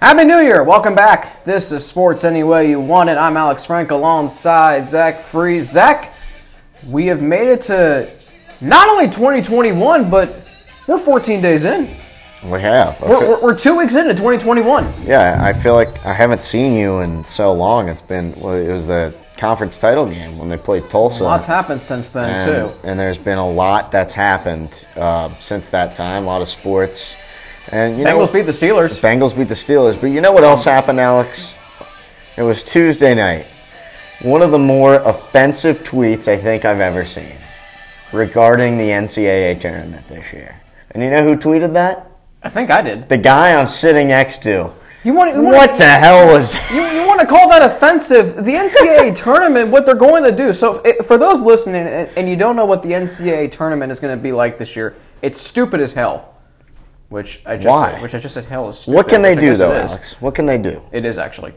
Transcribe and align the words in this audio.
Happy 0.00 0.24
New 0.24 0.38
Year! 0.38 0.64
Welcome 0.64 0.94
back. 0.94 1.44
This 1.44 1.72
is 1.72 1.86
Sports 1.86 2.24
Any 2.24 2.42
Way 2.42 2.70
You 2.70 2.80
Want 2.80 3.10
It. 3.10 3.18
I'm 3.18 3.36
Alex 3.36 3.66
Frank 3.66 3.90
alongside 3.90 4.86
Zach 4.86 5.20
Free. 5.20 5.60
Zach, 5.60 6.14
we 6.90 7.06
have 7.06 7.20
made 7.20 7.48
it 7.48 7.60
to 7.62 8.10
not 8.62 8.88
only 8.88 9.06
2021, 9.06 10.08
but 10.08 10.50
we're 10.86 10.96
14 10.96 11.42
days 11.42 11.66
in. 11.66 11.94
We 12.44 12.62
have. 12.62 12.98
We're, 13.02 13.42
we're 13.42 13.54
two 13.54 13.76
weeks 13.76 13.94
into 13.94 14.14
2021. 14.14 15.02
yeah, 15.02 15.38
I 15.44 15.52
feel 15.52 15.74
like 15.74 15.88
I 16.06 16.14
haven't 16.14 16.40
seen 16.40 16.72
you 16.78 17.00
in 17.00 17.22
so 17.24 17.52
long. 17.52 17.90
It's 17.90 18.00
been 18.00 18.34
well, 18.40 18.54
it 18.54 18.72
was 18.72 18.86
the 18.86 19.14
conference 19.36 19.78
title 19.78 20.06
game 20.06 20.38
when 20.38 20.48
they 20.48 20.56
played 20.56 20.88
Tulsa. 20.88 21.24
Lots 21.24 21.46
happened 21.46 21.82
since 21.82 22.08
then, 22.08 22.38
and, 22.38 22.72
too. 22.72 22.88
and 22.88 22.98
there's 22.98 23.18
been 23.18 23.36
a 23.36 23.50
lot 23.50 23.92
that's 23.92 24.14
happened 24.14 24.86
uh, 24.96 25.28
since 25.34 25.68
that 25.68 25.94
time. 25.94 26.22
A 26.22 26.26
lot 26.26 26.40
of 26.40 26.48
sports, 26.48 27.14
and 27.68 27.98
you 27.98 28.04
know, 28.04 28.18
Bengals 28.18 28.32
beat 28.32 28.42
the 28.42 28.52
Steelers. 28.52 29.00
Bengals 29.00 29.36
beat 29.36 29.48
the 29.48 29.54
Steelers. 29.54 30.00
But 30.00 30.08
you 30.08 30.20
know 30.20 30.32
what 30.32 30.44
else 30.44 30.64
happened, 30.64 31.00
Alex? 31.00 31.52
It 32.36 32.42
was 32.42 32.62
Tuesday 32.62 33.14
night. 33.14 33.52
One 34.22 34.42
of 34.42 34.50
the 34.50 34.58
more 34.58 34.96
offensive 34.96 35.80
tweets 35.80 36.28
I 36.28 36.36
think 36.36 36.64
I've 36.64 36.80
ever 36.80 37.04
seen 37.04 37.36
regarding 38.12 38.76
the 38.76 38.88
NCAA 38.88 39.60
tournament 39.60 40.06
this 40.08 40.32
year. 40.32 40.60
And 40.90 41.02
you 41.02 41.10
know 41.10 41.22
who 41.22 41.36
tweeted 41.36 41.72
that? 41.74 42.10
I 42.42 42.48
think 42.48 42.70
I 42.70 42.82
did. 42.82 43.08
The 43.08 43.18
guy 43.18 43.54
I'm 43.54 43.68
sitting 43.68 44.08
next 44.08 44.42
to. 44.44 44.72
You 45.02 45.14
want, 45.14 45.34
you 45.34 45.42
want 45.42 45.56
What 45.56 45.78
the 45.78 45.86
hell 45.86 46.26
was 46.26 46.54
You, 46.70 46.82
you 46.82 47.06
want 47.06 47.20
to 47.20 47.26
call 47.26 47.48
that 47.48 47.62
offensive? 47.62 48.36
The 48.44 48.52
NCAA 48.52 49.14
tournament, 49.24 49.70
what 49.70 49.86
they're 49.86 49.94
going 49.94 50.24
to 50.24 50.32
do. 50.32 50.52
So, 50.52 50.82
if, 50.84 51.06
for 51.06 51.16
those 51.16 51.40
listening, 51.40 51.86
and, 51.86 52.10
and 52.16 52.28
you 52.28 52.36
don't 52.36 52.56
know 52.56 52.66
what 52.66 52.82
the 52.82 52.90
NCAA 52.90 53.50
tournament 53.50 53.90
is 53.90 54.00
going 54.00 54.16
to 54.16 54.22
be 54.22 54.32
like 54.32 54.58
this 54.58 54.76
year, 54.76 54.94
it's 55.22 55.40
stupid 55.40 55.80
as 55.80 55.94
hell. 55.94 56.29
Which 57.10 57.42
I 57.44 57.56
just 57.56 57.66
Why? 57.66 57.92
said, 57.92 58.02
which 58.02 58.14
I 58.14 58.18
just 58.20 58.34
said 58.34 58.44
hell 58.44 58.68
is 58.68 58.78
stupid. 58.78 58.96
What 58.96 59.08
can 59.08 59.22
they 59.22 59.34
do 59.34 59.54
though. 59.54 59.72
Alex? 59.72 60.20
What 60.20 60.34
can 60.34 60.46
they 60.46 60.58
do? 60.58 60.80
It 60.92 61.04
is 61.04 61.18
actually. 61.18 61.52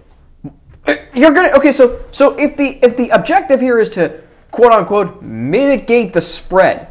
You're 1.14 1.32
gonna 1.32 1.50
okay. 1.50 1.72
So 1.72 2.04
so 2.12 2.38
if 2.40 2.58
the 2.58 2.84
if 2.84 2.98
the 2.98 3.10
objective 3.10 3.62
here 3.62 3.80
is 3.80 3.90
to 3.92 4.22
quote 4.50 4.72
unquote 4.72 5.22
mitigate 5.22 6.12
the 6.12 6.22
spread, 6.22 6.90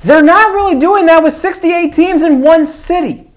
they're 0.00 0.22
not 0.22 0.54
really 0.54 0.78
doing 0.78 1.06
that 1.06 1.22
with 1.22 1.34
68 1.34 1.92
teams 1.92 2.22
in 2.22 2.40
one 2.40 2.64
city. 2.64 3.28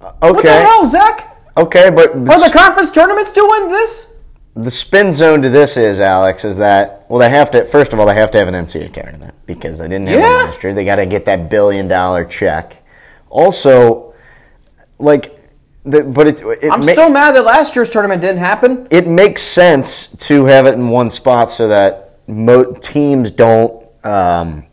Uh, 0.00 0.12
okay. 0.22 0.32
What 0.32 0.42
the 0.42 0.50
hell, 0.50 0.84
Zach? 0.84 1.36
Okay, 1.56 1.90
but 1.90 2.10
Are 2.10 2.40
the 2.40 2.50
conference 2.52 2.90
tournaments 2.90 3.30
doing 3.30 3.68
this? 3.68 4.13
The 4.56 4.70
spin 4.70 5.10
zone 5.10 5.42
to 5.42 5.48
this 5.50 5.76
is 5.76 5.98
Alex 6.00 6.44
is 6.44 6.58
that 6.58 7.06
well 7.08 7.18
they 7.18 7.28
have 7.30 7.50
to 7.52 7.64
first 7.64 7.92
of 7.92 7.98
all 7.98 8.06
they 8.06 8.14
have 8.14 8.30
to 8.32 8.38
have 8.38 8.46
an 8.48 8.54
NCAA 8.54 8.92
tournament 8.92 9.34
because 9.46 9.78
they 9.78 9.88
didn't 9.88 10.06
have 10.08 10.20
Yeah. 10.20 10.36
one 10.36 10.46
last 10.46 10.62
year. 10.62 10.74
They 10.74 10.84
got 10.84 10.96
to 10.96 11.06
get 11.06 11.24
that 11.24 11.50
billion 11.50 11.88
dollar 11.88 12.24
check. 12.24 12.82
Also, 13.30 14.14
like, 15.00 15.36
the, 15.84 16.02
but 16.04 16.28
it 16.28 16.40
it, 16.40 16.70
I'm 16.70 16.80
ma- 16.80 16.92
still 16.92 17.10
mad 17.10 17.34
that 17.34 17.44
last 17.44 17.74
year's 17.74 17.90
tournament 17.90 18.20
didn't 18.20 18.38
happen. 18.38 18.86
it 18.90 19.06
makes 19.08 19.42
sense 19.42 20.06
to 20.28 20.44
have 20.46 20.66
it 20.66 20.74
in 20.74 20.88
one 20.88 21.10
spot 21.10 21.50
so 21.50 21.68
that 21.68 22.20
mo- 22.28 22.72
teams 22.74 23.30
don't. 23.32 23.84
Um, 24.04 24.66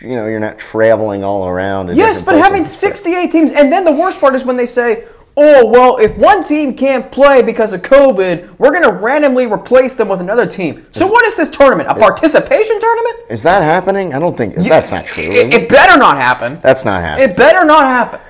you 0.00 0.10
know, 0.14 0.26
you're 0.26 0.38
not 0.40 0.58
traveling 0.58 1.24
all 1.24 1.48
around. 1.48 1.96
Yes, 1.96 2.22
but 2.22 2.36
having 2.36 2.64
68 2.64 3.32
teams, 3.32 3.50
and 3.52 3.72
then 3.72 3.84
the 3.84 3.90
worst 3.92 4.20
part 4.20 4.34
is 4.34 4.44
when 4.44 4.56
they 4.56 4.66
say, 4.66 5.04
"Oh, 5.36 5.66
well, 5.66 5.98
if 5.98 6.16
one 6.16 6.42
team 6.42 6.74
can't 6.74 7.10
play 7.12 7.42
because 7.42 7.72
of 7.72 7.82
COVID, 7.82 8.58
we're 8.58 8.70
going 8.70 8.82
to 8.84 8.92
randomly 8.92 9.46
replace 9.46 9.96
them 9.96 10.08
with 10.08 10.20
another 10.20 10.46
team." 10.46 10.86
So 10.92 11.06
what 11.06 11.24
is 11.26 11.36
this 11.36 11.50
tournament? 11.50 11.88
A 11.88 11.94
participation 11.94 12.80
tournament? 12.80 13.16
Is 13.30 13.42
that 13.42 13.62
happening? 13.62 14.14
I 14.14 14.18
don't 14.18 14.36
think 14.36 14.54
that's 14.56 14.90
not 14.90 15.06
true. 15.06 15.24
It? 15.24 15.52
it 15.52 15.68
better 15.68 15.98
not 15.98 16.16
happen. 16.16 16.58
That's 16.62 16.84
not 16.84 17.02
happening. 17.02 17.30
It 17.30 17.36
better 17.36 17.64
not 17.64 17.84
happen. 17.84 18.20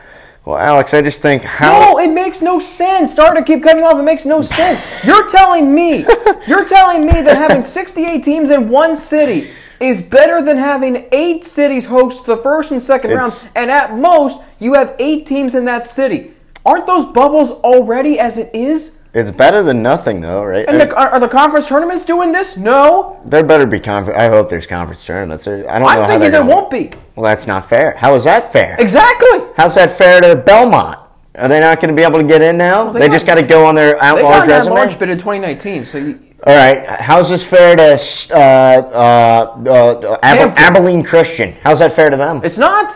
well, 0.44 0.56
Alex, 0.58 0.94
I 0.94 1.02
just 1.02 1.22
think 1.22 1.42
how. 1.42 1.78
No, 1.92 1.98
it 1.98 2.10
makes 2.10 2.42
no 2.42 2.58
sense. 2.58 3.14
Sorry 3.14 3.36
to 3.38 3.44
keep 3.44 3.62
cutting 3.62 3.84
off. 3.84 3.98
It 3.98 4.02
makes 4.02 4.24
no 4.24 4.42
sense. 4.42 5.04
You're 5.04 5.28
telling 5.28 5.74
me, 5.74 6.04
you're 6.48 6.64
telling 6.66 7.06
me 7.06 7.12
that 7.22 7.36
having 7.36 7.62
68 7.62 8.22
teams 8.24 8.50
in 8.50 8.68
one 8.68 8.96
city 8.96 9.50
is 9.78 10.00
better 10.00 10.40
than 10.40 10.56
having 10.56 11.06
eight 11.12 11.44
cities 11.44 11.86
host 11.86 12.24
the 12.24 12.36
first 12.36 12.70
and 12.72 12.82
second 12.82 13.10
It's- 13.10 13.20
rounds, 13.20 13.48
and 13.54 13.70
at 13.70 13.94
most 13.96 14.40
you 14.58 14.72
have 14.74 14.94
eight 14.98 15.26
teams 15.26 15.54
in 15.54 15.66
that 15.66 15.86
city. 15.86 16.32
Aren't 16.66 16.86
those 16.86 17.06
bubbles 17.06 17.52
already 17.52 18.18
as 18.18 18.36
it 18.38 18.52
is? 18.54 18.98
It's 19.14 19.30
better 19.30 19.62
than 19.62 19.82
nothing, 19.82 20.20
though, 20.20 20.44
right? 20.44 20.68
And 20.68 20.78
the, 20.78 20.94
are, 20.94 21.08
are 21.08 21.20
the 21.20 21.28
conference 21.28 21.66
tournaments 21.68 22.02
doing 22.04 22.32
this? 22.32 22.56
No. 22.58 23.18
there 23.24 23.42
better 23.44 23.64
be 23.64 23.80
conference. 23.80 24.18
I 24.18 24.28
hope 24.28 24.50
there's 24.50 24.66
conference 24.66 25.06
tournaments. 25.06 25.46
I 25.46 25.50
don't 25.52 25.62
know 25.64 25.86
I'm 25.86 26.06
thinking 26.06 26.32
there 26.32 26.44
won't 26.44 26.70
be. 26.70 26.90
Well, 27.14 27.24
that's 27.24 27.46
not 27.46 27.66
fair. 27.66 27.94
How 27.96 28.14
is 28.14 28.24
that 28.24 28.52
fair? 28.52 28.76
Exactly. 28.78 29.38
How's 29.56 29.74
that 29.76 29.96
fair 29.96 30.20
to 30.20 30.36
Belmont? 30.36 30.98
Are 31.36 31.48
they 31.48 31.60
not 31.60 31.80
going 31.80 31.88
to 31.88 31.94
be 31.94 32.02
able 32.02 32.18
to 32.18 32.26
get 32.26 32.42
in 32.42 32.58
now? 32.58 32.90
they 32.90 33.00
they 33.00 33.06
got- 33.06 33.12
just 33.14 33.26
got 33.26 33.34
to 33.36 33.42
go 33.42 33.64
on 33.64 33.74
their 33.74 33.92
They 33.94 34.00
out 34.00 34.18
got 34.18 34.24
large 34.24 34.48
resume. 34.48 34.74
large 34.74 34.98
bid 34.98 35.08
in 35.10 35.18
2019, 35.18 35.84
so 35.84 35.98
you, 35.98 36.18
All 36.46 36.54
right. 36.56 36.86
How's 37.00 37.30
this 37.30 37.44
fair 37.44 37.76
to 37.76 37.92
uh, 38.34 38.38
uh, 38.38 39.70
uh, 39.70 40.18
Ab- 40.22 40.54
Abilene 40.58 41.02
Christian? 41.04 41.52
How's 41.62 41.78
that 41.78 41.92
fair 41.92 42.10
to 42.10 42.16
them? 42.16 42.40
it's 42.44 42.58
not. 42.58 42.92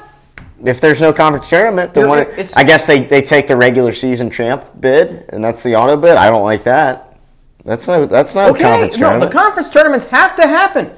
If 0.65 0.81
there's 0.81 1.01
no 1.01 1.13
conference 1.13 1.49
tournament, 1.49 1.95
then 1.95 2.09
what? 2.09 2.21
it's- 2.31 2.57
I 2.57 2.65
guess 2.65 2.87
they, 2.87 3.03
they 3.05 3.23
take 3.23 3.47
the 3.49 3.57
regular 3.57 3.93
season 3.95 4.31
champ 4.31 4.65
bid, 4.81 5.25
and 5.31 5.43
that's 5.45 5.63
the 5.63 5.77
auto 5.77 5.97
bid. 5.97 6.17
I 6.17 6.29
don't 6.31 6.43
like 6.45 6.65
that. 6.65 7.19
That's 7.65 7.87
not 7.87 8.09
that's 8.09 8.35
not 8.35 8.49
a 8.49 8.53
Okay, 8.53 8.63
conference 8.63 8.97
no, 8.97 9.01
tournament. 9.09 9.31
the 9.33 9.39
conference 9.39 9.71
tournaments 9.71 10.07
have 10.07 10.35
to 10.37 10.47
happen. 10.47 10.91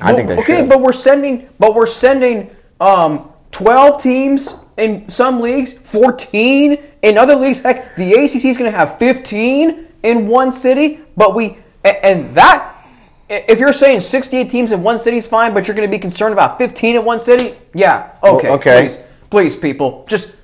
I 0.00 0.12
think 0.12 0.28
they 0.28 0.36
okay, 0.38 0.56
should. 0.58 0.68
but 0.68 0.80
we're 0.80 0.92
sending, 0.92 1.48
but 1.58 1.74
we're 1.74 1.86
sending 1.86 2.50
um, 2.80 3.30
twelve 3.50 4.00
teams 4.00 4.62
in 4.76 5.08
some 5.08 5.40
leagues, 5.40 5.72
fourteen 5.72 6.78
in 7.02 7.18
other 7.18 7.34
leagues. 7.34 7.58
Heck, 7.60 7.96
the 7.96 8.12
ACC 8.12 8.44
is 8.44 8.56
going 8.56 8.70
to 8.70 8.76
have 8.78 8.96
fifteen 8.98 9.86
in 10.04 10.28
one 10.28 10.52
city. 10.52 11.00
But 11.16 11.34
we 11.34 11.58
a- 11.84 12.06
and 12.06 12.32
that 12.36 12.76
if 13.28 13.58
you're 13.58 13.72
saying 13.72 14.00
sixty-eight 14.00 14.50
teams 14.50 14.72
in 14.72 14.82
one 14.82 14.98
city 14.98 15.18
is 15.18 15.26
fine, 15.26 15.52
but 15.54 15.66
you're 15.66 15.76
going 15.76 15.88
to 15.88 15.94
be 15.94 16.00
concerned 16.00 16.32
about 16.32 16.58
fifteen 16.58 16.96
in 16.96 17.04
one 17.04 17.20
city, 17.20 17.54
yeah, 17.74 18.12
okay, 18.22 18.50
okay. 18.50 18.80
please, 18.80 19.02
please, 19.30 19.56
people, 19.56 20.06
just 20.08 20.34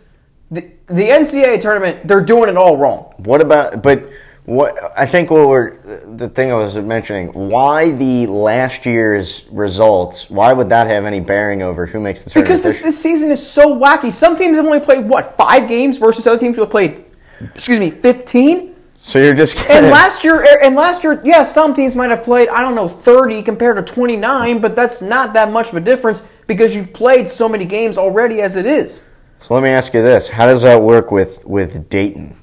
the, 0.50 0.70
the 0.86 1.08
NCAA 1.08 1.60
tournament, 1.60 2.06
they're 2.06 2.24
doing 2.24 2.48
it 2.48 2.56
all 2.56 2.76
wrong. 2.76 3.14
What 3.18 3.40
about? 3.40 3.82
But 3.82 4.10
what 4.44 4.76
I 4.94 5.06
think 5.06 5.30
what 5.30 5.48
we're 5.48 5.78
the 6.16 6.28
thing 6.28 6.52
I 6.52 6.56
was 6.56 6.76
mentioning. 6.76 7.28
Why 7.28 7.90
the 7.90 8.26
last 8.26 8.84
year's 8.84 9.44
results? 9.50 10.28
Why 10.28 10.52
would 10.52 10.68
that 10.68 10.86
have 10.86 11.06
any 11.06 11.20
bearing 11.20 11.62
over 11.62 11.86
who 11.86 11.98
makes 11.98 12.22
the 12.22 12.30
tournament? 12.30 12.48
Because 12.48 12.62
this, 12.62 12.74
this 12.74 12.84
this 12.84 13.02
season 13.02 13.30
is 13.30 13.44
so 13.44 13.74
wacky. 13.74 14.12
Some 14.12 14.36
teams 14.36 14.58
have 14.58 14.66
only 14.66 14.80
played 14.80 15.06
what 15.06 15.36
five 15.36 15.66
games 15.66 15.98
versus 15.98 16.26
other 16.26 16.38
teams 16.38 16.56
who 16.56 16.62
have 16.62 16.70
played, 16.70 17.06
excuse 17.54 17.80
me, 17.80 17.90
fifteen. 17.90 18.73
So 19.04 19.18
you're 19.18 19.34
just 19.34 19.58
And 19.68 19.88
last 19.90 20.24
year, 20.24 20.40
er, 20.40 20.62
and 20.62 20.74
last 20.74 21.04
year, 21.04 21.20
yeah, 21.26 21.42
some 21.42 21.74
teams 21.74 21.94
might 21.94 22.08
have 22.08 22.22
played 22.22 22.48
I 22.48 22.62
don't 22.62 22.74
know 22.74 22.88
thirty 22.88 23.42
compared 23.42 23.76
to 23.76 23.82
twenty 23.82 24.16
nine, 24.16 24.62
but 24.62 24.74
that's 24.74 25.02
not 25.02 25.34
that 25.34 25.52
much 25.52 25.68
of 25.68 25.74
a 25.74 25.80
difference 25.80 26.22
because 26.46 26.74
you've 26.74 26.94
played 26.94 27.28
so 27.28 27.46
many 27.46 27.66
games 27.66 27.98
already 27.98 28.40
as 28.40 28.56
it 28.56 28.64
is. 28.64 29.02
So 29.40 29.52
let 29.52 29.62
me 29.62 29.68
ask 29.68 29.92
you 29.92 30.00
this: 30.00 30.30
How 30.30 30.46
does 30.46 30.62
that 30.62 30.80
work 30.80 31.10
with 31.10 31.44
with 31.44 31.90
Dayton? 31.90 32.34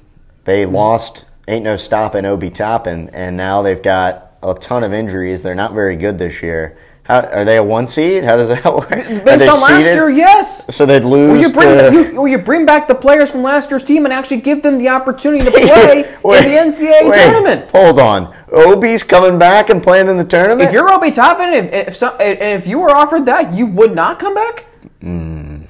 They 0.44 0.62
hmm. 0.62 0.76
lost 0.76 1.26
ain't 1.48 1.64
no 1.64 1.76
stopping 1.76 2.24
Obi 2.24 2.48
Toppin, 2.48 3.10
and 3.12 3.36
now 3.36 3.62
they've 3.62 3.82
got 3.82 4.36
a 4.40 4.54
ton 4.54 4.84
of 4.84 4.92
injuries. 4.94 5.42
They're 5.42 5.56
not 5.56 5.72
very 5.74 5.96
good 5.96 6.16
this 6.16 6.44
year. 6.44 6.78
How 7.04 7.20
are 7.20 7.44
they 7.44 7.56
a 7.56 7.62
one 7.64 7.88
seed? 7.88 8.22
How 8.22 8.36
does 8.36 8.48
that 8.48 8.64
work? 8.74 8.90
Based 9.24 9.42
on 9.48 9.60
last 9.60 9.82
seeded? 9.82 9.94
year, 9.96 10.08
yes. 10.10 10.74
So 10.74 10.86
they'd 10.86 11.02
lose. 11.04 11.32
Or 11.32 11.36
you 11.40 11.52
bring 11.52 11.68
to- 11.68 11.92
you, 12.12 12.16
or 12.18 12.28
you 12.28 12.38
bring 12.38 12.64
back 12.64 12.86
the 12.86 12.94
players 12.94 13.32
from 13.32 13.42
last 13.42 13.70
year's 13.70 13.82
team 13.82 14.04
and 14.04 14.12
actually 14.12 14.36
give 14.40 14.62
them 14.62 14.78
the 14.78 14.88
opportunity 14.88 15.44
to 15.44 15.50
play 15.50 16.08
Wait, 16.22 16.44
in 16.44 16.44
the 16.44 16.56
NCAA 16.58 17.08
wait, 17.10 17.14
tournament. 17.14 17.70
Hold 17.72 17.98
on, 17.98 18.34
Obi's 18.52 19.02
coming 19.02 19.36
back 19.38 19.68
and 19.68 19.82
playing 19.82 20.08
in 20.08 20.16
the 20.16 20.24
tournament. 20.24 20.62
If 20.68 20.72
you're 20.72 20.92
Obi 20.92 21.10
Toppin, 21.10 21.48
if 21.52 21.88
if, 21.88 21.96
some, 21.96 22.14
if 22.20 22.66
you 22.68 22.78
were 22.78 22.90
offered 22.90 23.26
that, 23.26 23.52
you 23.52 23.66
would 23.66 23.94
not 23.94 24.18
come 24.20 24.34
back. 24.34 24.66
Hmm. 25.00 25.62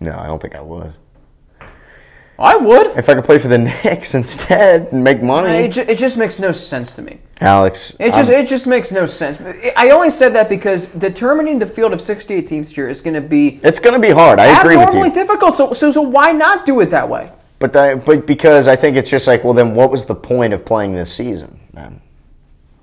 no, 0.00 0.18
I 0.18 0.26
don't 0.26 0.42
think 0.42 0.56
I 0.56 0.60
would. 0.60 0.92
I 2.38 2.56
would. 2.56 2.96
If 2.96 3.08
I 3.08 3.14
could 3.14 3.24
play 3.24 3.38
for 3.38 3.48
the 3.48 3.58
Knicks 3.84 4.14
instead 4.14 4.92
and 4.92 5.02
make 5.02 5.20
money, 5.22 5.48
It, 5.64 5.72
ju- 5.72 5.84
it 5.88 5.98
just 5.98 6.16
makes 6.16 6.38
no 6.38 6.52
sense 6.52 6.94
to 6.94 7.02
me. 7.02 7.18
Alex. 7.40 7.96
It 7.98 8.14
just 8.14 8.30
I'm- 8.30 8.40
it 8.40 8.48
just 8.48 8.66
makes 8.66 8.92
no 8.92 9.06
sense. 9.06 9.40
I 9.76 9.90
only 9.90 10.10
said 10.10 10.34
that 10.34 10.48
because 10.48 10.86
determining 10.86 11.58
the 11.58 11.66
field 11.66 11.92
of 11.92 12.00
68 12.00 12.46
teams 12.46 12.68
this 12.68 12.76
year 12.76 12.88
is 12.88 13.00
going 13.00 13.14
to 13.14 13.20
be 13.20 13.58
it's 13.62 13.80
going 13.80 13.94
to 13.94 14.00
be 14.00 14.12
hard. 14.12 14.38
I 14.38 14.58
agree 14.60 14.76
with 14.76 14.86
abnormally 14.86 15.08
you. 15.08 15.14
difficult. 15.14 15.54
So, 15.56 15.72
so 15.72 15.90
so 15.90 16.02
why 16.02 16.32
not 16.32 16.64
do 16.64 16.80
it 16.80 16.90
that 16.90 17.08
way? 17.08 17.32
But 17.58 17.74
I, 17.74 17.96
but 17.96 18.24
because 18.26 18.68
I 18.68 18.76
think 18.76 18.96
it's 18.96 19.10
just 19.10 19.26
like, 19.26 19.42
well, 19.42 19.52
then 19.54 19.74
what 19.74 19.90
was 19.90 20.06
the 20.06 20.14
point 20.14 20.52
of 20.52 20.64
playing 20.64 20.94
this 20.94 21.12
season 21.12 21.58
then? 21.72 22.00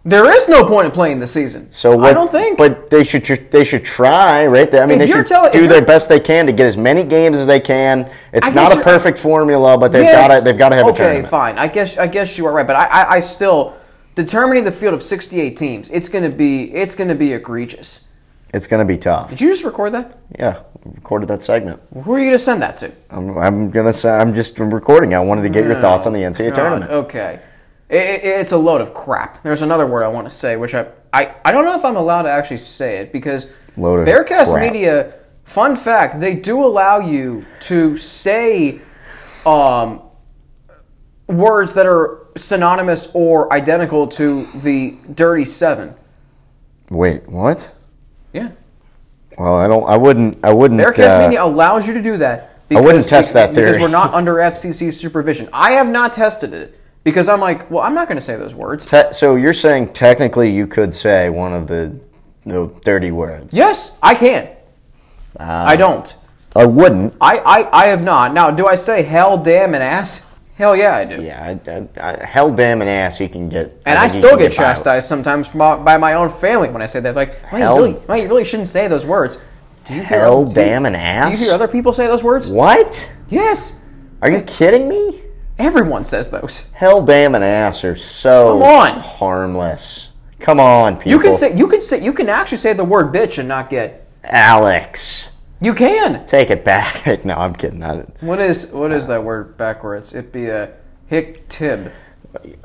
There 0.08 0.32
is 0.32 0.48
no 0.48 0.64
point 0.64 0.86
in 0.86 0.92
playing 0.92 1.20
the 1.20 1.26
season. 1.26 1.72
So 1.72 1.98
what, 1.98 2.06
I 2.06 2.14
don't 2.14 2.32
think. 2.32 2.60
But 2.60 2.92
they 2.92 3.04
should 3.04 3.26
they 3.50 3.64
should 3.64 3.84
try, 3.84 4.46
right? 4.46 4.74
I 4.76 4.86
mean, 4.86 5.02
If 5.02 5.08
they 5.08 5.12
should 5.12 5.26
telling- 5.26 5.52
do 5.52 5.68
their 5.68 5.82
best 5.82 6.08
they 6.08 6.20
can 6.20 6.46
to 6.46 6.52
get 6.52 6.68
as 6.68 6.78
many 6.78 7.02
games 7.04 7.38
as 7.38 7.48
they 7.48 7.60
can. 7.60 8.08
It's 8.32 8.46
I 8.46 8.52
not 8.52 8.78
a 8.78 8.82
perfect 8.82 9.18
formula, 9.18 9.80
but 9.80 9.92
they've 9.92 10.04
Yes. 10.04 10.28
got 10.28 10.38
to 10.38 10.44
they've 10.44 10.58
got 10.58 10.70
to 10.70 10.76
have 10.76 10.88
a 10.88 10.94
tournament. 10.94 11.26
okay, 11.26 11.30
fine. 11.30 11.58
I 11.58 11.68
guess 11.68 11.98
I 11.98 12.06
guess 12.06 12.38
you 12.38 12.46
are 12.46 12.54
right, 12.54 12.68
but 12.68 12.76
I, 12.76 12.86
I, 12.86 13.12
I 13.14 13.20
still 13.20 13.74
determining 14.14 14.64
the 14.64 14.72
field 14.72 14.94
of 14.94 15.02
68 15.02 15.58
teams. 15.58 15.90
It's 15.90 16.08
going 16.08 16.24
to 16.24 16.30
be 16.30 16.72
it's 16.72 16.94
going 16.94 17.08
to 17.08 17.16
be 17.16 17.34
egregious. 17.34 18.08
It's 18.54 18.68
going 18.68 18.88
to 18.88 18.94
be 18.94 18.98
tough. 18.98 19.32
Did 19.32 19.42
you 19.42 19.50
just 19.50 19.66
record 19.66 19.94
that? 19.94 20.20
Yeah, 20.38 20.62
recorded 20.86 21.30
that 21.30 21.42
segment. 21.42 21.82
Who 22.04 22.14
are 22.14 22.20
you 22.20 22.26
going 22.26 22.38
to 22.38 22.40
send 22.40 22.62
that 22.62 22.78
to? 22.78 22.92
I'm, 23.10 23.36
I'm 23.40 23.72
gonna 23.72 23.92
say 23.92 24.12
I'm 24.12 24.36
just 24.36 24.60
recording. 24.60 25.16
I 25.16 25.20
wanted 25.20 25.42
to 25.42 25.50
get 25.50 25.66
your 25.66 25.76
hmm. 25.76 25.82
thoughts 25.82 26.06
on 26.06 26.14
the 26.14 26.20
NCAA 26.20 26.50
God, 26.50 26.56
tournament. 26.56 26.92
Okay. 26.92 27.40
It, 27.96 28.24
it- 28.24 28.40
it's 28.42 28.52
a 28.52 28.58
load 28.58 28.82
of 28.82 28.94
crap. 28.94 29.42
There's 29.44 29.62
another 29.62 29.88
word 29.88 30.04
I 30.04 30.08
want 30.10 30.26
to 30.28 30.30
say, 30.36 30.56
which 30.58 30.76
I, 30.76 30.88
I, 31.14 31.34
I 31.46 31.52
don't 31.52 31.64
know 31.66 31.76
if 31.78 31.86
I'm 31.86 31.96
allowed 31.96 32.24
to 32.24 32.30
actually 32.30 32.58
say 32.58 32.98
it 32.98 33.12
because 33.14 33.52
Load 33.78 34.00
of 34.00 34.08
Bearcast 34.08 34.52
crap. 34.52 34.72
Media, 34.74 35.14
fun 35.46 35.76
fact, 35.76 36.20
they 36.20 36.36
do 36.36 36.64
allow 36.64 37.00
you 37.00 37.46
to 37.62 37.96
say 37.98 38.82
um, 39.46 40.02
words 41.28 41.74
that 41.74 41.86
are 41.86 42.28
synonymous 42.38 43.10
or 43.14 43.52
identical 43.54 44.08
to 44.08 44.46
the 44.62 44.98
Dirty 45.14 45.46
Seven. 45.46 45.94
Wait, 46.90 47.28
what? 47.28 47.74
Yeah. 48.34 48.52
Well, 49.38 49.56
I 49.56 49.68
don't. 49.68 49.84
I 49.84 49.98
wouldn't. 49.98 50.44
I 50.44 50.54
wouldn't. 50.54 50.80
Bearcast 50.80 51.18
uh, 51.18 51.24
Media 51.28 51.44
allows 51.44 51.88
you 51.88 51.94
to 51.94 52.02
do 52.02 52.18
that. 52.18 52.60
I 52.72 52.82
wouldn't 52.82 53.08
test 53.08 53.34
that 53.34 53.54
theory 53.54 53.68
Because 53.68 53.80
we're 53.82 53.88
not 53.90 54.14
under 54.14 54.36
FCC 54.36 54.92
supervision. 54.92 55.50
I 55.54 55.74
have 55.74 55.88
not 55.88 56.14
tested 56.14 56.54
it 56.54 56.80
because 57.06 57.30
I'm 57.30 57.40
like, 57.40 57.72
well, 57.72 57.84
I'm 57.84 57.94
not 57.94 58.10
going 58.10 58.18
to 58.18 58.22
say 58.22 58.36
those 58.36 58.54
words. 58.54 58.86
te- 58.86 59.14
so 59.14 59.36
you're 59.38 59.54
saying 59.54 59.94
technically 59.94 60.52
you 60.52 60.68
could 60.68 60.94
say 60.94 61.30
one 61.30 61.54
of 61.54 61.68
the 61.68 61.98
the 62.46 62.68
dirty 62.84 63.12
words. 63.12 63.54
Yes, 63.54 63.98
I 64.04 64.14
can. 64.14 64.50
Ah. 65.40 65.66
I 65.66 65.76
don't. 65.78 66.16
I 66.56 66.66
wouldn't. 66.66 67.16
I, 67.20 67.38
I, 67.40 67.80
I 67.84 67.86
have 67.88 68.04
not. 68.04 68.34
Now, 68.34 68.52
do 68.52 68.68
I 68.68 68.76
say 68.76 69.02
hell, 69.04 69.38
damn, 69.38 69.74
and 69.74 69.82
ass? 69.84 70.40
Hell 70.56 70.74
yeah, 70.76 70.96
I 70.96 71.04
do. 71.06 71.22
Yeah, 71.22 71.58
I, 71.68 71.72
I, 71.72 71.88
I, 72.22 72.24
hell, 72.26 72.54
damn, 72.54 72.82
an 72.82 72.88
ass. 72.88 73.20
You 73.20 73.28
can 73.28 73.50
get. 73.50 73.82
And 73.86 73.98
I, 74.00 74.08
still 74.08 74.38
get 74.38 74.52
by- 74.52 74.56
chastised 74.58 75.08
sometimes 75.08 75.54
my- 75.56 75.76
by 75.76 75.98
my 75.98 76.14
own 76.14 76.30
family 76.30 76.70
when 76.70 76.82
I 76.82 76.86
say 76.86 77.00
that. 77.02 77.16
Like, 77.16 77.36
well, 77.52 77.60
you 77.60 77.66
Hell- 77.66 77.78
really, 77.78 77.94
well, 78.08 78.18
you 78.22 78.28
really 78.30 78.46
shouldn't 78.46 78.70
say 78.70 78.88
those 78.88 79.06
words. 79.06 79.38
Do 79.86 79.94
you 79.96 80.00
hear, 80.02 80.20
Hell, 80.20 80.44
do 80.46 80.50
you- 80.50 80.56
damn, 80.56 80.86
an 80.86 80.96
ass? 80.96 81.26
Do 81.28 81.32
you 81.34 81.38
hear 81.46 81.54
other 81.54 81.68
people 81.68 81.92
say 81.94 82.08
those 82.08 82.24
words? 82.24 82.50
What? 82.50 83.12
Yes. 83.28 83.82
Are 84.22 84.32
you 84.32 84.42
kidding 84.44 84.88
me? 84.88 85.22
Everyone 85.58 86.04
says 86.04 86.30
those. 86.30 86.70
Hell, 86.74 87.04
damn, 87.06 87.34
and 87.36 87.44
ass 87.44 87.84
are 87.84 87.96
so 87.96 88.54
Come 88.60 88.64
on. 88.64 89.00
harmless. 89.00 90.10
Come 90.40 90.60
on, 90.60 90.98
people. 90.98 91.12
You 91.12 91.20
can 91.20 91.36
say 91.36 91.56
you 91.58 91.68
can 91.68 91.82
say 91.82 92.04
you 92.04 92.14
can 92.14 92.30
actually 92.30 92.58
say 92.58 92.74
the 92.74 92.84
word 92.84 93.14
bitch 93.14 93.38
and 93.38 93.48
not 93.48 93.70
get. 93.70 94.06
Alex. 94.24 95.30
You 95.62 95.74
can. 95.74 96.26
Take 96.26 96.50
it 96.50 96.66
back. 96.66 97.06
no, 97.26 97.36
I'm 97.36 97.56
kidding. 97.56 97.82
I, 97.84 98.00
What 98.20 98.40
is 98.40 98.72
what 98.72 98.92
is 98.92 99.08
that 99.08 99.24
word 99.24 99.58
backwards? 99.58 100.14
It 100.14 100.32
be 100.34 100.48
a 100.48 100.74
hick 101.08 101.48
tib. 101.48 101.92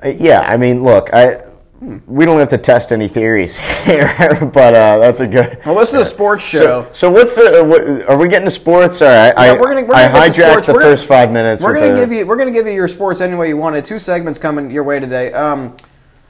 Uh, 0.02 0.08
yeah, 0.08 0.40
I 0.48 0.56
mean, 0.56 0.82
look, 0.82 1.10
I 1.14 1.36
we 1.81 2.27
don't 2.27 2.38
have 2.38 2.50
to 2.50 2.59
test 2.59 2.93
any 2.93 3.09
theories 3.09 3.56
here, 3.85 4.12
but 4.53 4.75
uh, 4.75 4.99
that's 4.99 5.21
a 5.21 5.27
good. 5.27 5.59
Well, 5.65 5.77
this 5.77 5.91
is 5.94 6.00
a 6.00 6.05
sports 6.05 6.44
show. 6.44 6.59
So, 6.59 6.88
so 6.93 7.11
what's 7.11 7.37
the? 7.37 7.65
What, 7.65 8.06
are 8.09 8.19
we 8.19 8.29
getting 8.29 8.44
to 8.47 8.50
sports? 8.50 9.00
All 9.00 9.09
right, 9.09 9.32
I, 9.37 9.53
we're 9.55 9.69
gonna- 9.75 9.87
we're 9.87 9.94
I 9.94 10.09
gonna 10.09 10.31
to 10.32 10.41
hijacked 10.41 10.50
sports. 10.50 10.67
the 10.67 10.73
We're 10.75 10.81
gonna- 10.81 10.97
first 10.97 11.06
five 11.09 11.31
minutes. 11.32 11.62
We're 11.62 11.75
gonna 11.75 11.88
the- 11.94 11.97
give 12.00 12.12
you 12.12 12.27
we're 12.27 12.37
gonna 12.37 12.50
give 12.50 12.67
you 12.67 12.73
your 12.73 12.88
sports 12.88 13.21
any 13.23 13.35
way 13.35 13.49
you 13.49 13.56
want 13.56 13.77
it. 13.77 13.85
Two 13.87 13.99
segments 13.99 14.38
coming 14.38 14.71
your 14.71 14.85
way 14.85 15.00
today. 15.00 15.32
Um, 15.32 15.75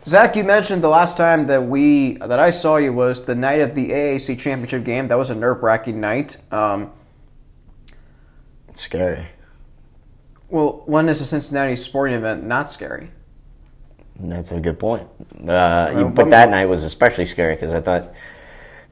Zach, 0.07 0.35
you 0.37 0.45
mentioned 0.45 0.83
the 0.83 0.89
last 0.89 1.17
time 1.17 1.47
that 1.47 1.65
we 1.65 2.15
that 2.19 2.39
I 2.39 2.51
saw 2.51 2.77
you 2.77 2.93
was 2.93 3.25
the 3.25 3.35
night 3.35 3.61
of 3.61 3.75
the 3.75 3.91
AAC 3.91 4.39
championship 4.39 4.85
game. 4.85 5.09
That 5.09 5.19
was 5.19 5.31
a 5.31 5.35
nerve 5.35 5.63
wracking 5.63 6.01
night. 6.01 6.37
Um, 6.53 6.93
It's 8.69 8.83
scary. 8.83 9.27
well, 10.49 10.83
when 10.87 11.09
is 11.09 11.21
a 11.21 11.25
Cincinnati 11.25 11.75
sporting 11.77 12.15
event 12.17 12.45
not 12.45 12.71
scary? 12.71 13.11
That's 14.23 14.51
a 14.53 14.61
good 14.61 14.79
point. 14.79 15.09
Uh, 15.47 16.05
but 16.05 16.31
that 16.31 16.51
night 16.51 16.67
was 16.67 16.83
especially 16.83 17.27
scary 17.27 17.55
because 17.55 17.73
I 17.73 17.81
thought 17.81 18.13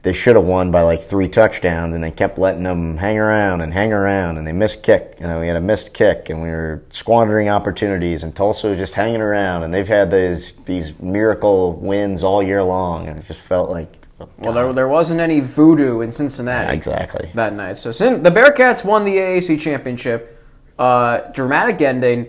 they 0.01 0.13
should 0.13 0.35
have 0.35 0.45
won 0.45 0.71
by 0.71 0.81
like 0.81 1.01
three 1.01 1.27
touchdowns, 1.27 1.93
and 1.93 2.03
they 2.03 2.11
kept 2.11 2.37
letting 2.39 2.63
them 2.63 2.97
hang 2.97 3.17
around 3.17 3.61
and 3.61 3.73
hang 3.73 3.91
around, 3.91 4.37
and 4.37 4.47
they 4.47 4.53
missed 4.53 4.81
kick. 4.81 5.17
You 5.19 5.27
know, 5.27 5.39
we 5.41 5.47
had 5.47 5.57
a 5.57 5.61
missed 5.61 5.93
kick, 5.93 6.29
and 6.29 6.41
we 6.41 6.49
were 6.49 6.83
squandering 6.89 7.49
opportunities, 7.49 8.23
and 8.23 8.33
Tulsa 8.35 8.69
was 8.69 8.77
just 8.77 8.93
hanging 8.93 9.21
around, 9.21 9.63
and 9.63 9.73
they've 9.73 9.87
had 9.87 10.09
these 10.09 10.53
these 10.65 10.97
miracle 10.99 11.73
wins 11.73 12.23
all 12.23 12.41
year 12.41 12.63
long, 12.63 13.07
and 13.07 13.19
it 13.19 13.25
just 13.25 13.41
felt 13.41 13.69
like 13.69 13.93
Well, 14.37 14.53
there, 14.53 14.71
there 14.73 14.87
wasn't 14.87 15.19
any 15.19 15.41
voodoo 15.41 15.99
in 16.01 16.11
Cincinnati. 16.11 16.73
exactly. 16.75 17.29
that 17.35 17.53
night. 17.53 17.77
So 17.77 17.91
the 17.91 18.31
Bearcats 18.31 18.85
won 18.85 19.03
the 19.05 19.17
AAC 19.17 19.59
championship. 19.59 20.37
Uh, 20.77 21.29
dramatic 21.33 21.81
ending. 21.81 22.27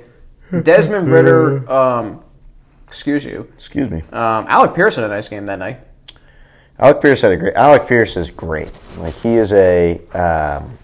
Desmond 0.65 1.07
Ridder, 1.07 1.71
um, 1.71 2.25
excuse 2.91 3.25
you. 3.25 3.49
Excuse 3.55 3.89
me. 3.89 4.03
Um, 4.11 4.47
Alec 4.49 4.75
Pierce 4.75 4.97
had 4.97 5.05
a 5.05 5.09
nice 5.09 5.29
game 5.29 5.47
that 5.47 5.61
night. 5.61 5.79
Alec 6.77 7.01
Pierce 7.01 7.23
had 7.23 7.31
a 7.31 7.37
great. 7.37 7.55
Alec 7.55 7.87
Pierce 7.87 8.17
is 8.17 8.29
great. 8.31 8.73
Like 8.99 9.15
he 9.15 9.37
is 9.37 9.53
a. 9.53 10.01
Um, 10.09 10.77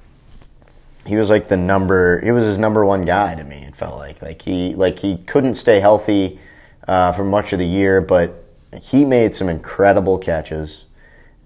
he 1.04 1.16
was 1.16 1.30
like 1.30 1.48
the 1.48 1.56
number. 1.56 2.20
He 2.20 2.30
was 2.30 2.44
his 2.44 2.58
number 2.58 2.84
one 2.84 3.02
guy 3.02 3.34
to 3.34 3.42
me. 3.42 3.56
It 3.56 3.74
felt 3.74 3.98
like 3.98 4.22
like 4.22 4.42
he 4.42 4.72
like 4.76 5.00
he 5.00 5.16
couldn't 5.16 5.54
stay 5.54 5.80
healthy 5.80 6.38
uh, 6.86 7.10
for 7.10 7.24
much 7.24 7.52
of 7.52 7.58
the 7.58 7.66
year, 7.66 8.00
but 8.00 8.44
he 8.80 9.04
made 9.04 9.34
some 9.34 9.48
incredible 9.48 10.16
catches, 10.16 10.84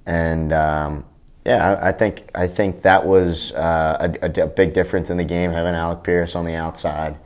and 0.05 0.53
um, 0.53 1.07
yeah, 1.47 1.79
I, 1.81 1.89
I 1.89 1.93
think 1.93 2.31
I 2.35 2.47
think 2.47 2.83
that 2.83 3.07
was 3.07 3.53
uh, 3.53 4.13
a, 4.23 4.27
a, 4.27 4.45
a 4.45 4.47
big 4.47 4.75
difference 4.75 5.09
in 5.09 5.17
the 5.17 5.25
game 5.25 5.53
having 5.53 5.75
Alec 5.75 6.03
Pierce 6.05 6.35
on 6.35 6.45
the 6.45 6.55
outside 6.55 7.19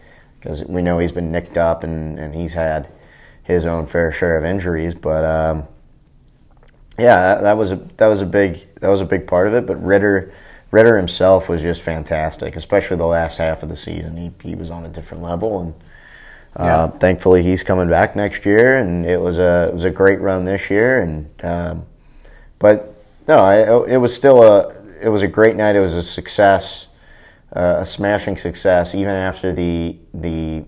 because 0.44 0.62
we 0.66 0.82
know 0.82 0.98
he's 0.98 1.10
been 1.10 1.32
nicked 1.32 1.56
up 1.56 1.82
and, 1.82 2.18
and 2.18 2.34
he's 2.34 2.52
had 2.52 2.86
his 3.44 3.64
own 3.66 3.86
fair 3.86 4.10
share 4.12 4.36
of 4.36 4.44
injuries, 4.44 4.94
but. 4.94 5.24
Um, 5.24 5.64
yeah, 6.96 7.16
that, 7.34 7.42
that 7.42 7.56
was 7.56 7.72
a 7.72 7.76
that 7.96 8.06
was 8.06 8.20
a 8.20 8.26
big 8.26 8.68
that 8.80 8.88
was 8.88 9.00
a 9.00 9.04
big 9.04 9.26
part 9.26 9.48
of 9.48 9.54
it. 9.54 9.66
But 9.66 9.82
Ridder 9.84 10.32
Ridder 10.70 10.96
himself 10.96 11.48
was 11.48 11.60
just 11.60 11.82
fantastic, 11.82 12.54
especially 12.54 12.96
the 12.98 13.06
last 13.06 13.38
half 13.38 13.64
of 13.64 13.68
the 13.68 13.74
season. 13.74 14.16
He 14.16 14.30
he 14.50 14.54
was 14.54 14.70
on 14.70 14.84
a 14.84 14.88
different 14.88 15.20
level, 15.24 15.58
and 15.60 15.74
uh, 16.56 16.64
Yeah. 16.64 16.98
thankfully 16.98 17.42
he's 17.42 17.64
coming 17.64 17.88
back 17.88 18.14
next 18.14 18.46
year. 18.46 18.76
And 18.76 19.04
it 19.04 19.20
was 19.20 19.40
a 19.40 19.66
it 19.70 19.74
was 19.74 19.82
a 19.82 19.90
great 19.90 20.20
run 20.20 20.44
this 20.44 20.70
year. 20.70 21.00
And 21.02 21.30
um, 21.42 21.86
but 22.60 22.94
no, 23.26 23.38
I, 23.38 23.92
it 23.92 23.96
was 23.96 24.14
still 24.14 24.44
a 24.44 24.72
it 25.02 25.08
was 25.08 25.22
a 25.22 25.28
great 25.28 25.56
night. 25.56 25.74
It 25.74 25.80
was 25.80 25.94
a 25.94 26.02
success, 26.02 26.86
uh, 27.56 27.78
a 27.80 27.84
smashing 27.84 28.36
success, 28.36 28.94
even 28.94 29.14
after 29.14 29.52
the 29.52 29.96
the 30.14 30.62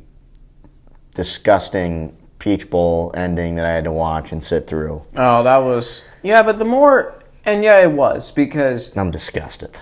disgusting 1.14 2.17
Peach 2.38 2.68
Bowl 2.70 3.10
ending 3.14 3.54
that 3.56 3.66
I 3.66 3.70
had 3.70 3.84
to 3.84 3.92
watch 3.92 4.32
and 4.32 4.42
sit 4.42 4.66
through. 4.66 5.02
Oh, 5.16 5.42
that 5.42 5.58
was 5.58 6.05
yeah, 6.22 6.43
but 6.43 6.58
the 6.58 6.64
more 6.64 7.14
and 7.44 7.62
yeah, 7.62 7.81
it 7.81 7.93
was 7.93 8.31
because 8.32 8.96
I'm 8.96 9.10
disgusted. 9.10 9.78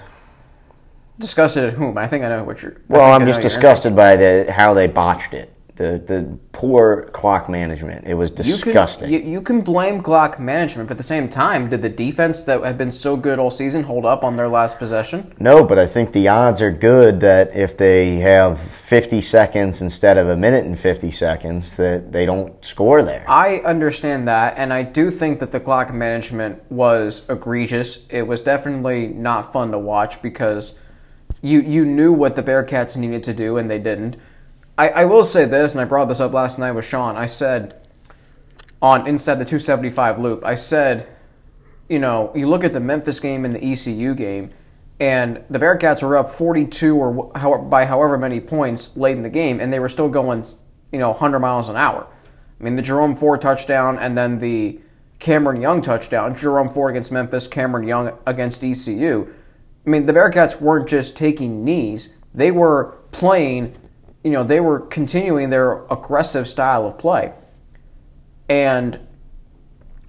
disgusted 1.18 1.64
at 1.64 1.75
whom? 1.75 1.96
I 1.99 2.06
think 2.06 2.25
I 2.25 2.28
know 2.28 2.44
what 2.44 2.62
you're. 2.62 2.76
Well, 2.88 3.12
I'm 3.12 3.26
just 3.26 3.40
disgusted 3.40 3.96
by 3.96 4.16
the 4.16 4.52
how 4.52 4.75
they 4.75 4.87
botched 4.87 5.34
it. 5.34 5.50
The 5.76 6.00
the 6.07 6.38
poor 6.52 7.07
clock 7.12 7.49
management. 7.49 8.07
It 8.07 8.14
was 8.14 8.31
You 8.31 8.37
disgusting. 8.37 9.11
can, 9.11 9.26
you, 9.26 9.33
you 9.33 9.43
can 9.43 9.61
blame 9.61 10.02
clock 10.02 10.38
management, 10.38 10.88
but 10.88 10.95
at 10.95 10.99
the 10.99 11.02
same 11.02 11.28
time, 11.28 11.69
did 11.69 11.83
the 11.83 11.88
defense 11.88 12.45
that 12.45 12.62
had 12.62 12.78
been 12.78 12.93
so 12.93 13.16
good 13.16 13.40
all 13.40 13.50
season 13.50 13.83
hold 13.83 14.07
up 14.07 14.23
on 14.23 14.37
their 14.37 14.47
last 14.47 14.78
possession? 14.78 15.35
no, 15.40 15.64
but 15.64 15.76
I 15.76 15.88
think 15.88 16.12
the 16.12 16.28
odds 16.28 16.62
are 16.62 16.71
good 16.71 17.19
that 17.21 17.57
if 17.57 17.76
they 17.76 18.16
have 18.19 18.61
50 18.61 19.21
seconds 19.21 19.83
instead 19.83 20.16
of 20.16 20.28
a 20.28 20.37
minute 20.37 20.64
and 20.64 20.78
50 20.78 21.11
seconds, 21.11 21.76
that 21.76 22.12
they 22.12 22.25
don't 22.25 22.64
score 22.64 23.02
there. 23.02 23.25
I 23.28 23.57
understand 23.59 24.28
that, 24.28 24.54
and 24.57 24.73
I 24.73 24.85
do 24.85 25.11
think 25.11 25.40
that 25.40 25.50
the 25.50 25.59
clock 25.61 25.93
management 25.93 26.62
was 26.71 27.28
egregious. 27.28 28.07
It 28.11 28.28
was 28.28 28.43
definitely 28.43 29.09
not 29.09 29.52
fun 29.52 29.73
to 29.73 29.78
watch 29.78 30.23
because 30.23 30.78
you 31.43 31.61
you 31.61 31.85
knew 31.85 32.12
what 32.12 32.37
the 32.37 32.43
Bearcats 32.45 32.97
needed 32.97 33.25
to 33.25 33.35
do, 33.35 33.57
and 33.57 33.69
they 33.69 33.81
didn't. 33.81 34.16
I, 34.76 34.88
I 34.88 35.04
will 35.04 35.25
say 35.25 35.45
this, 35.45 35.73
and 35.73 35.81
I 35.81 35.85
brought 35.85 36.07
this 36.07 36.21
up 36.21 36.33
last 36.33 36.59
night 36.59 36.73
with 36.73 36.85
Sean. 36.85 37.16
I 37.16 37.26
said 37.26 37.81
on 38.83 39.07
inside 39.07 39.37
the 39.37 39.45
275 39.45 40.19
loop, 40.19 40.45
I 40.45 40.57
said, 40.57 41.09
you 41.88 41.99
know, 41.99 42.33
you 42.35 42.49
look 42.49 42.64
at 42.64 42.73
the 42.73 42.81
Memphis 42.81 43.21
game 43.21 43.45
and 43.45 43.54
the 43.54 43.64
ECU 43.64 44.14
game, 44.14 44.50
and 44.99 45.45
the 45.49 45.59
Bearcats 45.59 46.02
were 46.02 46.16
up 46.16 46.31
42 46.31 46.97
or 46.97 47.33
how, 47.37 47.57
by 47.59 47.85
however 47.85 48.19
many 48.19 48.40
points 48.40 48.97
late 48.97 49.16
in 49.16 49.23
the 49.23 49.31
game, 49.31 49.61
and 49.61 49.73
they 49.73 49.78
were 49.78 49.88
still 49.88 50.09
going, 50.09 50.45
you 50.93 50.99
know, 50.99 51.11
100 51.11 51.38
miles 51.38 51.69
an 51.69 51.76
hour. 51.76 52.07
I 52.59 52.64
mean, 52.64 52.76
the 52.76 52.83
Jerome 52.83 53.14
Ford 53.14 53.40
touchdown 53.40 53.99
and 53.99 54.16
then 54.16 54.38
the 54.38 54.81
Cameron 55.19 55.61
Young 55.61 55.83
touchdown. 55.83 56.37
Jerome 56.37 56.69
Ford 56.69 56.90
against 56.90 57.12
Memphis, 57.12 57.47
Cameron 57.47 57.87
Young 57.87 58.16
against 58.26 58.62
ECU. 58.62 59.33
I 59.87 59.90
mean, 59.90 60.07
the 60.07 60.12
Bearcats 60.12 60.61
weren't 60.61 60.88
just 60.88 61.16
taking 61.16 61.64
knees; 61.64 62.14
they 62.35 62.50
were 62.50 62.97
playing. 63.12 63.76
You 64.25 64.31
know, 64.31 64.43
they 64.43 64.61
were 64.61 64.81
continuing 64.81 65.50
their 65.50 65.85
aggressive 65.90 66.49
style 66.49 66.87
of 66.87 66.99
play, 66.99 67.33
and 68.49 68.99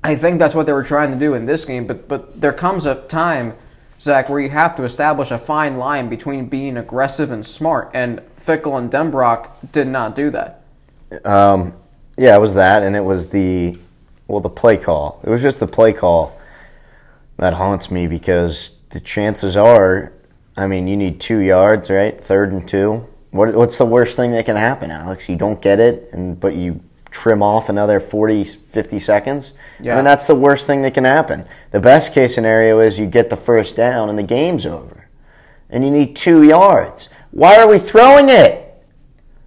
I 0.04 0.16
think 0.16 0.40
that's 0.40 0.56
what 0.56 0.66
they 0.66 0.74
were 0.74 0.84
trying 0.84 1.12
to 1.12 1.20
do 1.20 1.34
in 1.34 1.46
this 1.46 1.66
game. 1.66 1.86
But 1.86 2.08
but 2.08 2.42
there 2.42 2.54
comes 2.54 2.86
a 2.86 2.96
time, 3.08 3.54
Zach, 4.00 4.30
where 4.30 4.40
you 4.40 4.50
have 4.50 4.76
to 4.78 4.84
establish 4.84 5.32
a 5.32 5.38
fine 5.38 5.78
line 5.78 6.10
between 6.10 6.48
being 6.48 6.78
aggressive 6.78 7.30
and 7.30 7.46
smart. 7.46 7.92
And 7.94 8.22
Fickell 8.38 8.80
and 8.80 8.90
Denbrock 8.90 9.52
did 9.72 9.88
not 9.88 10.16
do 10.16 10.32
that. 10.32 10.64
Um, 11.24 11.74
yeah, 12.18 12.36
it 12.36 12.40
was 12.40 12.56
that, 12.56 12.84
and 12.84 12.96
it 12.96 13.04
was 13.04 13.30
the 13.30 13.78
well, 14.28 14.40
the 14.40 14.50
play 14.50 14.78
call. 14.78 15.20
It 15.24 15.30
was 15.30 15.42
just 15.42 15.60
the 15.60 15.68
play 15.68 15.94
call 15.94 16.40
that 17.38 17.54
haunts 17.54 17.92
me 17.92 18.08
because 18.08 18.72
the 18.90 19.02
chances 19.02 19.58
are 19.58 20.14
I 20.58 20.68
mean, 20.68 20.88
you 20.88 20.96
need 20.96 21.20
two 21.20 21.40
yards, 21.40 21.90
right? 21.90 22.20
Third 22.20 22.52
and 22.52 22.68
two. 22.68 23.08
What, 23.36 23.54
what's 23.54 23.78
the 23.78 23.86
worst 23.86 24.16
thing 24.16 24.32
that 24.32 24.46
can 24.46 24.56
happen, 24.56 24.92
Alex? 24.92 25.28
You 25.28 25.36
don't 25.36 25.62
get 25.62 25.80
it, 25.80 26.10
and 26.14 26.40
but 26.40 26.56
you 26.56 26.82
trim 27.12 27.42
off 27.42 27.70
another 27.70 28.00
40, 28.00 28.44
50 28.44 29.00
seconds. 29.00 29.54
Yeah. 29.80 29.94
I 29.94 29.96
mean, 29.98 30.06
that's 30.06 30.26
the 30.26 30.36
worst 30.36 30.68
thing 30.68 30.82
that 30.84 30.94
can 30.94 31.06
happen. 31.06 31.46
The 31.72 31.80
best 31.80 32.14
case 32.14 32.36
scenario 32.36 32.80
is 32.80 33.00
you 33.00 33.06
get 33.08 33.30
the 33.30 33.38
first 33.38 33.76
down 33.76 34.10
and 34.10 34.18
the 34.18 34.24
game's 34.24 34.66
over, 34.66 35.08
and 35.70 35.84
you 35.84 35.92
need 35.92 36.16
two 36.16 36.44
yards. 36.44 37.10
Why 37.32 37.58
are 37.58 37.68
we 37.68 37.80
throwing 37.80 38.30
it? 38.30 38.62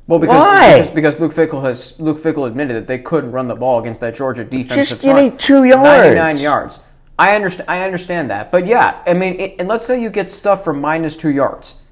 Well, 0.06 0.18
because, 0.18 0.42
Why? 0.42 0.72
because 0.72 0.90
because 0.90 1.20
Luke 1.20 1.32
Fickell 1.32 1.62
has 1.64 1.98
Luke 2.00 2.18
Fickell 2.18 2.46
admitted 2.46 2.76
that 2.76 2.86
they 2.86 2.98
couldn't 2.98 3.32
run 3.32 3.48
the 3.48 3.54
ball 3.54 3.78
against 3.80 4.00
that 4.00 4.14
Georgia 4.14 4.44
defensive 4.44 4.98
Just- 4.98 5.04
you 5.04 5.10
front. 5.12 5.32
need 5.32 5.38
two 5.38 5.64
yards. 5.64 5.84
Ninety-nine 5.84 6.38
yards. 6.38 6.80
I 7.18 7.34
understand. 7.34 7.68
I 7.68 7.84
understand 7.84 8.30
that, 8.30 8.50
but 8.52 8.66
yeah, 8.66 9.02
I 9.06 9.12
mean, 9.14 9.40
it, 9.40 9.56
and 9.58 9.68
let's 9.68 9.86
say 9.86 10.00
you 10.00 10.08
get 10.08 10.30
stuff 10.30 10.64
for 10.64 10.72
minus 10.72 11.16
two 11.16 11.30
yards, 11.30 11.82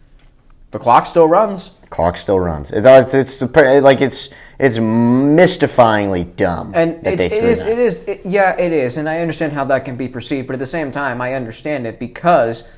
the 0.71 0.79
clock 0.79 1.05
still 1.05 1.27
runs. 1.29 1.76
Clock 1.91 2.17
still 2.17 2.41
runs. 2.41 2.71
It's 2.71 3.15
it's, 3.15 3.41
it's 3.43 3.57
like 3.83 4.01
it's 4.01 4.31
it's 4.59 4.79
mystifyingly 4.79 6.35
dumb. 6.37 6.73
And 6.75 7.03
they 7.05 7.29
threw 7.29 7.39
it 7.39 7.79
is 7.79 8.05
it, 8.05 8.23
yeah, 8.25 8.59
it 8.59 8.73
is, 8.73 8.97
and 8.97 9.09
I 9.09 9.21
understand 9.21 9.53
how 9.53 9.65
that 9.67 9.85
can 9.85 9.97
be 9.97 10.09
perceived. 10.09 10.47
But 10.47 10.55
at 10.55 10.59
the 10.59 10.67
same 10.67 10.91
time, 10.91 11.21
I 11.21 11.35
understand 11.35 11.87
it 11.87 11.99
because 11.99 12.69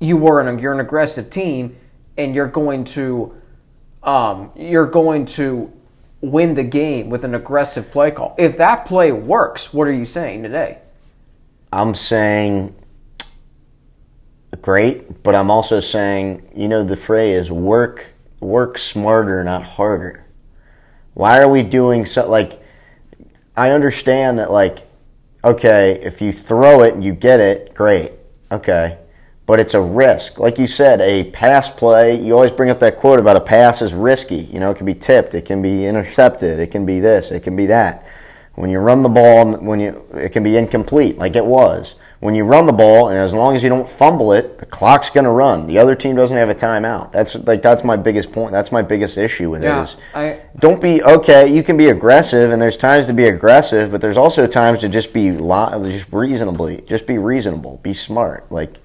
you 0.00 0.16
were 0.16 0.40
an 0.40 0.58
you're 0.58 0.72
an 0.72 0.80
aggressive 0.80 1.30
team, 1.30 1.76
and 2.16 2.34
you're 2.34 2.48
going 2.48 2.84
to, 2.84 3.34
um, 4.02 4.50
you're 4.56 4.86
going 4.86 5.24
to 5.26 5.72
win 6.20 6.54
the 6.54 6.64
game 6.64 7.10
with 7.10 7.24
an 7.24 7.34
aggressive 7.34 7.90
play 7.90 8.10
call. 8.10 8.34
If 8.38 8.56
that 8.58 8.86
play 8.86 9.12
works, 9.12 9.72
what 9.72 9.86
are 9.86 9.92
you 9.92 10.04
saying 10.04 10.42
today? 10.42 10.78
I'm 11.72 11.94
saying 11.94 12.74
great, 14.62 15.22
but 15.22 15.34
I'm 15.34 15.50
also 15.50 15.80
saying, 15.80 16.50
you 16.54 16.68
know, 16.68 16.82
the 16.82 16.96
phrase 16.96 17.50
work 17.50 18.14
work 18.40 18.78
smarter, 18.78 19.42
not 19.44 19.64
harder. 19.64 20.26
Why 21.14 21.40
are 21.40 21.48
we 21.48 21.62
doing 21.62 22.06
so 22.06 22.28
like 22.28 22.62
I 23.56 23.70
understand 23.70 24.38
that 24.38 24.50
like 24.50 24.78
okay, 25.44 26.00
if 26.02 26.20
you 26.20 26.32
throw 26.32 26.82
it 26.82 26.94
and 26.94 27.04
you 27.04 27.12
get 27.12 27.40
it, 27.40 27.74
great. 27.74 28.12
Okay. 28.50 28.98
But 29.46 29.60
it's 29.60 29.74
a 29.74 29.80
risk. 29.80 30.38
Like 30.38 30.58
you 30.58 30.66
said, 30.66 31.00
a 31.00 31.30
pass 31.30 31.70
play, 31.70 32.20
you 32.20 32.34
always 32.34 32.50
bring 32.50 32.68
up 32.68 32.80
that 32.80 32.98
quote 32.98 33.18
about 33.18 33.36
a 33.36 33.40
pass 33.40 33.80
is 33.80 33.94
risky. 33.94 34.42
You 34.52 34.60
know, 34.60 34.70
it 34.70 34.76
can 34.76 34.84
be 34.84 34.94
tipped, 34.94 35.34
it 35.34 35.46
can 35.46 35.62
be 35.62 35.86
intercepted, 35.86 36.58
it 36.58 36.70
can 36.70 36.84
be 36.84 37.00
this, 37.00 37.30
it 37.30 37.42
can 37.42 37.56
be 37.56 37.66
that. 37.66 38.06
When 38.56 38.68
you 38.68 38.78
run 38.78 39.02
the 39.02 39.08
ball, 39.08 39.56
when 39.56 39.80
you 39.80 40.04
it 40.14 40.30
can 40.30 40.42
be 40.42 40.56
incomplete, 40.56 41.16
like 41.16 41.34
it 41.34 41.46
was. 41.46 41.94
When 42.20 42.34
you 42.34 42.42
run 42.42 42.66
the 42.66 42.72
ball, 42.72 43.08
and 43.08 43.16
as 43.16 43.32
long 43.32 43.54
as 43.54 43.62
you 43.62 43.68
don't 43.68 43.88
fumble 43.88 44.32
it, 44.32 44.58
the 44.58 44.66
clock's 44.66 45.08
going 45.08 45.22
to 45.24 45.30
run. 45.30 45.68
The 45.68 45.78
other 45.78 45.94
team 45.94 46.16
doesn't 46.16 46.36
have 46.36 46.48
a 46.48 46.54
timeout. 46.54 47.12
That's 47.12 47.36
like 47.36 47.62
that's 47.62 47.84
my 47.84 47.94
biggest 47.96 48.32
point. 48.32 48.50
That's 48.50 48.72
my 48.72 48.82
biggest 48.82 49.16
issue 49.16 49.50
with 49.50 49.62
Yeah, 49.62 49.80
it 49.80 49.82
is 49.84 49.96
I- 50.14 50.40
don't 50.58 50.80
be 50.80 51.00
okay. 51.00 51.46
You 51.46 51.62
can 51.62 51.76
be 51.76 51.88
aggressive, 51.88 52.50
and 52.50 52.60
there's 52.60 52.76
times 52.76 53.06
to 53.06 53.12
be 53.12 53.26
aggressive, 53.26 53.92
but 53.92 54.00
there's 54.00 54.16
also 54.16 54.48
times 54.48 54.80
to 54.80 54.88
just 54.88 55.12
be 55.12 55.30
just 55.30 56.12
reasonably, 56.12 56.82
just 56.88 57.06
be 57.06 57.18
reasonable, 57.18 57.78
be 57.84 57.94
smart. 57.94 58.50
Like 58.50 58.80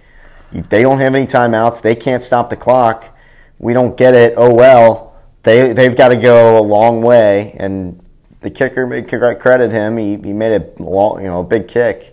they 0.52 0.84
don't 0.84 1.00
have 1.00 1.16
any 1.16 1.26
timeouts. 1.26 1.82
They 1.82 1.96
can't 1.96 2.22
stop 2.22 2.52
the 2.52 2.56
clock. 2.56 3.18
We 3.58 3.74
don't 3.74 3.98
get 3.98 4.14
it. 4.14 4.36
Oh 4.38 4.54
well. 4.54 5.16
They 5.42 5.74
they've 5.74 5.96
got 5.96 6.10
to 6.10 6.16
go 6.16 6.58
a 6.58 6.62
long 6.62 7.02
way, 7.02 7.56
and 7.60 8.00
the 8.42 8.50
kicker 8.50 9.36
credit 9.36 9.72
him. 9.72 9.98
He 9.98 10.18
he 10.18 10.34
made 10.34 10.54
a 10.62 10.84
long, 10.84 11.22
you 11.22 11.28
know, 11.30 11.40
a 11.40 11.44
big 11.44 11.68
kick. 11.68 12.13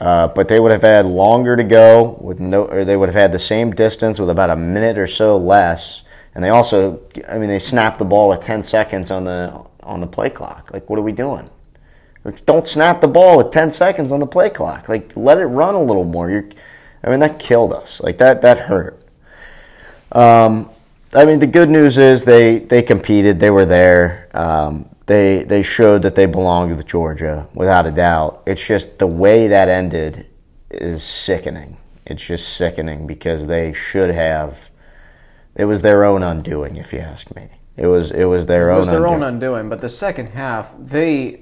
Uh, 0.00 0.28
but 0.28 0.46
they 0.48 0.60
would 0.60 0.70
have 0.70 0.82
had 0.82 1.06
longer 1.06 1.56
to 1.56 1.64
go 1.64 2.18
with 2.20 2.38
no, 2.38 2.64
or 2.66 2.84
they 2.84 2.96
would 2.96 3.08
have 3.08 3.16
had 3.16 3.32
the 3.32 3.38
same 3.38 3.72
distance 3.72 4.20
with 4.20 4.30
about 4.30 4.50
a 4.50 4.56
minute 4.56 4.96
or 4.96 5.08
so 5.08 5.36
less. 5.36 6.02
And 6.34 6.44
they 6.44 6.50
also, 6.50 7.00
I 7.28 7.38
mean, 7.38 7.48
they 7.48 7.58
snapped 7.58 7.98
the 7.98 8.04
ball 8.04 8.28
with 8.28 8.42
ten 8.42 8.62
seconds 8.62 9.10
on 9.10 9.24
the 9.24 9.64
on 9.82 10.00
the 10.00 10.06
play 10.06 10.30
clock. 10.30 10.70
Like, 10.72 10.88
what 10.88 10.98
are 10.98 11.02
we 11.02 11.12
doing? 11.12 11.48
Like, 12.22 12.46
Don't 12.46 12.68
snap 12.68 13.00
the 13.00 13.08
ball 13.08 13.38
with 13.38 13.50
ten 13.50 13.72
seconds 13.72 14.12
on 14.12 14.20
the 14.20 14.26
play 14.26 14.50
clock. 14.50 14.88
Like, 14.88 15.10
let 15.16 15.38
it 15.38 15.46
run 15.46 15.74
a 15.74 15.82
little 15.82 16.04
more. 16.04 16.30
You're, 16.30 16.48
I 17.02 17.10
mean, 17.10 17.20
that 17.20 17.40
killed 17.40 17.72
us. 17.72 18.00
Like 18.00 18.18
that 18.18 18.42
that 18.42 18.60
hurt. 18.60 19.02
Um, 20.12 20.70
I 21.14 21.24
mean, 21.24 21.38
the 21.38 21.46
good 21.46 21.70
news 21.70 21.98
is 21.98 22.24
they 22.24 22.58
they 22.58 22.82
competed. 22.82 23.40
They 23.40 23.50
were 23.50 23.66
there. 23.66 24.28
Um, 24.32 24.87
they 25.08 25.42
they 25.42 25.62
showed 25.62 26.02
that 26.02 26.14
they 26.14 26.26
belonged 26.26 26.74
with 26.76 26.86
Georgia 26.86 27.48
without 27.52 27.86
a 27.86 27.90
doubt. 27.90 28.42
It's 28.46 28.64
just 28.64 28.98
the 28.98 29.06
way 29.08 29.48
that 29.48 29.68
ended 29.68 30.26
is 30.70 31.02
sickening. 31.02 31.78
It's 32.06 32.24
just 32.24 32.48
sickening 32.56 33.06
because 33.06 33.48
they 33.48 33.72
should 33.72 34.10
have. 34.10 34.70
It 35.56 35.64
was 35.64 35.82
their 35.82 36.04
own 36.04 36.22
undoing, 36.22 36.76
if 36.76 36.92
you 36.92 37.00
ask 37.00 37.34
me. 37.34 37.48
It 37.76 37.86
was 37.86 38.10
it 38.12 38.24
was 38.24 38.46
their 38.46 38.68
It 38.70 38.72
own. 38.72 38.78
was 38.78 38.86
their 38.86 39.04
undoing. 39.04 39.22
own 39.22 39.34
undoing. 39.34 39.68
But 39.68 39.80
the 39.80 39.88
second 39.88 40.28
half, 40.28 40.72
they, 40.78 41.40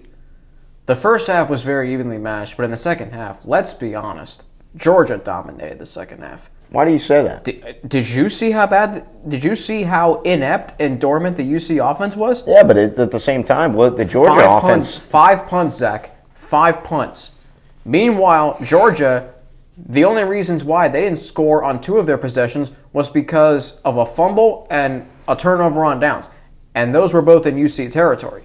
the 0.86 0.94
first 0.94 1.26
half 1.26 1.48
was 1.50 1.62
very 1.62 1.92
evenly 1.92 2.18
matched, 2.18 2.56
but 2.56 2.64
in 2.64 2.70
the 2.70 2.76
second 2.76 3.12
half, 3.12 3.44
let's 3.44 3.74
be 3.74 3.94
honest, 3.94 4.44
Georgia 4.76 5.18
dominated 5.18 5.78
the 5.78 5.86
second 5.86 6.22
half. 6.22 6.50
Why 6.70 6.84
do 6.84 6.90
you 6.90 6.98
say 6.98 7.22
that? 7.22 7.44
Did, 7.44 7.88
did 7.88 8.08
you 8.08 8.28
see 8.28 8.50
how 8.50 8.66
bad? 8.66 9.06
Did 9.28 9.44
you 9.44 9.54
see 9.54 9.84
how 9.84 10.20
inept 10.22 10.74
and 10.80 11.00
dormant 11.00 11.36
the 11.36 11.44
UC 11.44 11.78
offense 11.90 12.16
was? 12.16 12.46
Yeah, 12.46 12.64
but 12.64 12.76
at 12.76 13.10
the 13.10 13.20
same 13.20 13.44
time, 13.44 13.72
what 13.72 13.96
the 13.96 14.04
Georgia 14.04 14.40
five 14.40 14.64
offense. 14.64 14.94
punts, 14.94 15.10
five 15.10 15.46
punts, 15.46 15.76
Zach, 15.76 16.10
five 16.34 16.82
punts. 16.82 17.48
Meanwhile, 17.84 18.58
Georgia, 18.64 19.32
the 19.78 20.04
only 20.04 20.24
reasons 20.24 20.64
why 20.64 20.88
they 20.88 21.02
didn't 21.02 21.18
score 21.18 21.62
on 21.62 21.80
two 21.80 21.98
of 21.98 22.06
their 22.06 22.18
possessions 22.18 22.72
was 22.92 23.08
because 23.08 23.80
of 23.82 23.98
a 23.98 24.06
fumble 24.06 24.66
and 24.70 25.06
a 25.28 25.36
turnover 25.36 25.84
on 25.84 26.00
downs, 26.00 26.30
and 26.74 26.94
those 26.94 27.14
were 27.14 27.22
both 27.22 27.46
in 27.46 27.56
UC 27.56 27.92
territory. 27.92 28.44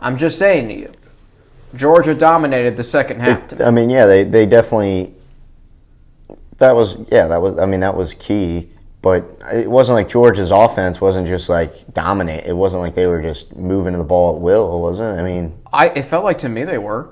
I'm 0.00 0.16
just 0.16 0.38
saying 0.38 0.68
to 0.68 0.74
you, 0.74 0.92
Georgia 1.74 2.14
dominated 2.14 2.76
the 2.76 2.82
second 2.82 3.20
half. 3.20 3.48
To 3.48 3.56
me. 3.56 3.64
I 3.64 3.70
mean, 3.70 3.90
yeah, 3.90 4.06
they, 4.06 4.24
they 4.24 4.46
definitely. 4.46 5.14
That 6.58 6.74
was 6.74 6.96
yeah, 7.10 7.28
that 7.28 7.40
was 7.40 7.58
I 7.58 7.66
mean 7.66 7.80
that 7.80 7.96
was 7.96 8.14
key, 8.14 8.68
but 9.00 9.24
it 9.52 9.70
wasn't 9.70 9.94
like 9.94 10.08
Georgia's 10.08 10.50
offense 10.50 11.00
wasn't 11.00 11.28
just 11.28 11.48
like 11.48 11.92
dominate. 11.94 12.44
It 12.46 12.54
wasn't 12.54 12.82
like 12.82 12.94
they 12.94 13.06
were 13.06 13.22
just 13.22 13.56
moving 13.56 13.96
the 13.96 14.04
ball 14.04 14.36
at 14.36 14.42
will, 14.42 14.80
was 14.80 14.98
it? 14.98 15.04
I 15.04 15.22
mean, 15.22 15.56
I 15.72 15.88
it 15.88 16.04
felt 16.04 16.24
like 16.24 16.38
to 16.38 16.48
me 16.48 16.64
they 16.64 16.78
were. 16.78 17.10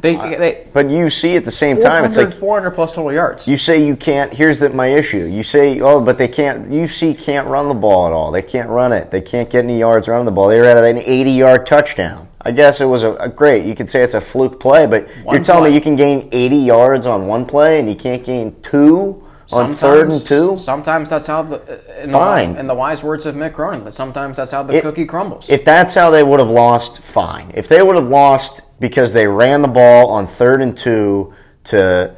They 0.00 0.16
they 0.16 0.66
but 0.72 0.88
you 0.90 1.10
see 1.10 1.36
at 1.36 1.44
the 1.44 1.50
same 1.50 1.80
time, 1.80 2.04
it's 2.04 2.16
like 2.16 2.32
400 2.32 2.70
plus 2.72 2.92
total 2.92 3.12
yards. 3.12 3.48
you 3.48 3.56
say 3.56 3.84
you 3.84 3.96
can't. 3.96 4.32
Here's 4.32 4.58
the, 4.58 4.68
my 4.68 4.88
issue. 4.88 5.24
You 5.24 5.42
say 5.42 5.80
oh, 5.80 6.04
but 6.04 6.18
they 6.18 6.28
can't. 6.28 6.70
UC 6.70 7.22
can't 7.22 7.48
run 7.48 7.68
the 7.68 7.74
ball 7.74 8.06
at 8.06 8.12
all. 8.12 8.30
They 8.30 8.42
can't 8.42 8.68
run 8.68 8.92
it. 8.92 9.10
They 9.10 9.20
can't 9.20 9.50
get 9.50 9.64
any 9.64 9.78
yards 9.78 10.06
running 10.06 10.26
the 10.26 10.32
ball. 10.32 10.48
They 10.48 10.60
were 10.60 10.66
at 10.66 10.76
an 10.76 10.98
80 10.98 11.30
yard 11.30 11.66
touchdown. 11.66 12.28
I 12.44 12.50
guess 12.52 12.80
it 12.80 12.84
was 12.86 13.02
a, 13.02 13.14
a 13.14 13.28
great. 13.28 13.64
You 13.64 13.74
could 13.74 13.88
say 13.88 14.02
it's 14.02 14.14
a 14.14 14.20
fluke 14.20 14.60
play, 14.60 14.86
but 14.86 15.08
One 15.22 15.34
you're 15.34 15.44
telling 15.44 15.62
play. 15.62 15.70
me 15.70 15.74
you 15.76 15.80
can 15.80 15.96
gain 15.96 16.28
80 16.30 16.56
yards 16.56 17.06
on 17.06 17.26
one 17.26 17.46
play 17.46 17.78
and 17.80 17.88
you 17.88 17.96
can't 17.96 18.22
gain 18.22 18.60
two 18.60 19.22
on 19.52 19.74
third 19.74 20.10
and 20.10 20.24
two. 20.26 20.58
Sometimes 20.58 21.08
that's 21.10 21.26
how 21.26 21.42
the 21.42 22.02
in 22.02 22.10
Fine. 22.10 22.54
The, 22.54 22.60
in 22.60 22.66
the 22.66 22.74
wise 22.74 23.02
words 23.02 23.24
of 23.26 23.34
Mick 23.34 23.52
Cronin, 23.54 23.84
but 23.84 23.94
sometimes 23.94 24.36
that's 24.36 24.52
how 24.52 24.62
the 24.62 24.76
It- 24.76 24.82
cookie 24.82 25.04
crumbles. 25.06 25.48
If 25.50 25.64
that's 25.64 25.94
how 25.94 26.10
they 26.10 26.22
would 26.22 26.40
have 26.40 26.48
lost, 26.50 27.00
fine. 27.02 27.50
If 27.54 27.68
they 27.68 27.82
would 27.82 27.96
have 27.96 28.08
lost 28.08 28.62
because 28.80 29.12
they 29.12 29.26
ran 29.26 29.62
the 29.62 29.68
ball 29.68 30.08
on 30.10 30.26
third 30.26 30.60
and 30.60 30.76
two 30.76 31.32
to 31.64 32.14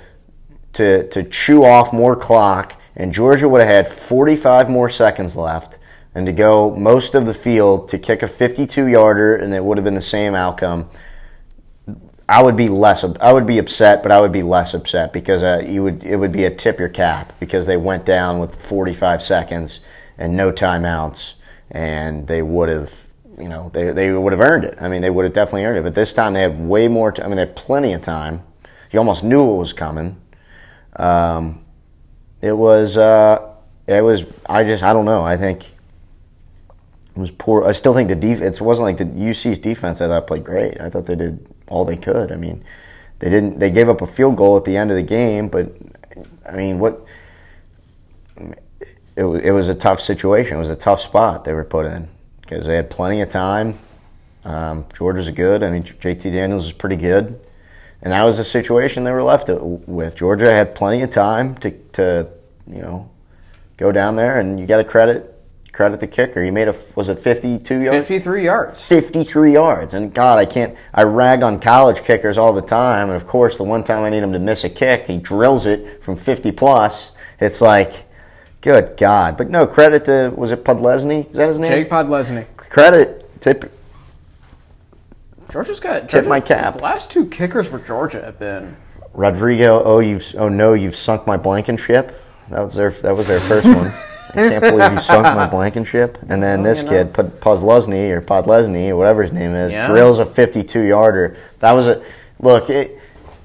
to 0.74 1.08
to 1.08 1.22
chew 1.24 1.64
off 1.64 1.92
more 1.92 2.16
clock, 2.16 2.74
and 2.96 3.12
Georgia 3.12 3.48
would 3.48 3.60
have 3.60 3.70
had 3.70 3.88
45 3.88 4.68
more 4.70 4.88
seconds 4.90 5.36
left, 5.36 5.78
and 6.16 6.24
to 6.24 6.32
go 6.32 6.74
most 6.74 7.14
of 7.14 7.26
the 7.26 7.34
field 7.34 7.90
to 7.90 7.98
kick 7.98 8.22
a 8.22 8.26
52 8.26 8.86
yarder, 8.86 9.36
and 9.36 9.52
it 9.52 9.62
would 9.62 9.76
have 9.76 9.84
been 9.84 9.92
the 9.92 10.00
same 10.00 10.34
outcome. 10.34 10.88
I 12.26 12.42
would 12.42 12.56
be 12.56 12.70
less. 12.70 13.04
I 13.20 13.34
would 13.34 13.44
be 13.44 13.58
upset, 13.58 14.02
but 14.02 14.10
I 14.10 14.22
would 14.22 14.32
be 14.32 14.42
less 14.42 14.72
upset 14.72 15.12
because 15.12 15.42
uh, 15.42 15.62
you 15.66 15.82
would. 15.82 16.04
It 16.04 16.16
would 16.16 16.32
be 16.32 16.44
a 16.44 16.50
tip 16.50 16.80
your 16.80 16.88
cap 16.88 17.34
because 17.38 17.66
they 17.66 17.76
went 17.76 18.06
down 18.06 18.38
with 18.38 18.56
45 18.56 19.20
seconds 19.20 19.80
and 20.16 20.34
no 20.34 20.50
timeouts, 20.50 21.34
and 21.70 22.26
they 22.26 22.40
would 22.40 22.70
have. 22.70 22.94
You 23.38 23.50
know, 23.50 23.70
they 23.74 23.90
they 23.90 24.10
would 24.10 24.32
have 24.32 24.40
earned 24.40 24.64
it. 24.64 24.78
I 24.80 24.88
mean, 24.88 25.02
they 25.02 25.10
would 25.10 25.26
have 25.26 25.34
definitely 25.34 25.66
earned 25.66 25.76
it. 25.76 25.82
But 25.82 25.94
this 25.94 26.14
time 26.14 26.32
they 26.32 26.40
had 26.40 26.58
way 26.58 26.88
more. 26.88 27.14
I 27.22 27.26
mean, 27.26 27.36
they 27.36 27.42
had 27.42 27.56
plenty 27.56 27.92
of 27.92 28.00
time. 28.00 28.42
You 28.90 29.00
almost 29.00 29.22
knew 29.22 29.52
it 29.52 29.58
was 29.58 29.74
coming. 29.74 30.16
Um, 30.94 31.62
it 32.40 32.56
was. 32.56 32.96
Uh, 32.96 33.52
it 33.86 34.00
was. 34.00 34.24
I 34.48 34.64
just. 34.64 34.82
I 34.82 34.94
don't 34.94 35.04
know. 35.04 35.22
I 35.22 35.36
think 35.36 35.75
it 37.16 37.20
was 37.20 37.30
poor. 37.30 37.64
I 37.64 37.72
still 37.72 37.94
think 37.94 38.10
the 38.10 38.14
defense. 38.14 38.60
It 38.60 38.62
wasn't 38.62 38.84
like 38.84 38.98
the 38.98 39.04
UC's 39.04 39.58
defense. 39.58 40.02
I 40.02 40.06
thought 40.06 40.26
played 40.26 40.44
great. 40.44 40.78
I 40.78 40.90
thought 40.90 41.06
they 41.06 41.16
did 41.16 41.46
all 41.66 41.86
they 41.86 41.96
could. 41.96 42.30
I 42.30 42.36
mean, 42.36 42.62
they 43.20 43.30
didn't. 43.30 43.58
They 43.58 43.70
gave 43.70 43.88
up 43.88 44.02
a 44.02 44.06
field 44.06 44.36
goal 44.36 44.56
at 44.56 44.64
the 44.64 44.76
end 44.76 44.90
of 44.90 44.96
the 44.96 45.02
game, 45.02 45.48
but 45.48 45.74
I 46.46 46.52
mean, 46.52 46.78
what? 46.78 47.04
It, 49.16 49.24
it 49.24 49.52
was 49.52 49.70
a 49.70 49.74
tough 49.74 49.98
situation. 49.98 50.56
It 50.56 50.58
was 50.58 50.68
a 50.68 50.76
tough 50.76 51.00
spot 51.00 51.44
they 51.44 51.54
were 51.54 51.64
put 51.64 51.86
in 51.86 52.08
because 52.42 52.66
they 52.66 52.76
had 52.76 52.90
plenty 52.90 53.22
of 53.22 53.30
time. 53.30 53.78
Um, 54.44 54.84
Georgia's 54.94 55.30
good. 55.30 55.62
I 55.62 55.70
mean, 55.70 55.84
JT 55.84 56.30
Daniels 56.32 56.66
is 56.66 56.72
pretty 56.72 56.96
good, 56.96 57.40
and 58.02 58.12
that 58.12 58.24
was 58.24 58.36
the 58.36 58.44
situation 58.44 59.04
they 59.04 59.12
were 59.12 59.22
left 59.22 59.48
with. 59.48 60.16
Georgia 60.16 60.52
had 60.52 60.74
plenty 60.74 61.00
of 61.00 61.08
time 61.08 61.54
to 61.56 61.70
to 61.94 62.28
you 62.66 62.82
know, 62.82 63.08
go 63.76 63.92
down 63.92 64.16
there 64.16 64.38
and 64.38 64.58
you 64.58 64.66
got 64.66 64.78
to 64.78 64.84
credit 64.84 65.35
credit 65.76 66.00
the 66.00 66.06
kicker. 66.06 66.42
He 66.42 66.50
made 66.50 66.68
a 66.68 66.74
was 66.94 67.10
it 67.10 67.18
52 67.18 67.82
yards? 67.82 68.08
53 68.08 68.44
yards. 68.44 68.88
53 68.88 69.52
yards. 69.52 69.92
And 69.94 70.12
God, 70.12 70.38
I 70.38 70.46
can't. 70.46 70.74
I 70.92 71.02
rag 71.02 71.42
on 71.42 71.60
college 71.60 72.02
kickers 72.02 72.38
all 72.38 72.54
the 72.54 72.62
time, 72.62 73.08
and 73.10 73.16
of 73.16 73.26
course, 73.28 73.58
the 73.58 73.64
one 73.64 73.84
time 73.84 74.02
I 74.02 74.08
need 74.08 74.22
him 74.22 74.32
to 74.32 74.38
miss 74.38 74.64
a 74.64 74.70
kick, 74.70 75.06
he 75.06 75.18
drills 75.18 75.66
it 75.66 76.02
from 76.02 76.16
50 76.16 76.50
plus. 76.52 77.12
It's 77.38 77.60
like, 77.60 78.06
good 78.62 78.96
God. 78.96 79.36
But 79.36 79.50
no 79.50 79.66
credit 79.66 80.06
to 80.06 80.32
was 80.34 80.50
it 80.50 80.64
Podlesny? 80.64 81.30
Is 81.30 81.36
that 81.36 81.48
his 81.48 81.58
name? 81.58 81.70
Jake 81.70 81.90
Podlesny. 81.90 82.46
Credit 82.56 83.40
tip. 83.40 83.70
Georgia's 85.52 85.78
got 85.78 86.00
Tip 86.00 86.10
Georgia- 86.10 86.28
my 86.28 86.40
cap. 86.40 86.78
The 86.78 86.82
last 86.82 87.12
two 87.12 87.26
kickers 87.26 87.68
for 87.68 87.78
Georgia 87.78 88.22
have 88.22 88.38
been 88.38 88.76
Rodrigo, 89.12 89.82
oh 89.84 89.98
you've 89.98 90.34
oh 90.38 90.48
no, 90.48 90.72
you've 90.72 90.96
sunk 90.96 91.26
my 91.26 91.36
blankenship. 91.36 92.18
That 92.48 92.62
was 92.62 92.74
their 92.74 92.90
that 92.90 93.14
was 93.14 93.28
their 93.28 93.40
first 93.40 93.66
one. 93.66 93.92
I 94.36 94.48
can't 94.50 94.62
believe 94.62 94.92
you 94.92 94.98
sunk 94.98 95.22
my 95.24 95.46
blankenship. 95.50 96.18
And 96.28 96.42
then 96.42 96.62
Well, 96.62 96.68
this 96.74 96.78
you 96.78 96.84
know. 96.84 96.90
kid, 96.90 97.14
Pod- 97.14 97.40
Podlesny 97.40 98.10
or 98.10 98.20
Podlesny 98.20 98.88
or 98.90 98.96
whatever 98.96 99.22
his 99.22 99.32
name 99.32 99.54
is, 99.54 99.72
Yeah. 99.72 99.86
drills 99.86 100.18
a 100.18 100.26
52 100.26 100.80
yarder. 100.80 101.36
That 101.60 101.72
was 101.72 101.88
a 101.88 102.02
look. 102.40 102.68
It 102.70 102.98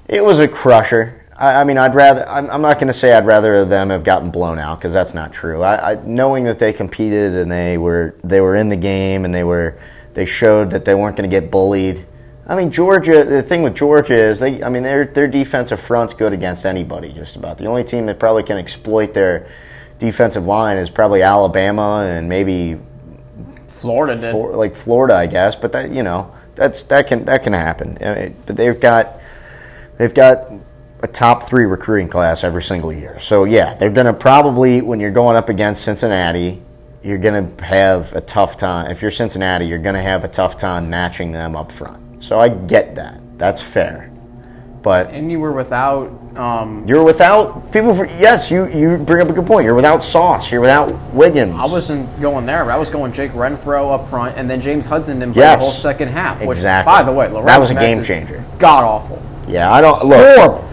it 0.08 0.24
was 0.24 0.38
a 0.38 0.48
crusher. 0.48 1.18
I, 1.36 1.62
I 1.62 1.64
mean, 1.64 1.78
I'd 1.78 1.94
rather. 1.94 2.28
I'm, 2.28 2.50
I'm 2.50 2.60
not 2.62 2.74
going 2.76 2.88
to 2.88 2.92
say 2.92 3.12
I'd 3.12 3.24
rather 3.26 3.64
them 3.64 3.88
have 3.90 4.04
gotten 4.04 4.30
blown 4.30 4.58
out 4.58 4.78
because 4.78 4.92
that's 4.92 5.14
not 5.14 5.32
true. 5.32 5.62
I, 5.62 5.92
I 5.92 5.94
knowing 6.04 6.44
that 6.44 6.58
they 6.58 6.72
competed 6.72 7.32
and 7.34 7.50
they 7.50 7.78
were 7.78 8.14
they 8.22 8.40
were 8.40 8.54
in 8.56 8.68
the 8.68 8.76
game 8.76 9.24
and 9.24 9.34
they 9.34 9.44
were 9.44 9.78
they 10.14 10.26
showed 10.26 10.70
that 10.70 10.84
they 10.84 10.94
weren't 10.94 11.16
going 11.16 11.28
to 11.28 11.34
get 11.40 11.50
bullied. 11.50 12.04
I 12.46 12.54
mean, 12.56 12.70
Georgia. 12.70 13.24
The 13.24 13.42
thing 13.42 13.62
with 13.62 13.74
Georgia 13.74 14.14
is 14.16 14.40
they. 14.40 14.62
I 14.62 14.68
mean, 14.68 14.82
their 14.82 15.06
their 15.06 15.28
defensive 15.28 15.80
front's 15.80 16.12
good 16.12 16.32
against 16.34 16.66
anybody. 16.66 17.12
Just 17.12 17.36
about 17.36 17.56
the 17.56 17.66
only 17.66 17.84
team 17.84 18.04
that 18.06 18.18
probably 18.18 18.42
can 18.42 18.58
exploit 18.58 19.14
their 19.14 19.46
defensive 20.02 20.46
line 20.46 20.76
is 20.78 20.90
probably 20.90 21.22
Alabama 21.22 22.04
and 22.04 22.28
maybe 22.28 22.76
Florida 23.68 24.20
did. 24.20 24.32
Flor- 24.32 24.56
like 24.56 24.74
Florida, 24.74 25.14
I 25.14 25.26
guess. 25.26 25.54
But 25.54 25.72
that 25.72 25.92
you 25.92 26.02
know 26.02 26.34
that's 26.56 26.82
that 26.84 27.06
can 27.06 27.24
that 27.26 27.44
can 27.44 27.52
happen. 27.52 27.96
I 28.00 28.14
mean, 28.14 28.36
But 28.44 28.56
they've 28.56 28.78
got 28.78 29.20
they've 29.98 30.12
got 30.12 30.50
a 31.02 31.06
top 31.06 31.44
three 31.44 31.64
recruiting 31.64 32.08
class 32.08 32.42
every 32.44 32.62
single 32.62 32.92
year. 32.92 33.18
So 33.20 33.44
yeah, 33.44 33.74
they're 33.74 33.90
gonna 33.90 34.12
probably 34.12 34.82
when 34.82 34.98
you're 34.98 35.12
going 35.12 35.36
up 35.36 35.48
against 35.48 35.84
Cincinnati, 35.84 36.60
you're 37.02 37.18
gonna 37.18 37.48
have 37.60 38.12
a 38.14 38.20
tough 38.20 38.56
time. 38.56 38.90
If 38.90 39.02
you're 39.02 39.10
Cincinnati, 39.12 39.66
you're 39.66 39.78
gonna 39.78 40.02
have 40.02 40.24
a 40.24 40.28
tough 40.28 40.58
time 40.58 40.90
matching 40.90 41.30
them 41.32 41.54
up 41.54 41.70
front. 41.70 42.24
So 42.24 42.40
I 42.40 42.48
get 42.48 42.96
that. 42.96 43.20
That's 43.38 43.60
fair. 43.60 44.10
But 44.82 45.10
and 45.10 45.30
you 45.30 45.38
were 45.38 45.52
without. 45.52 46.10
Um, 46.36 46.84
you're 46.86 47.04
without 47.04 47.70
people. 47.72 47.94
For, 47.94 48.06
yes, 48.06 48.50
you 48.50 48.66
you 48.68 48.96
bring 48.96 49.20
up 49.22 49.28
a 49.28 49.32
good 49.34 49.46
point. 49.46 49.64
You're 49.66 49.74
without 49.74 50.02
Sauce. 50.02 50.50
You're 50.50 50.62
without 50.62 50.90
Wiggins. 51.12 51.54
I 51.58 51.66
wasn't 51.66 52.20
going 52.22 52.46
there, 52.46 52.70
I 52.70 52.76
was 52.78 52.88
going 52.88 53.12
Jake 53.12 53.32
Renfro 53.32 53.94
up 53.94 54.08
front, 54.08 54.36
and 54.38 54.48
then 54.48 54.60
James 54.60 54.86
Hudson 54.86 55.18
didn't 55.18 55.34
play 55.34 55.42
Yes. 55.42 55.58
the 55.58 55.64
whole 55.64 55.72
second 55.72 56.08
half. 56.08 56.40
Which, 56.40 56.56
Exactly. 56.58 56.90
by 56.90 57.02
the 57.02 57.12
way, 57.12 57.28
Lorenz 57.28 57.46
That 57.48 57.60
was 57.60 57.70
a 57.70 57.74
game 57.74 58.02
changer. 58.02 58.42
God 58.58 58.82
awful. 58.82 59.20
Yeah, 59.46 59.70
I 59.70 59.80
don't 59.82 60.04
look. 60.04 60.64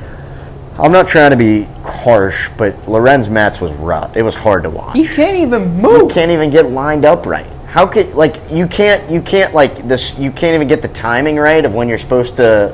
I'm 0.78 0.94
not 0.94 1.08
trying 1.08 1.32
to 1.32 1.36
be 1.38 1.64
harsh, 1.84 2.50
but 2.58 2.88
Lorenz 2.88 3.28
Metz 3.28 3.60
was 3.60 3.74
rough. 3.74 4.16
It 4.16 4.22
was 4.24 4.36
hard 4.36 4.64
to 4.64 4.70
watch. 4.70 4.96
He 4.96 5.06
can't 5.10 5.36
even 5.36 5.76
You 5.76 5.82
move. 5.82 6.12
can't 6.12 6.32
even 6.32 6.50
get 6.52 6.72
lined 6.72 7.04
up 7.04 7.26
right. 7.26 7.46
How 7.68 7.86
could 7.86 8.16
like 8.16 8.38
you 8.50 8.66
can't 8.66 9.12
you 9.12 9.22
can't 9.22 9.54
like 9.54 9.90
this 9.90 10.18
you 10.18 10.32
can't 10.32 10.56
even 10.56 10.70
get 10.70 10.82
the 10.82 10.88
timing 10.88 11.36
right 11.36 11.66
of 11.66 11.76
when 11.76 11.90
you're 11.90 12.00
supposed 12.00 12.38
to 12.38 12.74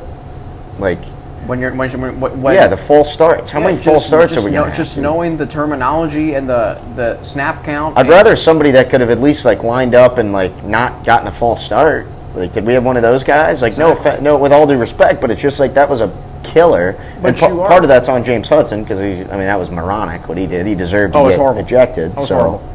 like 0.77 0.99
When 1.47 1.59
you're 1.59 1.73
when, 1.73 1.89
when, 2.19 2.41
when 2.41 2.55
yeah 2.55 2.67
the 2.67 2.77
false 2.77 3.11
starts. 3.13 3.51
How 3.51 3.59
yeah, 3.59 3.65
many 3.65 3.77
just- 3.77 3.85
false 3.87 4.05
starts 4.07 4.33
just 4.33 4.45
are 4.45 4.49
we 4.49 4.55
know- 4.55 4.69
Just 4.71 4.97
knowing 4.97 5.37
the 5.37 5.45
terminology 5.45 6.33
and 6.35 6.49
the 6.49 6.81
the 6.95 7.21
snap 7.23 7.63
count. 7.63 7.97
I'd 7.97 8.07
rather 8.09 8.35
somebody 8.35 8.71
that 8.71 8.89
could 8.89 9.01
have 9.01 9.09
at 9.11 9.21
least 9.21 9.45
like 9.45 9.63
lined 9.63 9.93
up 9.95 10.17
and 10.17 10.31
like 10.33 10.63
not 10.63 11.05
gotten 11.05 11.27
a 11.27 11.31
false 11.31 11.63
start. 11.63 12.07
Like, 12.33 12.51
did 12.51 12.65
we 12.65 12.73
have 12.73 12.83
one 12.83 12.97
of 12.97 13.03
those 13.03 13.23
guys? 13.23 13.61
Like, 13.61 13.77
no, 13.77 13.91
Exactly. 13.93 14.11
offe- 14.19 14.21
no, 14.21 14.37
with 14.37 14.51
all 14.51 14.67
due 14.67 14.77
respect, 14.77 15.21
but 15.21 15.31
it's 15.31 15.41
just 15.41 15.57
like 15.59 15.73
that 15.75 15.89
was 15.89 16.01
a 16.01 16.11
killer. 16.43 16.97
But 17.21 17.41
and 17.41 17.59
are- 17.61 17.67
part 17.67 17.83
of 17.83 17.87
that's 17.87 18.09
on 18.09 18.23
James 18.25 18.49
Hudson 18.49 18.83
because 18.83 18.99
he's. 18.99 19.21
I 19.21 19.37
mean, 19.37 19.45
that 19.45 19.57
was 19.59 19.71
moronic 19.71 20.27
what 20.27 20.37
he 20.37 20.45
did. 20.47 20.65
He 20.67 20.75
deserved 20.75 21.13
to 21.13 21.19
Oh, 21.19 21.29
get 21.29 21.37
horrible. 21.37 21.61
ejected. 21.61 22.13
Was 22.15 22.27
so 22.27 22.35
horrible. 22.35 22.69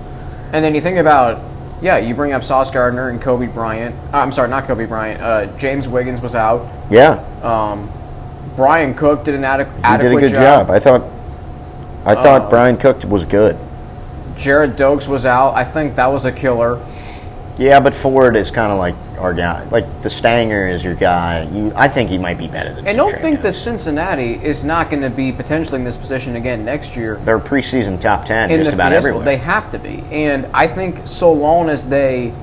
And 0.53 0.65
then 0.65 0.75
you 0.75 0.81
think 0.81 0.97
about, 0.97 1.41
yeah, 1.83 1.99
you 1.99 2.15
bring 2.15 2.33
up 2.33 2.43
Sauce 2.43 2.71
Gardner 2.71 3.11
and 3.11 3.21
Kobe 3.21 3.47
Bryant. 3.49 3.95
Uh, 4.15 4.19
I'm 4.19 4.33
sorry, 4.33 4.49
not 4.49 4.65
Kobe 4.67 4.87
Bryant. 4.87 5.21
Uh, 5.21 5.47
James 5.59 5.87
Wiggins 5.87 6.21
was 6.23 6.35
out. 6.35 6.67
yeah, 6.91 7.21
Bryan 8.61 8.93
Cook 8.93 9.25
did 9.25 9.35
an 9.35 9.41
adequ- 9.41 9.75
he 9.75 9.83
adequate 9.83 10.21
did 10.21 10.33
a 10.33 10.35
good 10.35 10.35
job. 10.35 10.71
I 10.71 10.79
thought. 10.79 11.03
I 12.05 12.15
thought 12.15 12.43
um, 12.43 12.49
Bryan 12.51 12.77
Cook 12.77 13.03
was 13.05 13.25
good. 13.25 13.59
Jared 14.37 14.77
Dokes 14.77 15.09
was 15.09 15.25
out. 15.25 15.55
I 15.55 15.65
think 15.65 15.97
that 15.97 16.09
was 16.09 16.27
a 16.27 16.33
killer. 16.33 16.79
Yeah, 17.57 17.81
but 17.81 17.95
Ford 17.95 18.37
is 18.37 18.51
kind 18.51 18.71
of 18.71 18.79
like 18.79 18.95
our 19.19 19.33
guy. 19.33 19.65
Like 19.71 20.03
the 20.03 20.11
Stanger 20.11 20.69
is 20.69 20.85
your 20.85 20.95
guy. 20.95 21.49
You, 21.51 21.73
I 21.75 21.89
think 21.89 22.11
he 22.11 22.19
might 22.19 22.37
be 22.37 22.49
better 22.49 22.75
than. 22.75 22.87
And 22.87 22.99
don't 22.99 23.13
Trey 23.13 23.21
think 23.23 23.43
that 23.43 23.55
Cincinnati 23.55 24.35
is 24.35 24.63
not 24.63 24.91
going 24.91 25.03
to 25.03 25.11
be 25.11 25.33
potentially 25.33 25.79
in 25.79 25.85
this 25.85 25.97
position 25.97 26.37
again 26.37 26.63
next 26.63 26.97
year. 26.97 27.17
they're 27.25 27.39
preseason 27.39 27.99
top 27.99 28.27
ten 28.27 28.51
in 28.51 28.63
just 28.63 28.75
about 28.75 28.93
Fiesta. 28.93 29.09
everywhere. 29.09 29.25
They 29.25 29.39
have 29.39 29.71
to 29.71 29.79
be. 29.79 30.05
And 30.11 30.47
I 30.53 30.67
think 30.67 31.07
so 31.07 31.33
long 31.33 31.71
as 31.71 31.89
they 31.89 32.35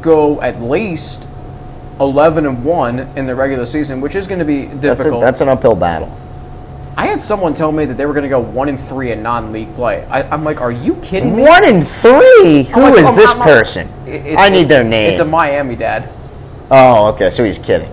go 0.00 0.40
at 0.42 0.60
least 0.60 1.28
11 2.00 2.46
and 2.46 2.64
1 2.64 2.98
in 3.16 3.26
the 3.26 3.34
regular 3.34 3.66
season, 3.66 4.00
which 4.00 4.16
is 4.16 4.26
going 4.26 4.38
to 4.38 4.44
be 4.44 4.66
that's, 4.66 4.74
a, 4.74 5.04
difficult. 5.04 5.20
that's 5.20 5.40
an 5.40 5.48
uphill 5.48 5.76
battle. 5.76 6.16
I 6.96 7.06
had 7.06 7.22
someone 7.22 7.54
tell 7.54 7.72
me 7.72 7.84
that 7.84 7.96
they 7.96 8.04
were 8.06 8.12
going 8.12 8.24
to 8.24 8.28
go 8.28 8.40
1 8.40 8.68
and 8.68 8.80
3 8.80 9.12
in 9.12 9.22
non-league 9.22 9.74
play. 9.74 10.04
I, 10.06 10.22
I'm 10.22 10.42
like, 10.44 10.60
are 10.60 10.72
you 10.72 10.96
kidding 10.96 11.36
me? 11.36 11.42
One 11.42 11.64
in 11.64 11.82
three. 11.82 12.64
Who 12.64 12.80
oh, 12.80 12.84
I'm 12.84 12.94
is 12.94 13.04
like, 13.04 13.06
I'm- 13.06 13.16
this 13.16 13.34
person? 13.34 13.88
It- 14.06 14.26
it- 14.26 14.38
I 14.38 14.48
need 14.48 14.64
their 14.66 14.84
name. 14.84 15.10
It's 15.10 15.20
a 15.20 15.24
Miami 15.24 15.76
dad. 15.76 16.10
oh, 16.70 17.08
okay. 17.08 17.30
So 17.30 17.44
he's 17.44 17.58
kidding. 17.58 17.92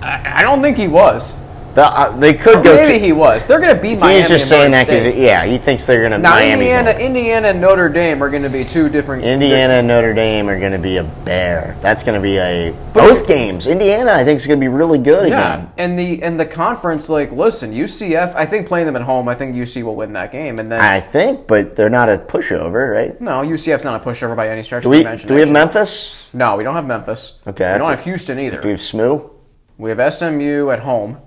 I, 0.00 0.38
I 0.38 0.42
don't 0.42 0.62
think 0.62 0.76
he 0.76 0.88
was. 0.88 1.36
The, 1.78 1.84
uh, 1.86 2.16
they 2.16 2.34
could 2.34 2.64
go. 2.64 2.74
Maybe 2.74 2.94
to, 2.94 2.98
he 2.98 3.12
was. 3.12 3.46
They're 3.46 3.60
going 3.60 3.72
to 3.72 3.80
beat 3.80 4.00
Miami. 4.00 4.18
he's 4.18 4.28
just 4.28 4.48
saying 4.48 4.72
that 4.72 4.88
because 4.88 5.14
yeah, 5.14 5.44
he 5.44 5.58
thinks 5.58 5.86
they're 5.86 6.02
gonna. 6.02 6.18
now 6.18 6.30
Miami's 6.30 6.54
Indiana, 6.54 6.92
gonna- 6.92 7.04
Indiana, 7.04 7.48
and 7.50 7.60
Notre 7.60 7.88
Dame 7.88 8.20
are 8.20 8.28
going 8.28 8.42
to 8.42 8.50
be 8.50 8.64
two 8.64 8.88
different. 8.88 9.22
Indiana 9.22 9.74
and 9.74 9.86
Notre 9.86 10.12
Dame 10.12 10.48
are 10.48 10.58
going 10.58 10.72
to 10.72 10.80
be 10.80 10.96
a 10.96 11.04
bear. 11.04 11.76
That's 11.80 12.02
going 12.02 12.16
to 12.16 12.20
be 12.20 12.36
a 12.38 12.74
both 12.92 13.28
games. 13.28 13.68
Indiana, 13.68 14.10
I 14.10 14.24
think, 14.24 14.40
is 14.40 14.46
going 14.48 14.58
to 14.58 14.60
be 14.60 14.66
really 14.66 14.98
good 14.98 15.28
Yeah, 15.28 15.54
again. 15.54 15.72
and 15.78 15.96
the 15.96 16.20
and 16.24 16.40
the 16.40 16.46
conference, 16.46 17.08
like, 17.08 17.30
listen, 17.30 17.70
UCF. 17.70 18.34
I 18.34 18.44
think 18.44 18.66
playing 18.66 18.86
them 18.86 18.96
at 18.96 19.02
home, 19.02 19.28
I 19.28 19.36
think 19.36 19.54
UC 19.54 19.84
will 19.84 19.94
win 19.94 20.14
that 20.14 20.32
game, 20.32 20.56
and 20.58 20.72
then 20.72 20.80
I 20.80 20.98
think, 20.98 21.46
but 21.46 21.76
they're 21.76 21.88
not 21.88 22.08
a 22.08 22.18
pushover, 22.18 22.92
right? 22.92 23.20
no, 23.20 23.42
UCF's 23.42 23.84
not 23.84 24.04
a 24.04 24.04
pushover 24.04 24.34
by 24.34 24.48
any 24.48 24.64
stretch 24.64 24.82
Do 24.82 24.88
we 24.88 25.04
do 25.04 25.32
we 25.32 25.42
have 25.42 25.52
Memphis? 25.52 26.26
No, 26.32 26.56
we 26.56 26.64
don't 26.64 26.74
have 26.74 26.86
Memphis. 26.86 27.38
Okay, 27.46 27.72
we 27.72 27.78
don't 27.78 27.86
a- 27.92 27.94
have 27.94 28.02
Houston 28.02 28.40
either. 28.40 28.60
Do 28.60 28.66
we 28.66 28.72
have 28.72 28.80
SMU? 28.80 29.30
We 29.76 29.90
have 29.90 30.12
SMU 30.12 30.70
at 30.70 30.80
home. 30.80 31.18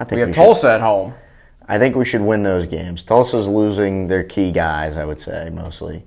I 0.00 0.04
think 0.04 0.12
We 0.16 0.20
have 0.20 0.28
should- 0.28 0.34
Tulsa 0.34 0.72
at 0.74 0.80
home. 0.80 1.14
I 1.70 1.78
think 1.78 1.96
we 1.96 2.04
should 2.06 2.22
win 2.22 2.42
those 2.44 2.64
games. 2.66 3.02
Tulsa's 3.02 3.46
losing 3.46 4.08
their 4.08 4.24
key 4.24 4.52
guys, 4.52 4.96
I 4.96 5.04
would 5.04 5.20
say, 5.20 5.50
mostly. 5.52 6.04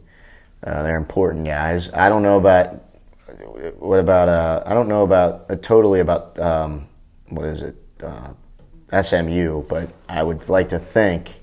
Uh, 0.65 0.81
they're 0.83 0.97
important 0.97 1.45
guys. 1.45 1.91
I 1.93 2.09
don't 2.09 2.23
know 2.23 2.37
about 2.37 2.83
what 3.77 3.99
about 3.99 4.27
uh, 4.29 4.63
I 4.65 4.73
don't 4.73 4.87
know 4.87 5.03
about 5.03 5.45
uh, 5.49 5.55
totally 5.55 5.99
about 5.99 6.37
um, 6.39 6.87
what 7.29 7.45
is 7.45 7.61
it 7.61 7.75
uh, 8.03 8.29
SMU, 9.01 9.63
but 9.63 9.89
I 10.09 10.23
would 10.23 10.49
like 10.49 10.69
to 10.69 10.79
think 10.79 11.41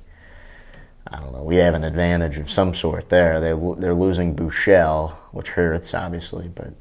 I 1.11 1.20
don't 1.20 1.32
know. 1.32 1.42
We 1.42 1.56
have 1.56 1.74
an 1.74 1.84
advantage 1.84 2.38
of 2.38 2.50
some 2.50 2.74
sort 2.74 3.08
there. 3.08 3.40
They 3.40 3.52
they're 3.80 3.94
losing 3.94 4.34
Buechele, 4.37 5.12
which 5.32 5.48
hurts 5.50 5.94
obviously, 5.94 6.48
but 6.48 6.72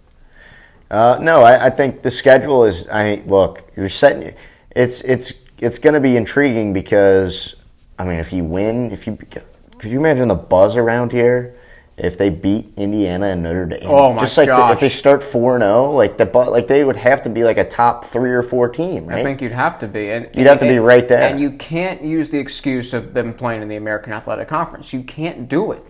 uh, 0.92 1.20
no, 1.22 1.42
I, 1.44 1.68
I 1.68 1.70
think 1.70 2.02
the 2.02 2.12
schedule 2.12 2.66
is. 2.66 2.88
I 2.90 3.24
look, 3.26 3.64
you're 3.76 3.90
setting. 3.90 4.34
It's 4.72 5.02
it's 5.02 5.34
it's 5.60 5.80
going 5.80 5.94
to 5.94 6.00
be 6.00 6.16
intriguing 6.18 6.74
because 6.74 7.56
I 8.00 8.06
mean, 8.06 8.18
if 8.20 8.32
you 8.32 8.44
win, 8.44 8.92
if 8.92 9.08
you 9.08 9.18
could 9.18 9.92
you 9.92 10.00
imagine 10.00 10.28
the 10.28 10.36
buzz 10.36 10.76
around 10.76 11.12
here 11.12 11.56
if 11.98 12.16
they 12.18 12.30
beat 12.30 12.72
Indiana 12.78 13.28
and 13.28 13.42
Notre 13.42 13.66
Dame? 13.66 13.80
Oh, 13.86 14.14
my 14.14 14.22
Just 14.22 14.38
like 14.38 14.50
the- 14.50 14.72
if 14.72 14.80
they 14.80 14.90
start 14.90 15.24
four 15.24 15.56
and 15.56 15.64
zero, 15.64 15.92
like 15.92 16.18
the 16.18 16.26
like 16.26 16.68
they 16.68 16.84
would 16.84 16.96
have 16.96 17.22
to 17.24 17.30
be 17.30 17.44
like 17.44 17.58
a 17.58 17.68
top 17.68 18.06
three 18.06 18.32
or 18.32 18.44
four 18.44 18.70
team, 18.70 19.08
right? 19.08 19.20
I 19.20 19.24
think 19.24 19.42
you'd 19.42 19.52
have 19.52 19.80
to 19.80 19.88
be. 19.88 20.12
And, 20.12 20.30
You'd 20.36 20.48
have 20.48 20.60
to 20.60 20.68
be 20.70 20.78
right 20.80 21.08
there. 21.08 21.22
And 21.22 21.40
you 21.40 21.52
can't 21.52 22.04
use 22.04 22.30
the 22.30 22.40
excuse 22.40 22.94
of 22.94 23.14
them 23.14 23.34
playing 23.34 23.62
in 23.62 23.68
the 23.68 23.78
American 23.78 24.14
Athletic 24.14 24.48
Conference. 24.48 24.94
You 24.94 25.02
can't 25.04 25.48
do 25.50 25.72
it. 25.72 25.84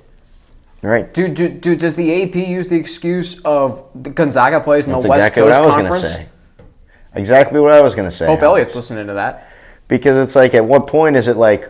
right. 0.82 1.14
Do, 1.14 1.28
do, 1.28 1.50
do, 1.50 1.76
does 1.76 1.96
the 1.96 2.24
AP 2.24 2.36
use 2.36 2.68
the 2.70 2.78
excuse 2.78 3.42
of 3.42 3.84
the 3.96 4.10
Gonzaga 4.10 4.62
plays 4.62 4.88
in 4.88 4.94
That's 4.94 5.04
the 5.04 5.10
West 5.10 5.18
exactly 5.28 5.44
Coast 5.44 5.60
what 5.60 5.62
I 5.62 5.66
was 5.66 5.74
going 5.74 5.86
to 5.86 5.92
Conference? 5.92 6.16
say. 6.16 6.28
Exactly 7.16 7.60
what 7.60 7.74
I 7.74 7.82
was 7.82 7.96
going 7.96 8.08
to 8.08 8.16
say. 8.16 8.28
Hope. 8.28 8.42
Elliott's 8.44 8.76
listening 8.76 9.08
to 9.08 9.14
that. 9.14 9.47
Because 9.88 10.18
it's 10.18 10.36
like 10.36 10.54
at 10.54 10.66
what 10.66 10.88
point 10.88 11.16
is 11.16 11.28
it 11.28 11.38
like 11.38 11.70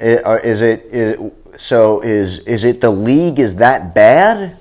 uh, 0.00 0.38
is 0.42 0.62
it 0.62 0.84
is, 0.86 1.32
so 1.58 2.00
is 2.00 2.40
is 2.40 2.64
it 2.64 2.80
the 2.80 2.90
league 2.90 3.38
is 3.38 3.56
that 3.56 3.94
bad 3.94 4.56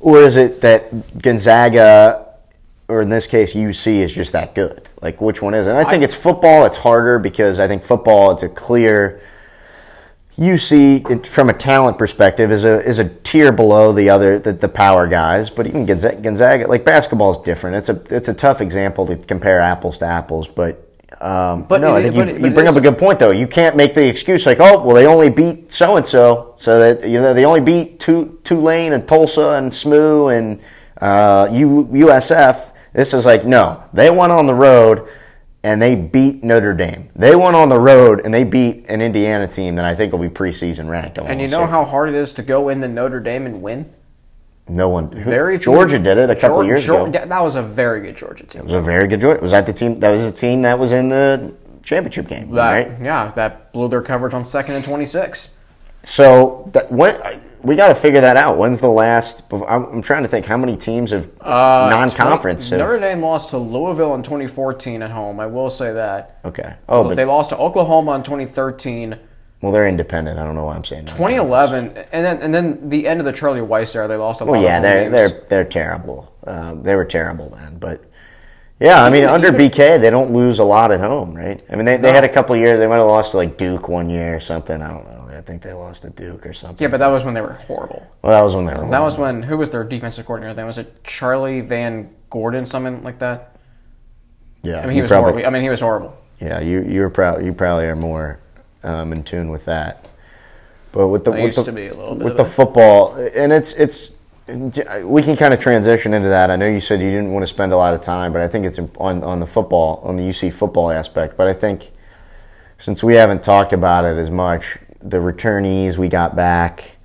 or 0.00 0.20
is 0.20 0.36
it 0.36 0.60
that 0.60 1.20
Gonzaga 1.20 2.26
or 2.88 3.00
in 3.00 3.08
this 3.08 3.26
case 3.26 3.54
UC 3.54 3.98
is 4.00 4.12
just 4.12 4.32
that 4.32 4.54
good 4.54 4.88
like 5.00 5.20
which 5.20 5.40
one 5.40 5.54
is 5.54 5.66
it 5.66 5.70
and 5.70 5.78
I 5.78 5.88
think 5.88 6.02
it's 6.02 6.14
football 6.14 6.66
it's 6.66 6.76
harder 6.76 7.18
because 7.18 7.58
I 7.60 7.68
think 7.68 7.84
football 7.84 8.32
it's 8.32 8.42
a 8.42 8.48
clear 8.48 9.20
UC, 10.38 11.10
it, 11.10 11.26
from 11.26 11.48
a 11.48 11.54
talent 11.54 11.96
perspective, 11.96 12.52
is 12.52 12.66
a 12.66 12.86
is 12.86 12.98
a 12.98 13.08
tier 13.08 13.52
below 13.52 13.92
the 13.92 14.10
other 14.10 14.38
the, 14.38 14.52
the 14.52 14.68
power 14.68 15.06
guys. 15.06 15.48
But 15.48 15.66
even 15.66 15.86
Gonzaga, 15.86 16.20
Gonzaga, 16.20 16.68
like 16.68 16.84
basketball 16.84 17.30
is 17.30 17.38
different. 17.38 17.76
It's 17.76 17.88
a 17.88 18.14
it's 18.14 18.28
a 18.28 18.34
tough 18.34 18.60
example 18.60 19.06
to 19.06 19.16
compare 19.16 19.60
apples 19.60 19.96
to 19.98 20.06
apples. 20.06 20.46
But 20.46 20.85
um, 21.20 21.64
But 21.68 21.80
no, 21.80 21.96
it- 21.96 21.98
I 21.98 22.02
think 22.10 22.14
but 22.16 22.28
you, 22.40 22.46
you 22.48 22.54
bring 22.54 22.68
up 22.68 22.76
a 22.76 22.80
good 22.80 22.98
point 22.98 23.18
though. 23.18 23.30
You 23.30 23.46
can't 23.46 23.76
make 23.76 23.94
the 23.94 24.06
excuse 24.08 24.46
like, 24.46 24.60
oh, 24.60 24.82
well, 24.82 24.94
they 24.94 25.06
only 25.06 25.30
beat 25.30 25.72
so 25.72 25.96
and 25.96 26.06
so, 26.06 26.54
so 26.58 26.78
that 26.78 27.08
you 27.08 27.20
know 27.20 27.32
they 27.34 27.44
only 27.44 27.60
beat 27.60 28.00
Tu- 28.00 28.38
Tulane 28.44 28.92
and 28.92 29.06
Tulsa 29.08 29.50
and 29.52 29.72
SMU 29.72 30.28
and 30.28 30.60
uh, 31.00 31.48
U, 31.52 31.84
USF. 31.92 32.72
This 32.92 33.12
is 33.14 33.26
like 33.26 33.44
no, 33.44 33.82
they 33.92 34.10
went 34.10 34.32
on 34.32 34.46
the 34.46 34.54
road 34.54 35.08
and 35.62 35.82
they 35.82 35.94
beat 35.96 36.44
Notre 36.44 36.74
Dame. 36.74 37.08
They 37.16 37.34
went 37.34 37.56
on 37.56 37.68
the 37.68 37.78
road 37.78 38.20
and 38.24 38.32
they 38.32 38.44
beat 38.44 38.86
an 38.88 39.00
Indiana 39.02 39.48
team 39.48 39.74
that 39.76 39.84
I 39.84 39.94
think 39.94 40.12
will 40.12 40.20
be 40.20 40.28
preseason 40.28 40.88
ranked. 40.88 41.18
And 41.18 41.40
you 41.40 41.48
know 41.48 41.66
how 41.66 41.84
hard 41.84 42.08
it 42.08 42.14
is 42.14 42.32
to 42.34 42.42
go 42.42 42.68
in 42.68 42.80
the 42.80 42.88
Notre 42.88 43.20
Dame 43.20 43.46
and 43.46 43.60
win? 43.62 43.92
No 44.68 44.88
one 44.88 45.08
Very 45.10 45.58
few- 45.58 45.72
Georgia 45.72 45.98
did 45.98 46.18
it 46.18 46.30
a 46.30 46.36
couple 46.36 46.58
Geor- 46.58 46.66
years 46.66 46.86
Geor- 46.86 47.08
ago. 47.08 47.26
That 47.26 47.42
was 47.44 47.56
a 47.56 47.62
very 47.62 48.00
good 48.00 48.16
Georgia 48.16 48.44
team. 48.44 48.62
It 48.62 48.64
was 48.64 48.72
a 48.72 48.80
very 48.80 49.06
good 49.06 49.20
Georgia. 49.20 49.40
Was 49.40 49.52
that 49.52 49.66
the 49.66 49.72
team? 49.72 50.00
That 50.00 50.10
was 50.10 50.30
the 50.30 50.36
team 50.36 50.62
that 50.62 50.78
was 50.78 50.92
in 50.92 51.08
the 51.08 51.52
championship 51.84 52.26
game, 52.28 52.50
That, 52.54 52.70
right? 52.70 52.92
Yeah, 53.00 53.30
that 53.36 53.72
blew 53.72 53.88
their 53.88 54.02
coverage 54.02 54.34
on 54.34 54.44
second 54.44 54.74
and 54.74 54.84
26. 54.84 55.54
So 56.02 56.68
that, 56.72 56.90
when 56.90 57.16
we 57.62 57.74
got 57.74 57.88
to 57.88 57.94
figure 57.96 58.20
that 58.20 58.36
out. 58.36 58.58
When's 58.58 58.80
the 58.80 58.86
last? 58.88 59.42
I'm, 59.52 60.00
trying 60.02 60.22
to 60.22 60.28
think 60.28 60.46
how 60.46 60.56
many 60.56 60.76
teams 60.76 61.10
have 61.10 61.28
Uh, 61.40 61.88
non-conference. 61.90 62.70
have- 62.70 62.78
Notre 62.78 63.00
Dame 63.00 63.22
lost 63.22 63.50
to 63.50 63.58
Louisville 63.58 64.14
in 64.14 64.22
2014 64.22 65.02
at 65.02 65.10
home. 65.10 65.40
I 65.40 65.46
will 65.46 65.68
say 65.70 65.92
that. 65.92 66.36
okay. 66.44 66.74
Oh, 66.88 67.04
but 67.04 67.16
they 67.16 67.24
lost 67.24 67.50
to 67.50 67.56
Oklahoma 67.58 68.12
in 68.14 68.22
2013. 68.22 69.16
Well, 69.62 69.72
they're 69.72 69.88
independent. 69.88 70.38
I 70.38 70.44
don't 70.44 70.54
know 70.54 70.66
why 70.66 70.74
I'm 70.76 70.84
saying 70.84 71.06
that. 71.06 71.12
2011, 71.12 71.96
and 72.12 72.24
then 72.24 72.38
and 72.42 72.54
then 72.54 72.88
the 72.90 73.08
end 73.08 73.20
of 73.20 73.26
the 73.26 73.32
Charlie 73.32 73.60
Weis 73.60 73.94
era, 73.96 74.06
they 74.06 74.16
lost 74.16 74.40
a 74.40 74.44
lot 74.44 74.52
Well, 74.52 74.62
yeah, 74.62 74.80
they're 74.80 75.10
games. 75.10 75.12
they're 75.32 75.40
they're 75.48 75.64
terrible. 75.64 76.32
Um, 76.46 76.82
they 76.82 76.94
were 76.94 77.04
terrible 77.06 77.48
then, 77.48 77.78
but 77.78 78.04
yeah, 78.78 79.02
I 79.02 79.08
mean, 79.08 79.22
Even- 79.22 79.34
under 79.34 79.48
even- 79.48 79.70
BK, 79.70 79.98
they 80.00 80.10
don't 80.10 80.32
lose 80.32 80.58
a 80.58 80.64
lot 80.64 80.92
at 80.92 81.00
home, 81.00 81.34
right? 81.34 81.64
I 81.70 81.76
mean, 81.76 81.86
they, 81.86 81.96
they 81.96 82.08
No. 82.10 82.14
had 82.14 82.24
a 82.24 82.28
couple 82.28 82.54
of 82.54 82.60
years. 82.60 82.78
They 82.78 82.86
might 82.86 82.96
have 82.96 83.06
lost 83.06 83.30
to 83.30 83.38
like 83.38 83.56
Duke 83.56 83.88
one 83.88 84.10
year 84.10 84.36
or 84.36 84.40
something. 84.40 84.80
I 84.82 84.88
don't 84.90 85.04
know. 85.06 85.36
I 85.36 85.40
think 85.40 85.62
they 85.62 85.72
lost 85.72 86.02
to 86.02 86.10
Duke 86.10 86.44
or 86.46 86.52
something. 86.52 86.82
yeah, 86.84 86.88
but 86.90 86.98
that 86.98 87.08
was 87.08 87.24
when 87.24 87.32
they 87.34 87.40
were 87.40 87.54
horrible. 87.54 88.06
Well, 88.22 88.32
that 88.32 88.42
was 88.42 88.54
when 88.54 88.66
they 88.66 88.74
were. 88.74 88.88
That 88.90 89.02
was 89.02 89.18
when 89.18 89.42
who 89.42 89.56
was 89.56 89.70
their 89.70 89.84
defensive 89.84 90.26
coordinator? 90.26 90.54
Then 90.54 90.66
was 90.66 90.76
it 90.78 91.02
Charlie 91.04 91.60
Van 91.62 92.10
Gordon, 92.30 92.66
something 92.66 93.02
like 93.02 93.18
that? 93.20 93.56
yeah. 94.62 94.80
I 94.80 94.86
mean, 94.86 94.96
he 94.96 95.02
was 95.02 95.10
probably, 95.10 95.32
horrible. 95.42 95.46
I 95.48 95.50
mean, 95.50 95.62
he 95.62 95.70
was 95.70 95.80
horrible. 95.80 96.14
Yeah, 96.40 96.60
you 96.60 96.82
you're 96.82 97.08
proud. 97.10 97.44
You 97.44 97.52
probably 97.54 97.86
are 97.86 97.96
more 97.96 98.38
um, 98.82 99.12
in 99.12 99.22
tune 99.22 99.50
with 99.50 99.64
that. 99.66 100.08
But 100.92 101.08
with 101.08 101.24
the 101.24 101.32
I 101.32 101.34
with 101.34 101.44
used 101.44 101.58
the, 101.58 101.64
to 101.64 101.72
be 101.72 101.88
a 101.88 101.94
little 101.94 102.16
with 102.16 102.36
the 102.36 102.44
football, 102.44 103.14
and 103.14 103.52
it's 103.52 103.74
it's 103.74 104.12
we 104.48 105.22
can 105.22 105.36
kind 105.36 105.52
of 105.52 105.60
transition 105.60 106.14
into 106.14 106.28
that. 106.28 106.50
I 106.50 106.56
know 106.56 106.66
you 106.66 106.80
said 106.80 107.00
you 107.00 107.10
didn't 107.10 107.32
want 107.32 107.42
to 107.42 107.48
spend 107.48 107.72
a 107.72 107.76
lot 107.76 107.94
of 107.94 108.02
time, 108.02 108.32
but 108.32 108.40
I 108.40 108.48
think 108.48 108.64
it's 108.64 108.78
on 108.78 109.22
on 109.22 109.40
the 109.40 109.46
football 109.46 110.00
on 110.04 110.16
the 110.16 110.22
UC 110.22 110.52
football 110.52 110.90
aspect. 110.90 111.36
But 111.36 111.48
I 111.48 111.52
think 111.52 111.90
since 112.78 113.02
we 113.02 113.14
haven't 113.14 113.42
talked 113.42 113.72
about 113.72 114.04
it 114.04 114.16
as 114.16 114.30
much, 114.30 114.78
the 115.00 115.18
returnees 115.18 115.96
we 115.96 116.08
got 116.08 116.36
back, 116.36 116.96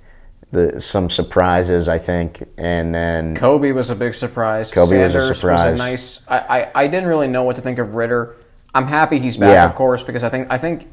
the 0.52 0.80
some 0.80 1.10
surprises 1.10 1.88
I 1.88 1.98
think, 1.98 2.42
and 2.56 2.94
then 2.94 3.34
Kobe 3.34 3.72
was 3.72 3.90
a 3.90 3.96
big 3.96 4.14
surprise. 4.14 4.70
Kobe 4.70 5.02
was 5.02 5.14
a 5.14 5.34
surprise. 5.34 5.72
Was 5.72 5.80
a 5.80 5.84
nice. 5.84 6.28
I, 6.28 6.38
I, 6.38 6.70
I 6.74 6.86
didn't 6.86 7.08
really 7.08 7.28
know 7.28 7.42
what 7.42 7.56
to 7.56 7.62
think 7.62 7.78
of 7.78 7.94
Ridder. 7.94 8.36
I'm 8.74 8.86
happy 8.86 9.18
he's 9.18 9.36
back, 9.36 9.54
Yeah. 9.54 9.64
of 9.66 9.74
course, 9.74 10.02
because 10.02 10.24
I 10.24 10.28
think 10.28 10.46
I 10.50 10.58
think 10.58 10.88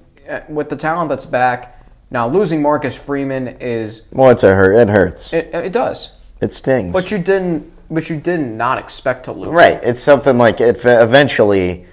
with 0.47 0.69
the 0.69 0.75
talent 0.75 1.09
that's 1.09 1.25
back 1.25 1.79
now, 2.11 2.27
losing 2.27 2.61
Marcus 2.61 2.99
Freeman 2.99 3.47
is 3.59 4.07
well, 4.11 4.29
it's 4.29 4.43
a 4.43 4.55
hurt. 4.55 4.73
It 4.73 4.89
hurts. 4.89 5.31
it, 5.31 5.53
it 5.53 5.73
does, 5.73 6.15
It 6.41 6.51
stings. 6.51 6.93
but 6.93 7.11
you 7.11 7.19
didn't 7.19 7.71
but 7.91 8.09
you 8.09 8.19
did 8.19 8.39
not 8.39 8.77
expect 8.77 9.25
to 9.25 9.31
lose. 9.31 9.49
Right. 9.49 9.79
It's 9.83 10.01
something 10.01 10.37
like 10.37 10.61
it 10.61 10.79
eventually. 10.85 11.85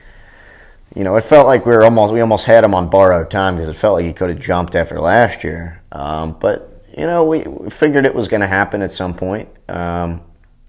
You 0.95 1.05
know, 1.05 1.17
it 1.17 1.25
felt 1.25 1.47
like 1.47 1.67
we 1.67 1.73
were 1.73 1.85
almost 1.85 2.15
we 2.15 2.21
almost 2.21 2.47
had 2.47 2.65
him 2.65 2.75
on 2.75 2.89
borrowed 2.89 3.31
time 3.31 3.57
because 3.57 3.69
it 3.69 3.77
felt 3.77 3.95
like 3.95 4.07
he 4.07 4.13
could 4.15 4.31
have 4.31 4.39
jumped 4.39 4.75
after 4.75 4.99
last 4.99 5.45
year. 5.45 5.83
Um, 5.93 6.37
but 6.41 6.85
you 6.97 7.07
know, 7.07 7.25
we, 7.25 7.43
we 7.43 7.69
figured 7.69 8.07
it 8.07 8.15
was 8.15 8.29
going 8.29 8.41
to 8.41 8.47
happen 8.47 8.81
at 8.81 8.91
some 8.91 9.13
point. 9.13 9.51
Um, 9.69 10.23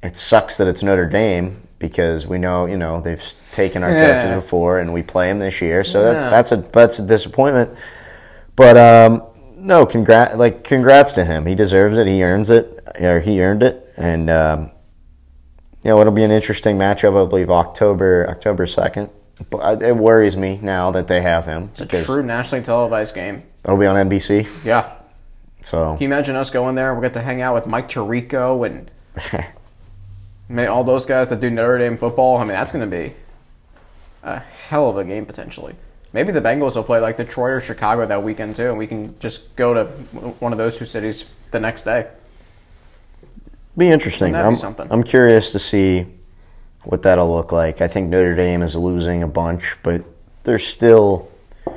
it 0.04 0.18
sucks 0.18 0.58
that 0.58 0.68
it's 0.68 0.84
Notre 0.84 1.06
Dame 1.06 1.67
because 1.80 2.26
we 2.28 2.38
know 2.38 2.66
you 2.66 2.78
know 2.78 3.02
they've 3.02 3.24
taken 3.54 3.84
our 3.84 3.92
Yeah. 3.92 4.24
coaches 4.24 4.44
before 4.44 4.80
and 4.80 4.94
we 4.94 5.02
play 5.04 5.28
them 5.30 5.40
this 5.40 5.62
year, 5.62 5.84
so 5.84 6.04
that's 6.04 6.26
Yeah. 6.26 6.30
that's 6.32 6.52
a 6.52 6.58
that's 6.72 7.00
a 7.00 7.04
disappointment. 7.06 7.70
But 8.56 8.78
um, 8.78 9.24
no, 9.56 9.86
congrats 9.86 10.36
like 10.36 10.64
congrats 10.64 11.14
to 11.14 11.26
him. 11.26 11.46
He 11.46 11.56
deserves 11.56 11.98
it. 11.98 12.08
He 12.08 12.24
earns 12.24 12.50
it, 12.50 12.80
or 13.00 13.20
he 13.20 13.42
earned 13.42 13.64
it, 13.64 13.90
and. 13.98 14.30
Um, 14.30 14.72
you 15.84 15.92
know, 15.94 16.02
it'll 16.02 16.12
be 16.12 16.24
an 16.24 16.32
interesting 16.32 16.78
matchup. 16.78 17.24
I 17.24 17.30
believe 17.30 17.50
October 17.50 18.28
October 18.30 18.68
second. 18.68 19.10
But 19.50 19.82
it 19.82 19.96
worries 19.96 20.36
me 20.36 20.60
now 20.62 20.92
that 20.92 21.08
they 21.08 21.22
have 21.22 21.46
him 21.46 21.70
It's 21.72 21.80
a 21.80 22.04
true 22.04 22.24
nationally 22.24 22.62
televised 22.66 23.14
game. 23.16 23.44
it'll 23.64 23.78
be 23.78 23.86
on 23.86 23.96
NBC. 24.10 24.48
Yeah. 24.66 24.90
So 25.62 25.94
Can 25.94 26.02
you 26.02 26.08
imagine 26.08 26.36
us 26.36 26.50
going 26.50 26.76
there? 26.76 26.92
We'll 26.94 27.04
get 27.04 27.14
to 27.14 27.22
hang 27.22 27.42
out 27.42 27.54
with 27.54 27.68
Mike 27.68 27.88
Tirico 27.88 28.66
and 28.66 28.92
may- 30.50 30.68
all 30.68 30.84
those 30.84 31.06
guys 31.06 31.30
that 31.30 31.40
do 31.40 31.50
Notre 31.50 31.78
Dame 31.78 31.98
football. 31.98 32.38
I 32.38 32.42
mean, 32.42 32.50
that's 32.50 32.72
going 32.72 32.90
to 32.90 32.98
be 32.98 33.14
a 34.24 34.40
hell 34.40 34.90
of 34.90 34.98
a 34.98 35.04
game 35.04 35.26
potentially. 35.26 35.76
Maybe 36.14 36.32
the 36.32 36.42
Bengals 36.42 36.76
will 36.76 36.84
play 36.84 37.00
like 37.00 37.18
Detroit 37.18 37.52
or 37.54 37.62
Chicago 37.62 38.06
that 38.06 38.24
weekend 38.24 38.56
too, 38.56 38.70
and 38.70 38.78
we 38.78 38.88
can 38.88 39.18
just 39.20 39.56
go 39.56 39.74
to 39.74 39.86
one 40.40 40.52
of 40.52 40.58
those 40.58 40.78
two 40.78 40.86
cities 40.86 41.26
the 41.52 41.60
next 41.60 41.84
day. 41.84 42.08
be 43.78 43.90
interesting. 43.90 44.32
Be 44.34 44.38
I'm, 44.40 44.56
something? 44.56 44.88
I'm 44.90 45.04
curious 45.04 45.52
to 45.52 45.60
see 45.60 46.08
what 46.84 47.04
that'll 47.04 47.32
look 47.32 47.52
like. 47.52 47.82
I 47.82 47.88
think 47.88 48.10
Notre 48.10 48.36
Dame 48.36 48.64
is 48.64 48.76
losing 48.76 49.22
a 49.24 49.28
bunch, 49.28 49.76
but 49.84 50.04
they're 50.44 50.60
still 50.60 51.30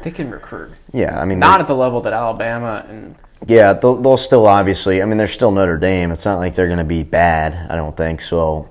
They 0.03 0.13
can 0.13 0.31
recruit, 0.31 0.71
yeah. 0.93 1.21
I 1.21 1.25
mean, 1.25 1.41
not 1.41 1.61
at 1.61 1.67
the 1.67 1.75
level 1.75 2.01
that 2.03 2.13
Alabama 2.13 2.87
and 2.89 3.17
Yeah, 3.47 3.73
they'll, 3.73 3.97
they'll 3.97 4.17
still 4.17 4.47
obviously. 4.47 5.03
I 5.03 5.07
mean, 5.07 5.19
they're 5.19 5.29
still 5.29 5.51
Notre 5.51 5.79
Dame. 5.79 6.13
It's 6.13 6.25
not 6.25 6.37
like 6.37 6.55
they're 6.55 6.67
going 6.67 6.79
to 6.79 6.85
be 6.85 7.03
bad. 7.03 7.71
I 7.71 7.77
don't 7.77 7.97
think 7.97 8.21
so. 8.21 8.69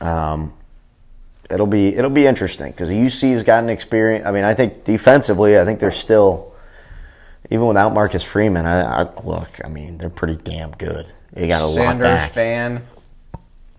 Um, 0.00 0.52
it'll 1.48 1.66
be 1.66 1.88
it'll 1.88 2.10
be 2.10 2.26
interesting 2.26 2.70
because 2.70 2.88
UC's 2.88 3.42
gotten 3.42 3.70
experience. 3.70 4.26
I 4.26 4.30
mean, 4.30 4.44
I 4.44 4.54
think 4.54 4.84
defensively, 4.84 5.58
I 5.58 5.64
think 5.64 5.80
they're 5.80 5.90
still 5.90 6.52
even 7.50 7.66
without 7.66 7.94
Marcus 7.94 8.22
Freeman. 8.22 8.66
I, 8.66 9.02
I 9.02 9.22
look. 9.22 9.48
I 9.64 9.68
mean, 9.68 9.98
they're 9.98 10.10
pretty 10.10 10.36
damn 10.36 10.72
good. 10.72 11.12
You 11.36 11.46
got 11.46 11.62
a 11.62 11.66
lot 11.66 11.74
Sanders, 11.74 12.04
back. 12.04 12.32
Van, 12.32 12.86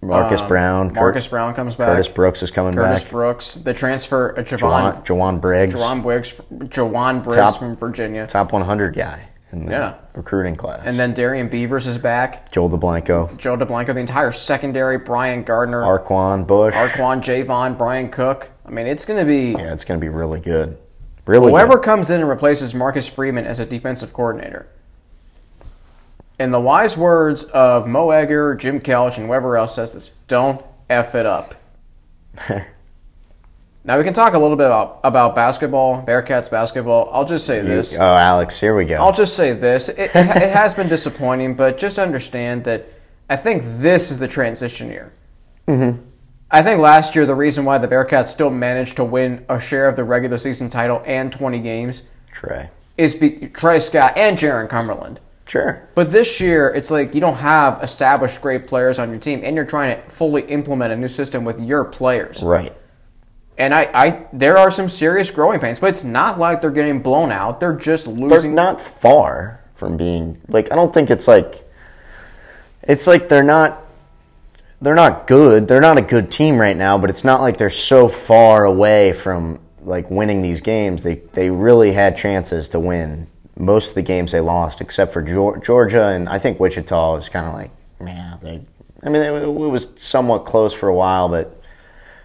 Marcus 0.02 0.42
um, 0.42 0.48
Brown, 0.48 0.88
Kurt- 0.88 0.96
Marcus 0.96 1.28
Brown 1.28 1.54
comes 1.54 1.76
back. 1.76 1.88
Curtis 1.88 2.08
Brooks 2.08 2.42
is 2.42 2.50
coming 2.50 2.74
Curtis 2.74 3.04
back. 3.04 3.12
Brooks, 3.12 3.56
the 3.56 3.74
transfer, 3.74 4.38
uh, 4.40 4.42
Javon, 4.42 5.04
Jowon, 5.04 5.06
Jowon 5.06 5.42
Briggs, 5.42 5.76
Jowon 5.76 6.02
Briggs, 6.02 6.34
Jowon 6.52 7.24
Briggs 7.24 7.36
Top- 7.36 7.60
from 7.60 7.76
Virginia, 7.76 8.26
top 8.26 8.54
100 8.54 8.96
guy 8.96 9.28
in 9.52 9.66
the 9.66 9.72
Yeah. 9.72 9.94
recruiting 10.14 10.56
class. 10.56 10.82
and 10.86 10.98
then 11.00 11.14
Darrian 11.14 11.50
Beavers 11.50 11.88
is 11.88 11.98
back. 11.98 12.52
Joel 12.52 12.70
Dublanko, 12.70 13.36
Joe 13.38 13.58
Dublanko, 13.58 13.94
the 13.94 14.00
entire 14.00 14.32
secondary, 14.32 14.98
Brian 14.98 15.44
Gardner, 15.44 15.82
Arquon 15.82 16.46
Bush. 16.48 16.74
Arquon, 16.74 17.22
Javon, 17.22 17.78
Bryan 17.78 18.10
Cook. 18.10 18.50
I 18.66 18.72
mean, 18.72 18.88
it's 18.88 19.06
going 19.06 19.20
to 19.20 19.26
be 19.26 19.52
yeah, 19.52 19.74
it's 19.74 19.84
going 19.84 20.00
to 20.00 20.04
be 20.04 20.10
really 20.10 20.40
good. 20.40 20.78
Really 21.26 21.52
whoever 21.52 21.74
good. 21.74 21.84
comes 21.84 22.10
in 22.10 22.20
and 22.22 22.30
replaces 22.30 22.74
Marcus 22.74 23.08
Freeman 23.08 23.46
as 23.46 23.60
a 23.60 23.66
defensive 23.66 24.12
coordinator. 24.14 24.68
In 26.40 26.50
the 26.52 26.60
wise 26.60 26.98
words 26.98 27.44
of 27.46 27.88
Mo 27.88 28.10
Egger, 28.10 28.56
Jim 28.56 28.80
Kelch, 28.80 29.18
and 29.18 29.28
whoever 29.28 29.56
else 29.58 29.76
says 29.76 29.94
this, 29.94 30.10
don't 30.28 30.64
F 30.90 31.14
it 31.14 31.26
up. 31.28 31.54
now, 33.84 33.98
we 33.98 34.04
can 34.04 34.14
talk 34.14 34.36
a 34.36 34.40
little 34.40 34.56
bit 34.56 34.68
about, 34.68 35.00
about 35.04 35.34
basketball, 35.34 36.06
Bearcats 36.06 36.52
basketball. 36.52 37.10
I'll 37.12 37.26
just 37.26 37.48
say 37.48 37.62
this. 37.62 37.98
Oh, 37.98 38.16
Alex, 38.16 38.60
here 38.60 38.76
we 38.76 38.86
go. 38.86 38.96
I'll 38.96 39.14
just 39.14 39.36
say 39.36 39.54
this. 39.54 39.90
It, 39.90 40.12
it 40.16 40.52
has 40.52 40.76
been 40.76 40.88
disappointing, 40.88 41.56
but 41.56 41.80
just 41.80 41.98
understand 41.98 42.64
that 42.66 42.86
I 43.28 43.38
think 43.38 43.64
this 43.66 44.12
is 44.12 44.20
the 44.20 44.28
transition 44.28 44.90
year. 44.90 45.12
Mm-hmm. 45.68 46.00
I 46.52 46.62
think 46.62 46.80
last 46.80 47.16
year, 47.16 47.26
the 47.26 47.34
reason 47.34 47.66
why 47.66 47.80
the 47.80 47.88
Bearcats 47.88 48.28
still 48.28 48.52
managed 48.52 48.98
to 48.98 49.04
win 49.04 49.46
a 49.50 49.60
share 49.60 49.88
of 49.88 49.96
the 49.96 50.04
regular 50.04 50.38
season 50.38 50.70
title 50.70 51.02
and 51.06 51.32
20 51.32 51.60
games 51.62 52.04
Tre. 52.32 52.70
is 52.98 53.16
be, 53.16 53.48
Tre 53.48 53.80
Scott 53.80 54.16
and 54.16 54.38
Jaron 54.38 54.70
Cumberland. 54.70 55.20
Sure. 55.48 55.90
But 55.96 56.12
this 56.12 56.40
year, 56.40 56.70
it's 56.70 56.92
like 56.92 57.16
you 57.16 57.22
don't 57.22 57.38
have 57.38 57.82
established 57.82 58.42
great 58.42 58.68
players 58.68 59.00
on 59.00 59.10
your 59.10 59.20
team, 59.20 59.42
and 59.44 59.56
you're 59.56 59.66
trying 59.66 59.96
to 59.96 60.10
fully 60.10 60.44
implement 60.44 60.94
a 60.94 60.96
new 60.96 61.10
system 61.10 61.46
with 61.46 61.60
your 61.60 61.84
players. 61.84 62.44
Right. 62.44 62.74
And 63.62 63.76
I, 63.76 63.92
I, 63.94 64.26
there 64.34 64.58
are 64.58 64.72
some 64.72 64.90
serious 64.90 65.30
growing 65.30 65.60
pains, 65.60 65.78
but 65.78 65.92
it's 65.92 66.04
not 66.04 66.40
like 66.40 66.62
they're 66.62 66.72
getting 66.72 67.00
blown 67.04 67.32
out. 67.32 67.60
They're 67.60 67.76
just 67.76 68.08
losing. 68.08 68.56
They're 68.56 68.66
not 68.66 68.82
far 68.82 69.62
from 69.76 69.98
being 69.98 70.42
like 70.48 70.72
I 70.72 70.76
don't 70.76 70.92
think 70.92 71.12
it's 71.12 71.28
like 71.28 71.64
it's 72.82 73.06
like 73.06 73.30
they're 73.30 73.44
not 73.44 73.84
they're 74.82 74.96
not 74.96 75.28
good. 75.28 75.68
They're 75.68 75.80
not 75.80 76.00
a 76.00 76.02
good 76.02 76.32
team 76.32 76.58
right 76.58 76.76
now, 76.76 76.98
but 76.98 77.12
it's 77.12 77.24
not 77.24 77.40
like 77.40 77.58
they're 77.58 77.70
so 77.70 78.08
far 78.08 78.66
away 78.66 79.14
from 79.14 79.60
like 79.84 80.10
winning 80.10 80.42
these 80.42 80.62
games. 80.62 81.04
They 81.04 81.18
they 81.34 81.52
really 81.52 81.94
had 81.94 82.18
chances 82.18 82.68
to 82.70 82.80
win 82.80 83.28
most 83.56 83.90
of 83.90 83.96
the 83.96 84.02
games 84.02 84.32
they 84.32 84.42
lost, 84.42 84.82
except 84.82 85.14
for 85.14 85.22
Georgia 85.22 86.08
and 86.08 86.28
I 86.28 86.40
think 86.40 86.60
Wichita 86.60 87.16
was 87.16 87.30
kind 87.30 87.46
of 87.46 87.54
like, 87.54 87.70
man, 88.00 88.40
they. 88.42 88.66
I 89.04 89.10
mean, 89.10 89.22
it, 89.22 89.44
it 89.44 89.48
was 89.48 89.90
somewhat 89.98 90.46
close 90.46 90.74
for 90.74 90.90
a 90.90 90.96
while, 90.96 91.30
but 91.30 91.61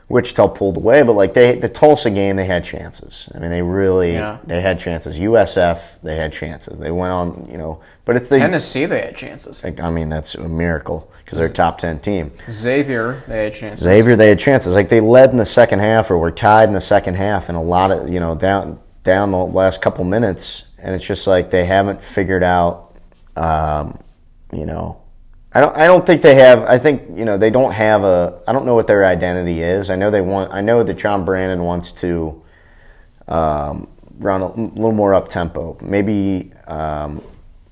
Wichita 0.08 0.48
pulled 0.48 0.76
away. 0.76 1.02
But 1.02 1.14
like 1.14 1.34
they, 1.34 1.56
the 1.58 1.68
Tulsa 1.68 2.10
game, 2.10 2.36
they 2.36 2.44
had 2.46 2.64
chances. 2.64 3.28
I 3.34 3.38
mean, 3.38 3.50
they 3.50 3.62
really 3.62 4.12
Yeah. 4.14 4.38
they 4.44 4.60
had 4.60 4.78
chances. 4.78 5.18
USF, 5.18 5.78
they 6.02 6.16
had 6.16 6.32
chances. 6.32 6.78
They 6.78 6.90
went 6.90 7.12
on, 7.12 7.44
you 7.50 7.58
know. 7.58 7.80
But 8.04 8.16
it's 8.16 8.28
they, 8.28 8.38
Tennessee, 8.38 8.86
they 8.86 9.00
had 9.00 9.16
chances. 9.16 9.64
like, 9.64 9.80
I 9.80 9.90
mean, 9.90 10.08
that's 10.08 10.36
a 10.36 10.48
miracle 10.48 11.10
because 11.24 11.38
they're 11.38 11.48
a 11.48 11.52
top 11.52 11.78
ten 11.78 11.98
team. 11.98 12.30
Xavier, 12.48 13.24
they 13.26 13.44
had 13.44 13.54
chances. 13.54 13.82
Xavier, 13.82 14.14
they 14.14 14.28
had 14.28 14.38
chances. 14.38 14.74
Like 14.76 14.88
they 14.88 15.00
led 15.00 15.30
in 15.30 15.38
the 15.38 15.44
second 15.44 15.80
half, 15.80 16.08
or 16.10 16.18
were 16.18 16.30
tied 16.30 16.68
in 16.68 16.74
the 16.74 16.80
second 16.80 17.14
half, 17.14 17.48
and 17.48 17.58
a 17.58 17.60
lot 17.60 17.90
of 17.90 18.08
you 18.08 18.20
know 18.20 18.36
down 18.36 18.78
down 19.02 19.32
the 19.32 19.38
last 19.38 19.82
couple 19.82 20.04
minutes, 20.04 20.64
and 20.78 20.94
it's 20.94 21.04
just 21.04 21.26
like 21.26 21.50
they 21.50 21.64
haven't 21.64 22.00
figured 22.00 22.44
out. 22.44 22.94
Um, 23.34 23.98
you 24.52 24.64
know, 24.66 25.02
I 25.56 25.60
don't. 25.60 25.74
I 25.74 25.86
don't 25.86 26.04
think 26.04 26.20
they 26.20 26.34
have. 26.34 26.64
I 26.64 26.76
think 26.78 27.16
you 27.16 27.24
know 27.24 27.38
they 27.38 27.48
don't 27.48 27.72
have 27.72 28.04
a. 28.04 28.42
I 28.46 28.52
don't 28.52 28.66
know 28.66 28.74
what 28.74 28.86
their 28.86 29.06
identity 29.06 29.62
is. 29.62 29.88
I 29.88 29.96
know 29.96 30.10
they 30.10 30.20
want. 30.20 30.52
I 30.52 30.60
know 30.60 30.82
that 30.82 30.98
John 30.98 31.24
Brannen 31.24 31.62
wants 31.62 31.92
to 31.92 32.42
um, 33.26 33.88
run 34.18 34.42
a 34.42 34.48
little 34.54 34.92
more 34.92 35.14
up 35.14 35.28
tempo. 35.28 35.78
Maybe. 35.80 36.52
Um, 36.66 37.22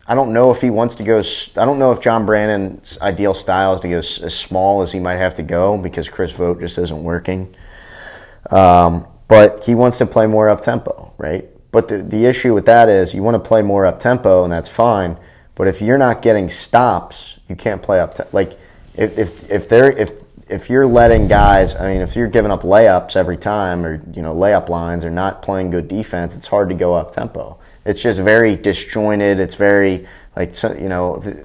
I 0.06 0.14
don't 0.14 0.32
know 0.32 0.50
if 0.50 0.62
he 0.62 0.70
wants 0.70 0.94
to 0.94 1.02
go. 1.04 1.18
I 1.18 1.66
don't 1.66 1.78
know 1.78 1.92
if 1.92 2.00
John 2.00 2.24
Brannen's 2.24 2.96
ideal 3.02 3.34
style 3.34 3.74
is 3.74 3.82
to 3.82 3.88
go 3.90 3.98
s- 3.98 4.18
as 4.18 4.34
small 4.34 4.80
as 4.80 4.92
he 4.92 4.98
might 4.98 5.18
have 5.18 5.34
to 5.34 5.42
go 5.42 5.76
because 5.76 6.08
Chris 6.08 6.32
Vogt 6.32 6.60
just 6.60 6.78
isn't 6.78 7.02
working. 7.02 7.54
Um, 8.48 9.06
but 9.28 9.62
he 9.66 9.74
wants 9.74 9.98
to 9.98 10.06
play 10.06 10.26
more 10.26 10.48
up 10.48 10.62
tempo, 10.62 11.12
right? 11.18 11.50
But 11.70 11.88
the, 11.88 11.98
the 11.98 12.24
issue 12.24 12.54
with 12.54 12.64
that 12.64 12.88
is 12.88 13.12
you 13.12 13.22
want 13.22 13.34
to 13.34 13.46
play 13.46 13.60
more 13.60 13.84
up 13.84 13.98
tempo, 13.98 14.42
and 14.42 14.50
that's 14.50 14.70
fine. 14.70 15.18
But 15.54 15.68
if 15.68 15.80
you're 15.80 15.98
not 15.98 16.22
getting 16.22 16.48
stops, 16.48 17.38
you 17.48 17.56
can't 17.56 17.82
play 17.82 18.00
up. 18.00 18.14
Te- 18.16 18.24
like 18.32 18.58
if 18.94 19.18
if 19.18 19.50
if 19.50 19.68
they're 19.68 19.92
if 19.92 20.12
if 20.48 20.68
you're 20.68 20.86
letting 20.86 21.26
guys, 21.28 21.74
I 21.76 21.92
mean, 21.92 22.02
if 22.02 22.16
you're 22.16 22.28
giving 22.28 22.50
up 22.50 22.62
layups 22.62 23.16
every 23.16 23.36
time, 23.36 23.84
or 23.86 24.02
you 24.12 24.22
know 24.22 24.34
layup 24.34 24.68
lines, 24.68 25.04
or 25.04 25.10
not 25.10 25.42
playing 25.42 25.70
good 25.70 25.88
defense, 25.88 26.36
it's 26.36 26.48
hard 26.48 26.68
to 26.68 26.74
go 26.74 26.94
up 26.94 27.12
tempo. 27.12 27.58
It's 27.84 28.02
just 28.02 28.20
very 28.20 28.56
disjointed. 28.56 29.38
It's 29.38 29.54
very 29.54 30.06
like 30.36 30.60
you 30.62 30.88
know. 30.88 31.20
th- 31.22 31.36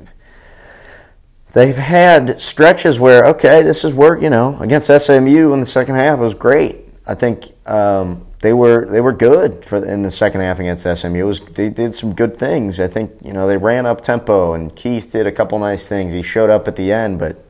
They've 1.52 1.76
had 1.76 2.40
stretches 2.40 3.00
where 3.00 3.26
okay, 3.26 3.64
this 3.64 3.84
is 3.84 3.92
work. 3.94 4.22
You 4.22 4.30
know, 4.30 4.60
against 4.60 4.88
SMU 4.88 5.52
in 5.54 5.60
the 5.60 5.66
second 5.66 5.96
half 5.96 6.20
was 6.20 6.36
great. 6.36 6.78
I 7.08 7.16
think 7.16 7.46
um, 7.66 8.28
they 8.42 8.54
were 8.54 8.86
they 8.86 9.02
were 9.02 9.14
good 9.14 9.66
for 9.66 9.84
in 9.84 10.02
the 10.04 10.12
second 10.12 10.42
half 10.42 10.60
against 10.60 10.84
SMU. 10.84 11.20
It 11.20 11.24
was, 11.24 11.40
they 11.42 11.70
did 11.70 11.94
some 11.94 12.14
good 12.14 12.38
things. 12.38 12.80
I 12.80 12.88
think 12.88 13.12
you 13.24 13.34
know 13.34 13.48
they 13.48 13.58
ran 13.58 13.86
up 13.86 14.02
tempo 14.02 14.54
and 14.54 14.74
Keith 14.76 15.12
did 15.12 15.28
a 15.28 15.32
couple 15.32 15.60
nice 15.60 15.88
things. 15.88 16.14
He 16.14 16.22
showed 16.22 16.50
up 16.50 16.68
at 16.68 16.76
the 16.76 16.92
end, 16.92 17.20
but 17.20 17.44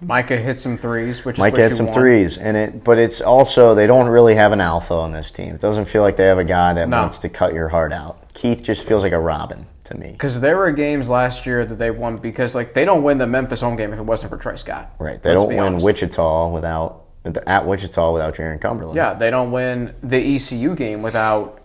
Micah 0.00 0.36
hit 0.36 0.58
some 0.58 0.76
threes, 0.78 1.24
which 1.24 1.38
Mike 1.38 1.54
is 1.54 1.58
what 1.58 1.62
had 1.62 1.70
you 1.70 1.76
some 1.76 1.86
want. 1.86 1.96
threes, 1.96 2.38
and 2.38 2.56
it. 2.56 2.84
But 2.84 2.98
it's 2.98 3.20
also 3.20 3.74
they 3.74 3.86
don't 3.86 4.08
really 4.08 4.34
have 4.34 4.52
an 4.52 4.60
alpha 4.60 4.94
on 4.94 5.12
this 5.12 5.30
team. 5.30 5.54
It 5.54 5.60
doesn't 5.60 5.86
feel 5.86 6.02
like 6.02 6.16
they 6.16 6.26
have 6.26 6.38
a 6.38 6.44
guy 6.44 6.74
that 6.74 6.88
No. 6.88 7.00
wants 7.02 7.18
to 7.20 7.28
cut 7.28 7.54
your 7.54 7.68
heart 7.70 7.92
out. 7.92 8.32
Keith 8.34 8.62
just 8.62 8.86
feels 8.86 9.02
like 9.02 9.12
a 9.12 9.18
Robin 9.18 9.66
to 9.84 9.96
me. 9.96 10.12
Because 10.12 10.40
there 10.42 10.58
were 10.58 10.70
games 10.70 11.08
last 11.08 11.46
year 11.46 11.64
that 11.64 11.76
they 11.76 11.90
won 11.90 12.18
because 12.18 12.54
like 12.54 12.74
they 12.74 12.84
don't 12.84 13.02
win 13.02 13.16
the 13.18 13.26
Memphis 13.26 13.62
home 13.62 13.74
game 13.76 13.92
if 13.94 13.98
it 13.98 14.02
wasn't 14.04 14.30
for 14.30 14.36
Tre 14.36 14.56
Scott. 14.56 14.92
Right? 14.98 15.20
They 15.22 15.30
Let's 15.30 15.40
don't 15.42 15.48
win 15.48 15.58
honest. 15.60 15.84
Wichita 15.86 16.50
without 16.50 17.02
at 17.46 17.66
Wichita 17.66 18.12
without 18.12 18.34
Jaron 18.34 18.60
Cumberland. 18.60 18.96
Yeah, 18.96 19.14
they 19.14 19.30
don't 19.30 19.50
win 19.50 19.94
the 20.02 20.36
ECU 20.36 20.74
game 20.74 21.02
without 21.02 21.62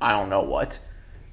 I 0.00 0.12
don't 0.12 0.28
know 0.28 0.42
what 0.42 0.80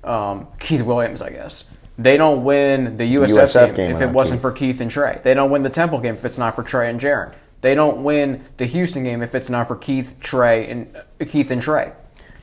um, 0.04 0.48
Keith 0.60 0.82
Williams, 0.82 1.22
I 1.22 1.30
guess. 1.32 1.70
They 1.98 2.18
don't 2.18 2.44
win 2.44 2.98
the 2.98 3.16
USF, 3.16 3.38
USF 3.44 3.66
game, 3.76 3.76
game 3.90 3.96
if 3.96 4.02
it 4.02 4.10
wasn't 4.10 4.38
Keith. 4.38 4.42
for 4.42 4.52
Keith 4.52 4.82
and 4.82 4.90
Tre. 4.90 5.20
They 5.24 5.34
don't 5.34 5.52
win 5.52 5.62
the 5.64 5.70
Temple 5.70 6.00
game 6.00 6.16
if 6.16 6.26
it's 6.26 6.38
not 6.38 6.56
for 6.56 6.64
Tre 6.64 6.90
and 6.90 7.00
Jaron. 7.00 7.34
They 7.62 7.76
don't 7.76 8.04
win 8.04 8.44
the 8.58 8.66
Houston 8.66 9.04
game 9.04 9.22
if 9.22 9.36
it's 9.36 9.50
not 9.50 9.68
for 9.68 9.76
Keith, 9.76 10.16
Tre, 10.20 10.66
and 10.68 10.96
uh, 10.96 11.26
Keith 11.26 11.52
and 11.52 11.62
Tre. 11.62 11.92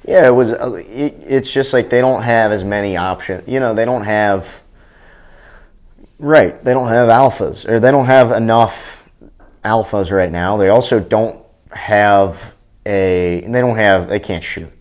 Yeah, 0.06 0.28
it 0.28 0.30
was. 0.30 0.52
uh, 0.52 0.74
It, 0.74 1.16
it's 1.26 1.50
just 1.50 1.72
like 1.72 1.90
they 1.90 2.00
don't 2.00 2.22
have 2.22 2.52
as 2.52 2.62
many 2.62 2.96
options. 2.96 3.48
You 3.48 3.58
know, 3.58 3.74
they 3.74 3.84
don't 3.84 4.04
have. 4.04 4.62
Right, 6.20 6.62
they 6.64 6.72
don't 6.72 6.88
have 6.88 7.08
alphas, 7.08 7.68
or 7.68 7.78
they 7.78 7.90
don't 7.92 8.06
have 8.06 8.32
enough 8.32 9.07
alphas 9.64 10.10
right 10.10 10.30
now. 10.30 10.56
They 10.56 10.68
also 10.68 11.00
don't 11.00 11.44
have 11.72 12.54
a. 12.86 13.42
They 13.46 13.60
don't 13.60 13.76
have. 13.76 14.08
They 14.08 14.20
can't 14.20 14.44
shoot. 14.44 14.72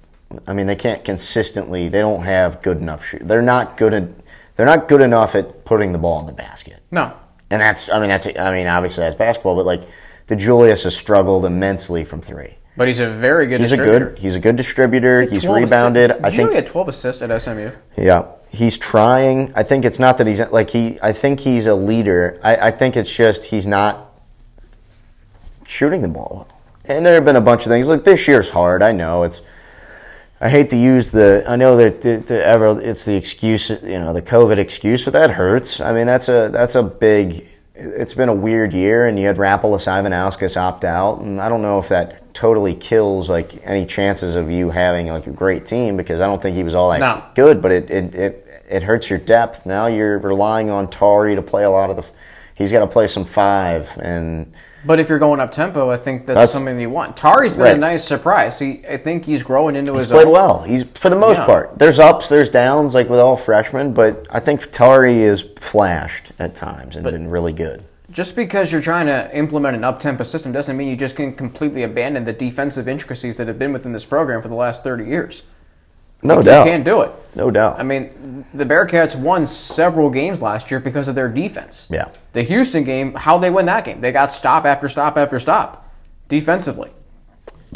I 0.46 0.54
mean, 0.54 0.68
they 0.68 0.76
can't 0.76 1.04
consistently. 1.04 1.90
They 1.90 2.00
don't 2.00 2.24
have 2.24 2.62
good 2.62 2.78
enough 2.78 3.06
shoot. 3.06 3.28
They're 3.28 3.42
not 3.42 3.78
good 3.78 3.94
at. 3.94 4.10
They're 4.56 4.66
not 4.66 4.88
good 4.88 5.02
enough 5.02 5.36
at 5.36 5.66
putting 5.66 5.92
the 5.92 6.00
ball 6.00 6.20
in 6.20 6.26
the 6.26 6.34
basket. 6.34 6.82
No. 6.92 7.14
And 7.50 7.62
that's. 7.62 7.90
I 7.90 8.00
mean, 8.00 8.10
that's. 8.10 8.28
I 8.38 8.52
mean, 8.52 8.68
obviously 8.68 9.04
that's 9.04 9.16
basketball, 9.16 9.56
but 9.56 9.66
like, 9.66 9.84
DeJulius 10.28 10.84
has 10.84 10.96
struggled 10.96 11.46
immensely 11.46 12.04
from 12.04 12.22
three. 12.22 12.58
But 12.78 12.88
he's 12.88 13.00
a 13.00 13.10
very 13.10 13.48
good 13.48 13.60
He's 13.60 13.72
a 13.72 13.78
good. 13.78 14.20
He's 14.20 14.36
a 14.36 14.40
good 14.40 14.56
distributor. 14.56 15.24
He's 15.24 15.42
12 15.42 15.64
rebounded. 15.64 16.12
Assists. 16.12 16.26
I 16.26 16.30
think. 16.32 16.50
he 16.52 16.56
had 16.56 16.68
12 16.68 16.88
assists 16.90 17.22
at 17.24 17.42
SMU? 17.42 17.72
Yeah, 17.98 18.28
he's 18.50 18.78
trying. 18.78 19.52
I 19.56 19.64
think 19.64 19.84
it's 19.84 19.98
not 19.98 20.20
that 20.20 20.28
he's 20.28 20.40
like 20.52 20.70
he. 20.70 21.00
I 21.02 21.12
think 21.12 21.40
he's 21.40 21.66
a 21.66 21.74
leader. 21.74 22.40
I, 22.44 22.68
I 22.68 22.72
think 22.72 22.96
it's 22.96 23.12
just 23.12 23.46
he's 23.46 23.66
not 23.66 24.07
shooting 25.68 26.02
the 26.02 26.08
ball 26.08 26.48
well. 26.48 26.60
And 26.86 27.06
there 27.06 27.16
have 27.16 27.26
been 27.26 27.36
a 27.36 27.42
bunch 27.42 27.64
of 27.66 27.68
things. 27.70 27.90
Look, 27.90 28.04
this 28.06 28.28
year's 28.28 28.52
hard. 28.52 28.82
I 28.82 28.92
know 28.94 29.24
it's. 29.24 29.42
I 30.40 30.50
hate 30.50 30.70
to 30.70 30.78
use 30.78 31.12
the. 31.12 31.44
I 31.48 31.56
know 31.56 31.76
that 31.78 32.02
the, 32.02 32.18
the 32.18 32.46
ever 32.46 32.80
it's 32.80 33.04
the 33.06 33.16
excuse. 33.16 33.70
You 33.70 34.00
know 34.00 34.14
the 34.14 34.22
COVID 34.22 34.58
excuse, 34.58 35.04
but 35.04 35.14
that 35.14 35.32
hurts. 35.32 35.82
I 35.82 35.94
mean 35.94 36.08
that's 36.08 36.30
a 36.30 36.50
that's 36.52 36.76
a 36.76 36.84
big. 36.84 37.46
It's 37.76 38.14
been 38.14 38.30
a 38.30 38.34
weird 38.34 38.74
year, 38.74 39.08
and 39.08 39.20
you 39.20 39.28
had 39.28 39.38
Rapolas 39.38 39.86
Ivanauskas 39.86 40.58
opt 40.58 40.84
out, 40.84 41.20
and 41.20 41.40
I 41.42 41.50
don't 41.50 41.62
know 41.62 41.78
if 41.78 41.90
that 41.90 42.34
totally 42.34 42.74
kills 42.74 43.30
like 43.30 43.60
any 43.64 43.86
chances 43.86 44.36
of 44.36 44.50
you 44.50 44.70
having 44.72 45.08
like 45.08 45.28
a 45.28 45.32
great 45.32 45.66
team 45.66 45.98
because 45.98 46.22
I 46.22 46.26
don't 46.28 46.42
think 46.42 46.56
he 46.56 46.64
was 46.64 46.74
all 46.74 46.90
that 46.92 47.00
No. 47.00 47.24
good, 47.36 47.62
but 47.62 47.72
it, 47.72 47.90
it, 47.92 48.16
it, 48.16 48.64
it 48.70 48.84
hurts 48.84 49.10
your 49.10 49.20
depth. 49.20 49.66
Now 49.66 49.88
you're 49.88 50.18
relying 50.20 50.70
on 50.72 50.90
Tari 50.90 51.36
to 51.36 51.42
play 51.42 51.64
a 51.66 51.70
lot 51.70 51.90
of 51.90 51.98
the. 51.98 52.06
He's 52.56 52.72
got 52.72 52.80
to 52.80 52.88
play 52.88 53.08
some 53.08 53.26
five, 53.26 53.96
and 54.02 54.54
But 54.88 55.00
if 55.02 55.10
you're 55.10 55.20
going 55.20 55.42
up 55.42 55.52
tempo, 55.52 55.90
I 55.92 55.98
think 55.98 56.26
that's, 56.26 56.36
That's- 56.36 56.54
something 56.54 56.80
you 56.80 56.90
want. 56.90 57.18
Tari's 57.18 57.58
been 57.58 57.76
a 57.76 57.78
nice 57.78 58.06
surprise. 58.06 58.58
He, 58.58 58.82
I 58.90 58.96
think 58.98 59.26
he's 59.26 59.44
growing 59.44 59.76
into 59.76 59.92
he's 59.94 60.04
his 60.04 60.12
played 60.12 60.28
own. 60.28 60.32
well. 60.34 60.64
He's 60.64 60.84
for 60.96 61.10
the 61.10 61.16
most 61.18 61.38
Yeah. 61.40 61.46
part. 61.46 61.78
There's 61.78 62.00
ups, 62.00 62.30
there's 62.30 62.50
downs, 62.50 62.94
like 62.96 63.10
with 63.10 63.20
all 63.20 63.36
freshmen, 63.36 63.94
but 63.94 64.26
I 64.32 64.40
think 64.40 64.72
Tari 64.72 65.22
is 65.22 65.42
flashed 65.58 66.32
at 66.40 66.56
times 66.56 66.96
and 66.96 67.04
been 67.04 67.30
really 67.30 67.52
good. 67.54 67.84
Just 68.10 68.38
because 68.38 68.72
you're 68.72 68.82
trying 68.82 69.08
to 69.08 69.30
implement 69.38 69.76
an 69.76 69.84
up 69.84 70.00
tempo 70.00 70.24
system 70.24 70.54
doesn't 70.54 70.78
mean 70.78 70.88
you 70.88 70.96
just 70.96 71.18
can 71.18 71.34
completely 71.34 71.84
abandon 71.84 72.24
the 72.24 72.32
defensive 72.32 72.88
intricacies 72.88 73.36
that 73.36 73.48
have 73.50 73.60
been 73.60 73.74
within 73.74 73.92
this 73.92 74.06
program 74.06 74.42
for 74.42 74.48
the 74.48 74.56
last 74.56 74.82
30 74.84 75.04
years. 75.04 75.44
No 76.24 76.38
you 76.38 76.44
doubt, 76.44 76.66
can't 76.66 76.84
do 76.84 77.02
it. 77.02 77.12
no 77.36 77.52
doubt. 77.52 77.80
I 77.80 77.84
mean, 77.84 78.46
the 78.54 78.66
Bearcats 78.66 79.16
won 79.16 79.46
several 79.46 80.10
games 80.10 80.42
last 80.42 80.72
year 80.72 80.80
because 80.80 81.08
of 81.08 81.16
their 81.16 81.30
defense. 81.30 81.88
Yeah. 81.92 82.10
The 82.34 82.42
Houston 82.44 82.84
game, 82.84 83.14
how 83.14 83.38
they 83.38 83.50
win 83.50 83.66
that 83.68 83.86
game? 83.86 84.02
They 84.02 84.12
got 84.12 84.32
stop 84.32 84.66
after 84.66 84.88
stop 84.88 85.18
after 85.18 85.40
stop 85.40 85.90
defensively. 86.28 86.92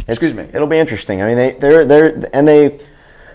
Excuse 0.08 0.34
me. 0.34 0.44
It'll 0.54 0.68
be 0.68 0.78
interesting. 0.80 1.22
I 1.22 1.28
mean, 1.28 1.38
they 1.38 1.52
they're 1.52 1.86
they're 1.86 2.30
and 2.34 2.48
they. 2.48 2.80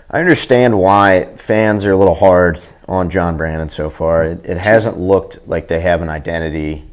I 0.09 0.19
understand 0.21 0.79
why 0.79 1.25
fans 1.35 1.83
are 1.85 1.91
a 1.91 1.97
little 1.97 2.15
hard 2.15 2.59
on 2.87 3.09
John 3.09 3.35
Brannen 3.35 3.67
so 3.67 3.89
far. 3.89 4.23
It, 4.23 4.45
it 4.45 4.57
hasn't 4.57 4.97
looked 4.97 5.45
like 5.47 5.67
they 5.67 5.81
have 5.81 6.01
an 6.01 6.09
identity. 6.09 6.83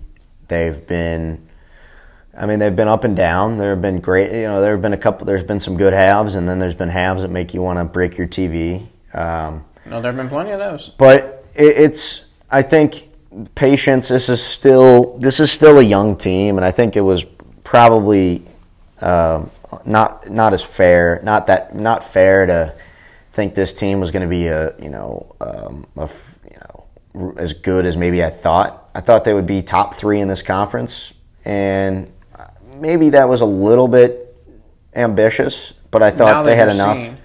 They've 0.48 0.84
been. 0.86 1.43
I 2.36 2.46
mean, 2.46 2.58
they've 2.58 2.74
been 2.74 2.88
up 2.88 3.04
and 3.04 3.16
down. 3.16 3.58
There 3.58 3.70
have 3.70 3.82
been 3.82 4.00
great. 4.00 4.32
You 4.32 4.48
know, 4.48 4.60
there 4.60 4.72
have 4.72 4.82
been 4.82 4.92
a 4.92 4.98
couple. 4.98 5.26
There's 5.26 5.44
been 5.44 5.60
some 5.60 5.76
good 5.76 5.92
halves, 5.92 6.34
and 6.34 6.48
then 6.48 6.58
there's 6.58 6.74
been 6.74 6.88
halves 6.88 7.22
that 7.22 7.30
make 7.30 7.54
you 7.54 7.62
want 7.62 7.78
to 7.78 7.84
break 7.84 8.18
your 8.18 8.26
TV. 8.26 8.86
Um, 9.12 9.64
No, 9.86 10.00
there 10.00 10.12
have 10.12 10.16
been 10.16 10.28
plenty 10.28 10.50
of 10.50 10.58
those. 10.58 10.88
but 10.98 11.44
it, 11.54 11.76
it's 11.78 12.24
I 12.50 12.62
think 12.62 13.08
patience. 13.54 14.08
This 14.08 14.28
is 14.28 14.42
still 14.42 15.18
this 15.18 15.40
is 15.40 15.52
still 15.52 15.78
a 15.78 15.82
young 15.82 16.16
team, 16.16 16.56
and 16.56 16.64
I 16.64 16.70
think 16.70 16.96
it 16.96 17.02
was 17.02 17.24
probably 17.62 18.42
um, 19.00 19.50
not 19.86 20.28
not 20.30 20.52
as 20.52 20.62
fair, 20.62 21.20
not 21.22 21.46
that 21.46 21.74
not 21.74 22.02
fair 22.04 22.46
to 22.46 22.74
think 23.32 23.54
this 23.54 23.72
team 23.72 24.00
was 24.00 24.10
going 24.10 24.22
to 24.22 24.28
be 24.28 24.46
a 24.46 24.74
you 24.80 24.90
know 24.90 25.34
um, 25.40 25.86
a 25.96 26.08
you 26.50 26.56
know 26.60 27.34
as 27.36 27.52
good 27.52 27.86
as 27.86 27.96
maybe 27.96 28.24
I 28.24 28.30
thought. 28.30 28.88
I 28.94 29.00
thought 29.00 29.24
they 29.24 29.34
would 29.34 29.46
be 29.46 29.62
top 29.62 29.94
three 29.94 30.20
in 30.20 30.28
this 30.28 30.42
conference, 30.42 31.12
and 31.44 32.10
maybe 32.80 33.10
that 33.10 33.28
was 33.28 33.40
a 33.40 33.46
little 33.46 33.88
bit 33.88 34.34
ambitious. 34.94 35.72
But 35.90 36.02
I 36.02 36.10
thought 36.10 36.44
they 36.44 36.56
had 36.56 36.68
enough 36.68 36.96
seeing- 36.96 37.16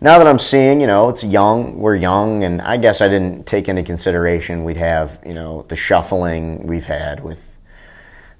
now 0.00 0.18
that 0.18 0.26
I'm 0.26 0.38
seeing, 0.38 0.80
you 0.80 0.86
know, 0.86 1.08
it's 1.08 1.24
young, 1.24 1.78
we're 1.78 1.96
young, 1.96 2.44
and 2.44 2.60
I 2.60 2.76
guess 2.76 3.00
I 3.00 3.08
didn't 3.08 3.46
take 3.46 3.68
into 3.68 3.82
consideration 3.82 4.62
we'd 4.64 4.76
have, 4.76 5.18
you 5.24 5.32
know, 5.34 5.64
the 5.68 5.76
shuffling 5.76 6.66
we've 6.66 6.86
had 6.86 7.24
with, 7.24 7.38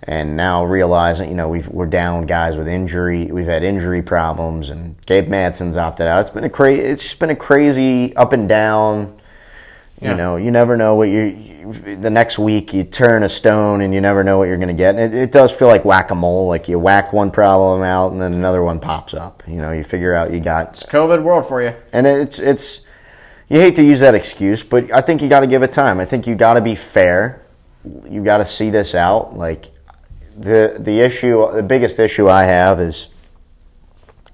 and 0.02 0.36
now 0.36 0.62
realizing, 0.64 1.30
you 1.30 1.34
know, 1.34 1.48
we've, 1.48 1.66
we're 1.68 1.86
down 1.86 2.26
guys 2.26 2.56
with 2.56 2.68
injury. 2.68 3.26
We've 3.32 3.46
had 3.46 3.62
injury 3.64 4.02
problems, 4.02 4.68
and 4.68 4.96
Gabe 5.06 5.28
Madsen's 5.28 5.76
opted 5.76 6.06
out. 6.06 6.20
It's 6.20 6.30
been 6.30 6.44
a 6.44 6.50
crazy. 6.50 6.82
It's 6.82 7.02
just 7.02 7.18
been 7.18 7.30
a 7.30 7.36
crazy 7.36 8.14
up 8.14 8.32
and 8.34 8.46
down. 8.48 9.18
You 10.02 10.14
know, 10.14 10.36
you 10.36 10.50
never 10.50 10.76
know 10.76 10.96
what 10.96 11.08
you. 11.08 11.53
The 11.64 12.10
next 12.10 12.38
week, 12.38 12.74
you 12.74 12.84
turn 12.84 13.22
a 13.22 13.28
stone, 13.28 13.80
and 13.80 13.94
you 13.94 14.00
never 14.00 14.22
know 14.22 14.38
what 14.38 14.44
you're 14.44 14.58
going 14.58 14.68
to 14.68 14.74
get. 14.74 14.96
And 14.96 15.14
it, 15.14 15.18
it 15.18 15.32
does 15.32 15.50
feel 15.50 15.68
like 15.68 15.84
whack 15.84 16.10
a 16.10 16.14
mole. 16.14 16.46
Like 16.46 16.68
you 16.68 16.78
whack 16.78 17.12
one 17.12 17.30
problem 17.30 17.82
out, 17.82 18.12
and 18.12 18.20
then 18.20 18.34
another 18.34 18.62
one 18.62 18.80
pops 18.80 19.14
up. 19.14 19.42
You 19.46 19.56
know, 19.56 19.72
you 19.72 19.82
figure 19.82 20.14
out 20.14 20.32
you 20.32 20.40
got 20.40 20.70
It's 20.70 20.82
COVID 20.84 21.22
world 21.22 21.46
for 21.46 21.62
you. 21.62 21.74
and 21.92 22.06
it's 22.06 22.38
it's 22.38 22.80
you 23.48 23.60
hate 23.60 23.76
to 23.76 23.82
use 23.82 24.00
that 24.00 24.14
excuse, 24.14 24.62
but 24.62 24.92
I 24.92 25.00
think 25.00 25.22
you 25.22 25.28
got 25.28 25.40
to 25.40 25.46
give 25.46 25.62
it 25.62 25.72
time. 25.72 26.00
I 26.00 26.04
think 26.04 26.26
you 26.26 26.34
got 26.34 26.54
to 26.54 26.60
be 26.60 26.74
fair. 26.74 27.42
You 28.08 28.22
got 28.24 28.38
to 28.38 28.46
see 28.46 28.70
this 28.70 28.94
out. 28.94 29.34
Like 29.34 29.70
the 30.36 30.76
the 30.78 31.00
issue, 31.00 31.50
the 31.52 31.62
biggest 31.62 31.98
issue 31.98 32.28
I 32.28 32.44
have 32.44 32.80
is 32.80 33.08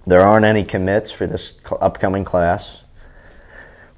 there 0.07 0.21
aren't 0.21 0.45
any 0.47 0.65
commits 0.65 1.11
for 1.11 1.27
this 1.27 1.55
upcoming 1.81 2.25
class, 2.25 2.80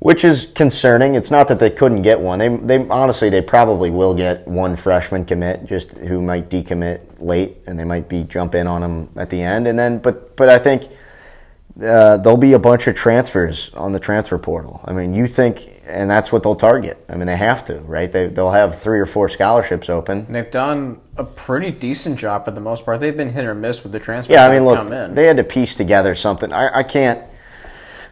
which 0.02 0.24
is 0.24 0.50
concerning. 0.56 1.14
It's 1.14 1.30
not 1.30 1.46
that 1.46 1.60
they 1.60 1.70
couldn't 1.70 2.02
get 2.02 2.18
one. 2.18 2.40
They 2.40 2.48
they 2.48 2.88
honestly 2.88 3.30
they 3.30 3.40
probably 3.40 3.88
will 3.88 4.14
get 4.14 4.48
one 4.48 4.74
freshman 4.74 5.24
commit 5.24 5.64
just 5.64 5.94
who 5.94 6.20
might 6.20 6.50
decommit 6.50 7.00
late 7.20 7.58
and 7.68 7.78
they 7.78 7.84
might 7.84 8.08
be 8.08 8.24
jump 8.24 8.56
in 8.56 8.66
on 8.66 8.80
them 8.80 9.10
at 9.16 9.30
the 9.30 9.40
end 9.40 9.68
and 9.68 9.78
then 9.78 9.98
but 9.98 10.36
but 10.36 10.48
I 10.48 10.58
think 10.58 10.88
uh, 11.80 12.16
there'll 12.16 12.36
be 12.36 12.52
a 12.52 12.58
bunch 12.58 12.88
of 12.88 12.96
transfers 12.96 13.70
on 13.74 13.92
the 13.92 14.00
transfer 14.00 14.36
portal. 14.38 14.80
I 14.84 14.92
mean, 14.92 15.14
you 15.14 15.26
think, 15.26 15.80
and 15.86 16.10
that's 16.10 16.30
what 16.30 16.42
they'll 16.42 16.54
target. 16.54 17.02
I 17.08 17.14
mean, 17.14 17.26
they 17.26 17.36
have 17.36 17.64
to, 17.66 17.76
right? 17.78 18.12
They, 18.12 18.26
they'll 18.26 18.50
have 18.50 18.78
three 18.78 19.00
or 19.00 19.06
four 19.06 19.30
scholarships 19.30 19.88
open. 19.88 20.18
And 20.26 20.34
they've 20.34 20.50
done 20.50 21.00
a 21.16 21.24
pretty 21.24 21.70
decent 21.70 22.18
job 22.18 22.44
for 22.44 22.50
the 22.50 22.60
most 22.60 22.84
part. 22.84 23.00
They've 23.00 23.16
been 23.16 23.30
hit 23.30 23.46
or 23.46 23.54
miss 23.54 23.82
with 23.84 23.92
the 23.92 24.00
transfers 24.00 24.34
Yeah, 24.34 24.46
I 24.46 24.52
mean, 24.52 24.66
look, 24.66 24.76
come 24.76 24.92
in. 24.92 25.14
they 25.14 25.24
had 25.24 25.38
to 25.38 25.44
piece 25.44 25.74
together 25.74 26.14
something. 26.14 26.52
I, 26.52 26.80
I 26.80 26.82
can't, 26.82 27.24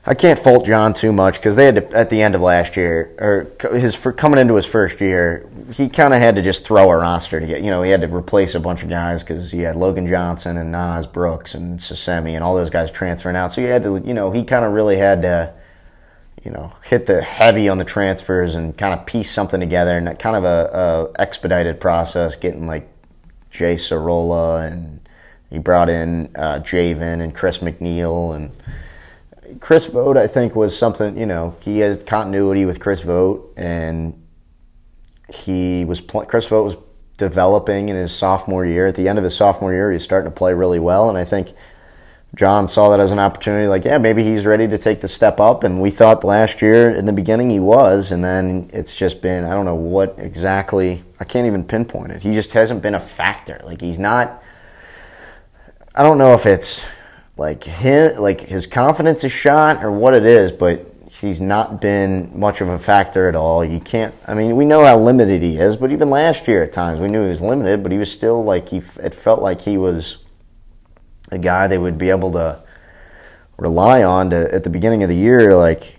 I 0.07 0.15
can't 0.15 0.39
fault 0.39 0.65
John 0.65 0.95
too 0.95 1.13
much 1.13 1.35
because 1.35 1.57
they 1.57 1.67
had 1.67 1.75
to 1.75 1.97
at 1.97 2.09
the 2.09 2.23
end 2.23 2.35
of 2.35 2.41
last 2.41 2.77
year 2.77 3.15
or 3.19 3.71
his 3.77 3.95
for 3.95 4.13
coming 4.13 4.39
into 4.39 4.55
his 4.55 4.65
first 4.65 5.01
year, 5.01 5.47
he 5.73 5.89
kind 5.89 6.15
of 6.15 6.21
had 6.21 6.37
to 6.37 6.43
just 6.43 6.65
throw 6.65 6.91
a 6.91 6.97
roster 6.97 7.39
to 7.39 7.47
get. 7.47 7.63
You 7.63 7.71
know, 7.71 7.83
he 7.83 7.91
had 7.91 8.01
to 8.01 8.09
replace 8.09 8.55
a 8.55 8.61
bunch 8.61 8.83
of 8.83 8.89
guys 8.89 9.23
because 9.23 9.51
he 9.51 9.61
had 9.61 9.77
Logan 9.77 10.07
Johnson 10.07 10.57
and 10.57 10.73
Nas 10.73 11.07
Brooks 11.07 11.55
and 11.55 11.79
Sasemi 11.79 12.33
and 12.33 12.43
all 12.43 12.55
those 12.55 12.71
guys 12.71 12.91
transferring 12.91 13.37
out. 13.37 13.53
So 13.53 13.61
he 13.61 13.67
had 13.67 13.83
to, 13.83 13.99
you 13.99 14.15
know, 14.15 14.31
he 14.31 14.45
kind 14.45 14.65
of 14.65 14.73
really 14.73 14.97
had 14.97 15.23
to. 15.23 15.55
You 16.43 16.51
know, 16.51 16.73
hit 16.85 17.05
the 17.05 17.21
heavy 17.21 17.69
on 17.69 17.77
the 17.77 17.85
transfers 17.85 18.55
and 18.55 18.75
kind 18.75 18.99
of 18.99 19.05
piece 19.05 19.31
something 19.31 19.61
together, 19.61 19.99
and 19.99 20.19
kind 20.19 20.35
of 20.37 20.45
a, 20.45 21.11
a 21.19 21.21
expedited 21.21 21.81
process, 21.81 22.35
getting 22.35 22.67
like 22.67 22.89
Jay 23.51 23.77
Sorolla 23.77 24.63
and 24.67 25.01
he 25.51 25.59
brought 25.59 25.91
in 25.91 26.31
uh, 26.37 26.61
Jaevin 26.61 27.21
and 27.21 27.35
Chris 27.35 27.59
McNeal 27.59 28.35
and 28.35 28.53
Chris 29.59 29.87
Vogt. 29.87 30.17
I 30.17 30.27
think 30.27 30.55
was 30.55 30.77
something 30.77 31.19
you 31.19 31.27
know 31.27 31.57
he 31.61 31.81
had 31.81 32.07
continuity 32.07 32.65
with 32.65 32.81
Chris 32.81 33.03
Vogt 33.03 33.53
and 33.57 34.21
he 35.33 35.85
was 35.85 36.01
pl- 36.01 36.25
Chris 36.25 36.47
Vogt 36.47 36.65
was 36.65 36.77
developing 37.17 37.89
in 37.89 37.97
his 37.97 38.13
sophomore 38.13 38.65
year. 38.65 38.87
At 38.87 38.95
the 38.95 39.09
end 39.09 39.19
of 39.19 39.25
his 39.25 39.37
sophomore 39.37 39.73
year, 39.73 39.91
he 39.91 39.95
was 39.95 40.05
starting 40.05 40.31
to 40.31 40.35
play 40.35 40.55
really 40.55 40.79
well, 40.79 41.09
and 41.09 41.19
I 41.19 41.25
think 41.25 41.53
John 42.35 42.67
saw 42.67 42.89
that 42.91 43.01
as 43.01 43.13
an 43.13 43.19
opportunity. 43.19 43.69
Like, 43.69 43.85
yeah, 43.85 43.99
maybe 43.99 44.25
he's 44.25 44.47
ready 44.47 44.69
to 44.69 44.79
take 44.79 45.01
the 45.01 45.09
step 45.09 45.41
up. 45.41 45.65
And 45.65 45.81
we 45.83 45.91
thought 45.91 46.25
last 46.25 46.63
year 46.63 46.91
in 46.91 47.05
the 47.05 47.13
beginning 47.13 47.51
he 47.51 47.61
was, 47.61 48.13
and 48.13 48.25
then 48.25 48.71
it's 48.73 48.97
just 48.97 49.21
been 49.21 49.45
I 49.45 49.51
don't 49.51 49.65
know 49.65 49.75
what 49.75 50.15
exactly. 50.19 51.05
I 51.21 51.25
can't 51.25 51.47
even 51.47 51.65
pinpoint 51.65 52.13
it. 52.13 52.23
He 52.23 52.33
just 52.35 52.53
hasn't 52.53 52.83
been 52.83 52.95
a 52.95 53.01
factor. 53.01 53.61
Like 53.65 53.81
he's 53.81 53.99
not. 53.99 54.43
I 55.95 56.03
don't 56.03 56.19
know 56.19 56.35
if 56.35 56.47
it's 56.47 56.85
like 57.41 57.65
his 57.65 58.19
like 58.19 58.43
his 58.43 58.67
confidence 58.67 59.25
is 59.25 59.33
shot 59.33 59.83
or 59.83 59.91
what 59.91 60.15
it 60.15 60.27
is, 60.27 60.53
but 60.53 60.95
he's 61.11 61.41
not 61.41 61.81
been 61.81 62.31
much 62.39 62.61
of 62.61 62.69
a 62.69 62.79
factor 62.79 63.31
at 63.31 63.35
all. 63.35 63.65
You 63.65 63.81
can't. 63.81 64.15
I 64.29 64.35
mean, 64.35 64.57
we 64.57 64.67
know 64.67 64.85
how 64.85 64.99
limited 64.99 65.41
he 65.41 65.57
is, 65.57 65.75
but 65.75 65.91
even 65.91 66.11
last 66.11 66.47
year 66.47 66.63
at 66.63 66.71
times 66.71 67.01
we 67.01 67.09
knew 67.09 67.23
he 67.23 67.31
was 67.31 67.41
limited, 67.41 67.83
but 67.83 67.93
he 67.93 67.99
was 67.99 68.13
still 68.13 68.45
like 68.45 68.69
he. 68.69 68.83
It 69.03 69.15
felt 69.15 69.41
like 69.41 69.63
he 69.63 69.79
was 69.79 70.19
a 71.31 71.39
guy 71.39 71.67
they 71.67 71.79
would 71.79 71.97
be 71.97 72.11
able 72.11 72.31
to 72.33 72.63
rely 73.57 74.03
on 74.03 74.29
to 74.31 74.55
at 74.55 74.63
the 74.63 74.71
beginning 74.71 75.03
of 75.03 75.09
the 75.09 75.17
year, 75.17 75.57
like 75.57 75.99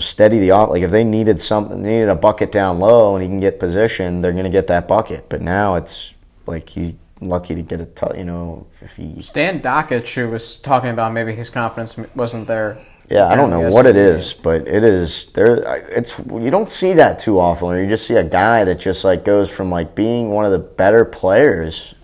steady 0.00 0.40
the 0.40 0.50
off. 0.50 0.70
Like 0.70 0.82
if 0.82 0.90
they 0.90 1.04
needed 1.04 1.38
something, 1.40 1.84
they 1.84 2.00
needed 2.00 2.08
a 2.08 2.16
bucket 2.16 2.50
down 2.50 2.80
low, 2.80 3.14
and 3.14 3.22
he 3.22 3.28
can 3.28 3.38
get 3.38 3.60
position, 3.60 4.22
they're 4.22 4.32
going 4.32 4.42
to 4.42 4.50
get 4.50 4.66
that 4.66 4.88
bucket. 4.88 5.28
But 5.28 5.40
now 5.40 5.76
it's 5.76 6.14
like 6.46 6.70
he's 6.70 6.94
lucky 7.20 7.54
to 7.54 7.62
get 7.62 7.80
a, 7.80 7.86
t- 7.86 8.18
you 8.18 8.24
know, 8.24 8.66
if 8.80 8.96
he. 8.96 9.20
Stan 9.20 9.60
Dockich, 9.60 10.14
who 10.14 10.28
was 10.28 10.56
talking 10.56 10.90
about 10.90 11.12
maybe 11.12 11.34
his 11.34 11.50
confidence 11.50 11.96
wasn't 12.14 12.46
there. 12.46 12.78
Yeah, 13.10 13.26
I 13.26 13.36
don't 13.36 13.48
know 13.48 13.60
what 13.70 13.86
it 13.86 13.96
is, 13.96 14.34
but 14.34 14.68
it 14.68 14.84
is 14.84 15.26
there. 15.32 15.56
It's 15.88 16.18
you 16.18 16.50
don't 16.50 16.68
see 16.68 16.92
that 16.92 17.18
too 17.18 17.40
often. 17.40 17.78
You 17.78 17.88
just 17.88 18.06
see 18.06 18.16
a 18.16 18.24
guy 18.24 18.64
that 18.64 18.80
just 18.80 19.02
like 19.02 19.24
goes 19.24 19.48
from 19.48 19.70
like 19.70 19.94
being 19.94 20.30
one 20.30 20.44
of 20.44 20.52
the 20.52 20.58
better 20.58 21.06
players 21.06 21.94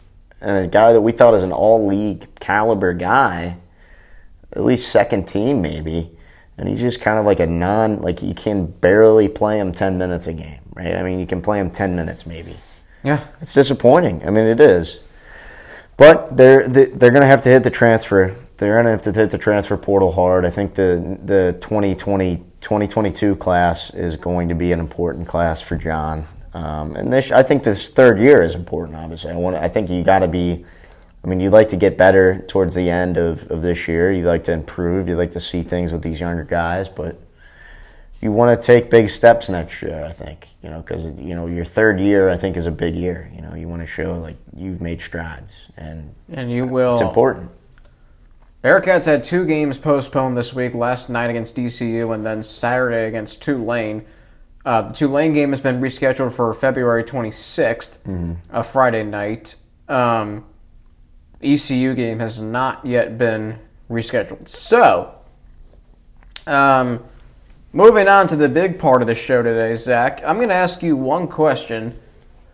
and 0.45 0.59
a 0.59 0.67
guy 0.67 0.93
that 0.93 1.01
we 1.01 1.11
thought 1.11 1.35
is 1.35 1.43
an 1.43 1.53
all 1.53 1.87
league 1.87 2.27
caliber 2.37 2.93
guy, 2.93 3.57
at 4.53 4.63
least 4.63 4.93
second 4.93 5.27
team 5.27 5.63
maybe, 5.63 6.11
and 6.59 6.69
he's 6.69 6.81
just 6.81 7.01
kind 7.01 7.19
of 7.19 7.25
like 7.25 7.41
a 7.41 7.47
non 7.47 8.01
like 8.03 8.23
you 8.23 8.35
can 8.35 8.67
barely 8.67 9.29
play 9.29 9.59
him 9.59 9.73
ten 9.73 9.97
minutes 9.99 10.27
a 10.27 10.33
game, 10.33 10.61
right? 10.75 10.95
I 10.95 11.03
mean, 11.03 11.19
you 11.19 11.27
can 11.27 11.41
play 11.41 11.59
him 11.59 11.71
ten 11.71 11.97
minutes 11.97 12.27
maybe. 12.27 12.57
Yeah, 13.05 13.21
It's 13.41 13.53
disappointing. 13.55 14.27
I 14.27 14.31
mean, 14.31 14.47
it 14.47 14.61
is. 14.61 14.99
But 15.97 16.37
they're 16.37 16.67
they- 16.67 16.87
they're 16.87 17.11
going 17.11 17.21
to 17.23 17.27
have 17.29 17.43
to 17.43 17.49
hit 17.51 17.63
the 17.63 17.71
transfer. 17.71 18.35
They're 18.57 18.75
going 18.75 18.87
to 18.87 18.91
have 18.91 19.03
to 19.03 19.13
hit 19.13 19.31
the 19.31 19.39
transfer 19.39 19.77
portal 19.77 20.13
hard. 20.13 20.45
I 20.45 20.51
think 20.51 20.75
the 20.75 21.19
the 21.25 21.57
2020 21.61 22.43
2022 22.61 23.37
class 23.37 23.91
is 23.95 24.17
going 24.17 24.49
to 24.49 24.55
be 24.55 24.73
an 24.73 24.81
important 24.81 25.29
class 25.29 25.61
for 25.61 25.77
John. 25.77 26.27
Um, 26.55 26.97
and 26.97 27.13
this, 27.13 27.31
I 27.31 27.43
think 27.43 27.63
this 27.65 27.91
third 27.91 28.19
year 28.19 28.43
is 28.43 28.55
important. 28.55 28.97
Obviously, 28.97 29.31
I 29.33 29.37
want. 29.37 29.57
I 29.57 29.69
think 29.69 29.91
you 29.91 30.03
got 30.03 30.21
to 30.21 30.29
be. 30.29 30.65
I 31.23 31.27
mean, 31.27 31.41
you'd 31.41 31.53
like 31.53 31.69
to 31.71 31.77
get 31.77 31.97
better 31.97 32.45
towards 32.49 32.75
the 32.75 32.91
end 32.91 33.17
of, 33.17 33.51
of 33.51 33.63
this 33.63 33.89
year. 33.89 34.13
You'd 34.13 34.27
like 34.27 34.45
to 34.45 34.53
improve. 34.53 35.09
You'd 35.09 35.17
like 35.17 35.33
to 35.33 35.41
see 35.41 35.63
things 35.63 35.91
with 35.93 36.03
these 36.03 36.21
younger 36.21 36.45
guys, 36.45 36.89
but 36.89 37.19
you 38.25 38.33
want 38.33 38.59
to 38.59 38.67
take 38.67 38.89
big 38.89 39.11
steps 39.11 39.51
next 39.51 39.83
year. 39.83 40.03
I 40.03 40.11
think 40.13 40.49
you 40.63 40.71
know 40.71 40.81
because 40.81 41.05
you 41.05 41.35
know 41.35 41.47
your 41.47 41.67
third 41.67 42.01
year 42.01 42.31
I 42.31 42.39
think 42.39 42.57
is 42.57 42.67
a 42.67 42.71
big 42.71 42.95
year. 42.97 43.31
You 43.37 43.43
know 43.43 43.55
you 43.55 43.69
want 43.69 43.83
to 43.83 43.87
show 43.87 44.19
like 44.19 44.37
you've 44.57 44.81
made 44.81 45.03
strides 45.03 45.69
and 45.77 46.15
and 46.33 46.51
you 46.51 46.67
will. 46.67 46.95
it's 46.95 47.03
important. 47.03 47.51
Bearcats 48.65 49.05
had 49.05 49.25
two 49.25 49.45
games 49.45 49.77
postponed 49.77 50.39
this 50.39 50.55
week. 50.55 50.75
Last 50.75 51.11
night 51.11 51.29
against 51.29 51.59
ECU, 51.59 52.13
and 52.13 52.25
then 52.25 52.43
Saturday 52.43 53.07
against 53.07 53.43
Tulane. 53.43 54.07
Uh, 54.65 54.81
the 54.89 54.95
Tulane 54.95 55.35
game 55.35 55.51
has 55.51 55.61
been 55.61 55.79
rescheduled 55.79 56.33
for 56.33 56.55
February 56.55 57.05
26th, 57.05 58.39
a 58.49 58.63
Friday 58.63 59.03
night. 59.03 59.57
Um, 59.87 60.47
ECU 61.43 61.95
game 61.95 62.21
has 62.21 62.41
not 62.41 62.87
yet 62.87 63.19
been 63.19 63.59
rescheduled. 63.91 64.49
So, 64.49 65.15
um, 66.47 67.05
moving 67.75 68.07
on 68.07 68.29
to 68.29 68.37
the 68.37 68.49
big 68.49 68.79
part 68.79 69.03
of 69.03 69.09
the 69.09 69.15
show 69.17 69.43
today, 69.43 69.75
Zach, 69.75 70.23
I'm 70.25 70.37
going 70.37 70.49
to 70.49 70.55
ask 70.55 70.81
you 70.81 70.97
one 70.97 71.27
question, 71.27 71.99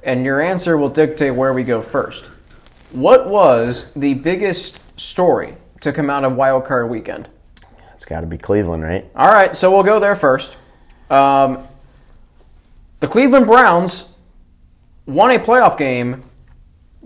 and 0.03 0.25
your 0.25 0.41
answer 0.41 0.79
will 0.79 0.89
dictate 0.89 1.35
where 1.35 1.53
we 1.53 1.63
go 1.63 1.83
first. 1.83 2.31
What 2.93 3.29
was 3.29 3.93
the 3.93 4.15
biggest 4.15 4.81
story 4.99 5.55
to 5.83 5.93
come 5.93 6.09
out 6.09 6.25
of 6.25 6.37
Wild 6.37 6.65
Card 6.65 6.89
Weekend? 6.89 7.29
It's 7.93 8.07
got 8.07 8.23
to 8.23 8.27
be 8.27 8.39
Cleveland, 8.39 8.83
right? 8.83 9.09
All 9.15 9.29
right, 9.29 9.55
so 9.55 9.71
we'll 9.71 9.83
go 9.83 10.01
there 10.01 10.17
first. 10.17 10.57
Um, 11.11 11.67
the 13.01 13.07
Cleveland 13.07 13.47
Browns 13.47 14.15
won 15.05 15.31
a 15.33 15.39
playoff 15.39 15.77
game 15.77 16.23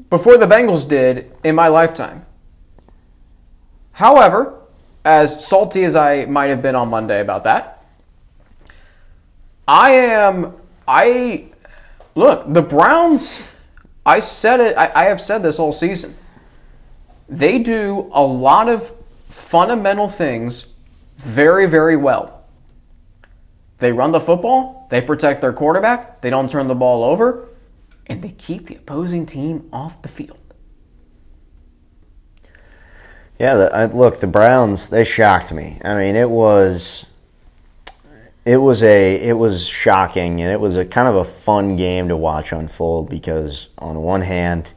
before 0.08 0.36
the 0.36 0.46
Bengals 0.46 0.88
did 0.88 1.32
in 1.42 1.56
my 1.56 1.66
lifetime. 1.66 2.24
However, 3.90 4.60
as 5.04 5.44
salty 5.44 5.82
as 5.82 5.96
I 5.96 6.26
might 6.26 6.50
have 6.50 6.62
been 6.62 6.76
on 6.76 6.88
Monday 6.90 7.20
about 7.20 7.42
that, 7.44 7.73
I 9.66 9.90
am. 9.92 10.54
I 10.86 11.46
look 12.14 12.52
the 12.52 12.62
Browns. 12.62 13.48
I 14.04 14.20
said 14.20 14.60
it. 14.60 14.76
I, 14.76 14.92
I 14.94 15.04
have 15.04 15.20
said 15.20 15.42
this 15.42 15.58
all 15.58 15.72
season. 15.72 16.14
They 17.28 17.58
do 17.58 18.10
a 18.12 18.22
lot 18.22 18.68
of 18.68 18.88
fundamental 19.06 20.08
things 20.08 20.74
very, 21.16 21.66
very 21.66 21.96
well. 21.96 22.44
They 23.78 23.92
run 23.92 24.12
the 24.12 24.20
football, 24.20 24.86
they 24.90 25.00
protect 25.00 25.40
their 25.40 25.52
quarterback, 25.52 26.20
they 26.20 26.30
don't 26.30 26.50
turn 26.50 26.68
the 26.68 26.74
ball 26.74 27.02
over, 27.02 27.48
and 28.06 28.22
they 28.22 28.30
keep 28.30 28.66
the 28.66 28.76
opposing 28.76 29.26
team 29.26 29.68
off 29.72 30.00
the 30.02 30.08
field. 30.08 30.38
Yeah, 33.38 33.56
the, 33.56 33.74
I, 33.74 33.86
look, 33.86 34.20
the 34.20 34.28
Browns 34.28 34.90
they 34.90 35.04
shocked 35.04 35.52
me. 35.52 35.80
I 35.84 35.96
mean, 35.96 36.14
it 36.14 36.30
was 36.30 37.04
it 38.44 38.58
was 38.58 38.82
a 38.82 39.16
it 39.16 39.34
was 39.34 39.66
shocking 39.66 40.40
and 40.40 40.50
it 40.50 40.60
was 40.60 40.76
a 40.76 40.84
kind 40.84 41.08
of 41.08 41.16
a 41.16 41.24
fun 41.24 41.76
game 41.76 42.08
to 42.08 42.16
watch 42.16 42.52
unfold 42.52 43.08
because 43.08 43.68
on 43.78 44.02
one 44.02 44.22
hand, 44.22 44.68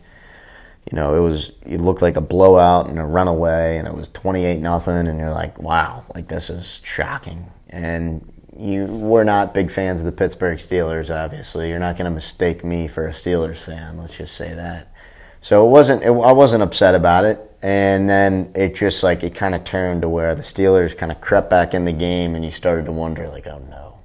you 0.90 0.96
know, 0.96 1.16
it 1.16 1.20
was 1.20 1.52
it 1.66 1.82
looked 1.82 2.02
like 2.02 2.16
a 2.16 2.22
blowout 2.22 2.90
and 2.90 2.98
a 2.98 3.04
runaway, 3.04 3.78
and 3.78 3.88
it 3.88 3.94
was 3.94 4.10
twenty 4.10 4.46
eight 4.46 4.60
nothing, 4.60 5.08
and 5.08 5.20
you're 5.20 5.34
like, 5.34 5.60
wow, 5.60 6.06
like 6.16 6.30
this 6.30 6.50
is 6.50 6.80
shocking. 6.84 7.52
And 7.70 8.32
you 8.58 8.86
we're 8.86 9.26
not 9.26 9.54
big 9.54 9.70
fans 9.70 10.00
of 10.00 10.06
the 10.06 10.12
Pittsburgh 10.14 10.60
Steelers. 10.60 11.14
Obviously, 11.14 11.70
you're 11.70 11.80
not 11.80 11.98
going 11.98 12.10
to 12.10 12.16
mistake 12.16 12.64
me 12.64 12.88
for 12.88 13.06
a 13.06 13.12
Steelers 13.12 13.58
fan. 13.58 13.98
Let's 13.98 14.18
just 14.18 14.36
say 14.36 14.54
that. 14.54 14.94
So 15.42 15.66
it 15.66 15.70
wasn't. 15.70 16.04
It, 16.04 16.08
I 16.08 16.32
wasn't 16.32 16.64
upset 16.64 16.96
about 16.96 17.24
it, 17.24 17.40
and 17.62 18.10
then 18.10 18.52
it 18.56 18.76
just 18.76 19.04
like 19.04 19.24
it 19.24 19.36
kind 19.36 19.56
of 19.56 19.64
turned 19.64 20.02
to 20.02 20.10
where 20.10 20.36
the 20.36 20.42
Steelers 20.42 20.98
kind 20.98 21.12
of 21.12 21.22
crept 21.22 21.50
back 21.50 21.74
in 21.74 21.86
the 21.86 21.94
game, 21.94 22.36
and 22.36 22.44
you 22.44 22.52
started 22.52 22.86
to 22.86 22.92
wonder, 22.92 23.30
like, 23.30 23.48
oh 23.48 23.62
no, 23.70 24.00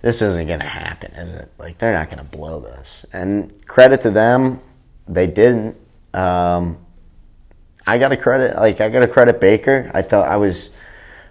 this 0.00 0.22
isn't 0.22 0.46
going 0.46 0.60
to 0.60 0.66
happen, 0.66 1.12
is 1.12 1.32
it? 1.34 1.52
Like 1.58 1.78
they're 1.78 1.92
not 1.92 2.08
going 2.08 2.24
to 2.24 2.36
blow 2.36 2.60
this. 2.60 3.04
And 3.12 3.66
credit 3.66 4.00
to 4.02 4.10
them, 4.10 4.60
they 5.06 5.26
didn't. 5.26 5.76
Um, 6.14 6.78
I 7.86 7.98
got 7.98 8.08
to 8.08 8.16
credit, 8.16 8.56
like 8.56 8.80
I 8.80 8.88
got 8.88 9.00
to 9.00 9.08
credit 9.08 9.40
Baker. 9.40 9.90
I 9.92 10.02
thought 10.02 10.28
I 10.28 10.36
was. 10.36 10.70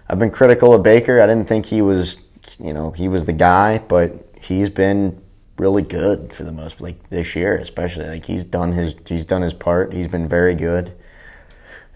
I've 0.08 0.18
been 0.18 0.30
critical 0.30 0.72
of 0.72 0.82
Baker. 0.82 1.20
I 1.20 1.26
didn't 1.26 1.48
think 1.48 1.66
he 1.66 1.82
was, 1.82 2.16
you 2.58 2.72
know, 2.72 2.92
he 2.92 3.08
was 3.08 3.26
the 3.26 3.32
guy, 3.34 3.78
but 3.78 4.12
he's 4.40 4.70
been 4.70 5.20
really 5.58 5.82
good 5.82 6.32
for 6.32 6.44
the 6.44 6.52
most 6.52 6.80
like 6.80 7.10
this 7.10 7.34
year 7.34 7.56
especially 7.56 8.06
like 8.06 8.26
he's 8.26 8.44
done 8.44 8.72
his 8.72 8.94
he's 9.06 9.24
done 9.24 9.42
his 9.42 9.52
part. 9.52 9.92
He's 9.92 10.08
been 10.08 10.28
very 10.28 10.54
good. 10.54 10.92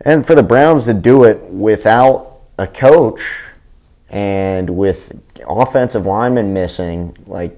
And 0.05 0.27
for 0.27 0.35
the 0.35 0.43
browns 0.43 0.87
to 0.87 0.95
do 0.95 1.25
it 1.25 1.41
without 1.45 2.41
a 2.59 2.67
coach 2.67 3.21
and 4.09 4.71
with 4.71 5.21
offensive 5.49 6.07
linemen 6.07 6.53
missing 6.53 7.17
like 7.27 7.57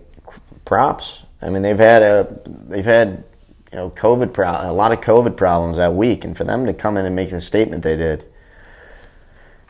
props. 0.65 1.23
I 1.41 1.51
mean 1.51 1.63
they've 1.63 1.79
had 1.79 2.03
a 2.03 2.39
they've 2.47 2.85
had 2.85 3.25
you 3.73 3.79
know 3.79 3.91
covid 3.91 4.33
pro- 4.33 4.71
a 4.71 4.73
lot 4.73 4.93
of 4.93 5.01
covid 5.01 5.37
problems 5.37 5.79
that 5.79 5.95
week. 5.95 6.25
And 6.25 6.37
for 6.37 6.45
them 6.45 6.67
to 6.67 6.75
come 6.75 6.97
in 6.97 7.07
and 7.07 7.17
make 7.17 7.31
the 7.31 7.41
statement 7.41 7.83
they 7.83 7.97
did 7.97 8.25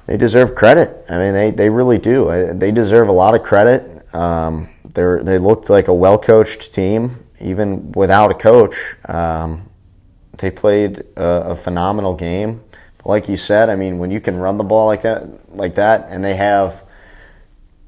they 0.06 0.16
deserve 0.16 0.54
credit. 0.54 1.04
I 1.08 1.18
mean 1.18 1.32
they, 1.32 1.50
they 1.50 1.70
really 1.70 1.98
do. 1.98 2.52
They 2.54 2.72
deserve 2.72 3.08
a 3.08 3.12
lot 3.12 3.34
of 3.34 3.42
credit. 3.42 4.14
Um, 4.14 4.68
they 4.94 5.18
they 5.22 5.38
looked 5.38 5.68
like 5.68 5.88
a 5.88 5.94
well 5.94 6.18
coached 6.18 6.72
team, 6.74 7.24
even 7.40 7.92
without 7.92 8.30
a 8.30 8.34
coach. 8.34 8.74
Um, 9.08 9.68
they 10.38 10.50
played 10.50 11.04
a, 11.16 11.50
a, 11.50 11.54
phenomenal 11.54 12.14
game. 12.14 12.62
Like 13.04 13.28
you 13.28 13.36
said, 13.36 13.70
I 13.70 13.76
mean, 13.76 13.98
when 13.98 14.10
you 14.10 14.20
can 14.20 14.36
run 14.36 14.56
the 14.56 14.64
ball 14.64 14.86
like 14.86 15.02
that, 15.02 15.54
like 15.56 15.76
that, 15.76 16.06
and 16.08 16.24
they 16.24 16.34
have 16.34 16.84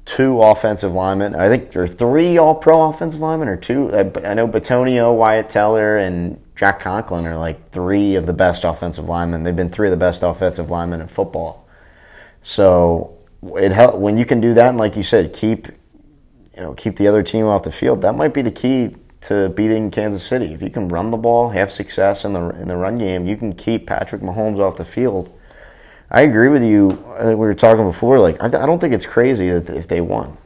two 0.05 0.41
offensive 0.41 0.93
linemen. 0.93 1.35
I 1.35 1.49
think 1.49 1.71
there 1.71 1.83
are 1.83 1.87
three 1.87 2.37
All 2.37 2.55
Pro 2.55 2.83
offensive 2.83 3.19
linemen, 3.19 3.49
or 3.49 3.57
two. 3.57 3.93
I 3.93 4.33
know 4.33 4.47
Bitonio, 4.47 5.15
Wyatt 5.15 5.49
Teller, 5.49 5.97
and 5.97 6.41
Jack 6.55 6.79
Conklin 6.79 7.27
are 7.27 7.37
like 7.37 7.69
three 7.71 8.15
of 8.15 8.25
the 8.25 8.33
best 8.33 8.63
offensive 8.63 9.05
linemen. 9.05 9.43
They've 9.43 9.55
been 9.55 9.69
three 9.69 9.87
of 9.87 9.91
the 9.91 9.97
best 9.97 10.23
offensive 10.23 10.69
linemen 10.69 11.01
in 11.01 11.07
football. 11.07 11.67
So 12.41 13.17
it 13.57 13.71
help 13.71 13.95
when 13.95 14.17
you 14.17 14.25
can 14.25 14.39
do 14.39 14.53
that, 14.53 14.69
and 14.69 14.77
like 14.77 14.95
you 14.95 15.03
said, 15.03 15.33
keep 15.33 15.67
you 16.57 16.63
know, 16.63 16.73
keep 16.73 16.95
the 16.95 17.07
other 17.07 17.21
team 17.21 17.45
off 17.45 17.63
the 17.63 17.71
field. 17.71 18.01
That 18.01 18.15
might 18.15 18.33
be 18.33 18.41
the 18.41 18.51
key 18.51 18.95
to 19.21 19.49
beating 19.49 19.91
Kansas 19.91 20.25
City. 20.25 20.53
If 20.53 20.61
you 20.61 20.71
can 20.71 20.87
run 20.87 21.11
the 21.11 21.17
ball, 21.17 21.49
have 21.49 21.71
success 21.71 22.25
in 22.25 22.33
the 22.33 22.49
in 22.49 22.67
the 22.67 22.75
run 22.75 22.97
game, 22.97 23.27
you 23.27 23.37
can 23.37 23.53
keep 23.53 23.85
Patrick 23.85 24.21
Mahomes 24.21 24.59
off 24.59 24.77
the 24.77 24.85
field. 24.85 25.31
I 26.09 26.21
agree 26.21 26.49
with 26.49 26.63
you. 26.63 27.03
Uh, 27.19 27.29
we 27.29 27.35
were 27.35 27.53
talking 27.53 27.85
before. 27.85 28.19
Like, 28.19 28.41
I, 28.41 28.47
don't 28.47 28.79
think 28.79 28.93
it's 28.93 29.05
crazy 29.05 29.49
that 29.49 29.69
if 29.69 29.89
they 29.89 29.99
won. 29.99 30.37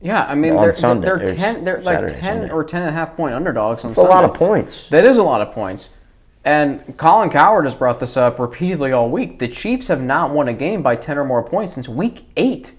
Yeah, 0.00 0.24
I 0.24 0.34
mean, 0.34 0.56
they're, 0.56 0.72
Sunday, 0.72 1.06
they're, 1.06 1.26
ten. 1.26 1.64
They're 1.64 1.80
like 1.80 1.96
Saturday, 1.96 2.14
ten 2.14 2.38
Sunday. 2.40 2.52
or 2.52 2.64
ten 2.64 2.82
and 2.82 2.90
a 2.90 2.92
half 2.92 3.16
point 3.16 3.34
underdogs 3.34 3.84
on. 3.84 3.88
It's 3.88 3.96
Sunday. 3.96 4.10
a 4.10 4.14
lot 4.14 4.24
of 4.24 4.34
points. 4.34 4.88
That 4.90 5.04
is 5.04 5.16
a 5.16 5.22
lot 5.22 5.40
of 5.40 5.52
points. 5.52 5.96
And 6.44 6.96
Colin 6.96 7.30
Cowherd 7.30 7.64
has 7.64 7.74
brought 7.74 7.98
this 7.98 8.16
up 8.16 8.38
repeatedly 8.38 8.92
all 8.92 9.10
week. 9.10 9.38
The 9.38 9.48
Chiefs 9.48 9.88
have 9.88 10.02
not 10.02 10.32
won 10.32 10.48
a 10.48 10.52
game 10.52 10.82
by 10.82 10.96
ten 10.96 11.16
or 11.18 11.24
more 11.24 11.42
points 11.42 11.74
since 11.74 11.88
Week 11.88 12.24
Eight. 12.36 12.74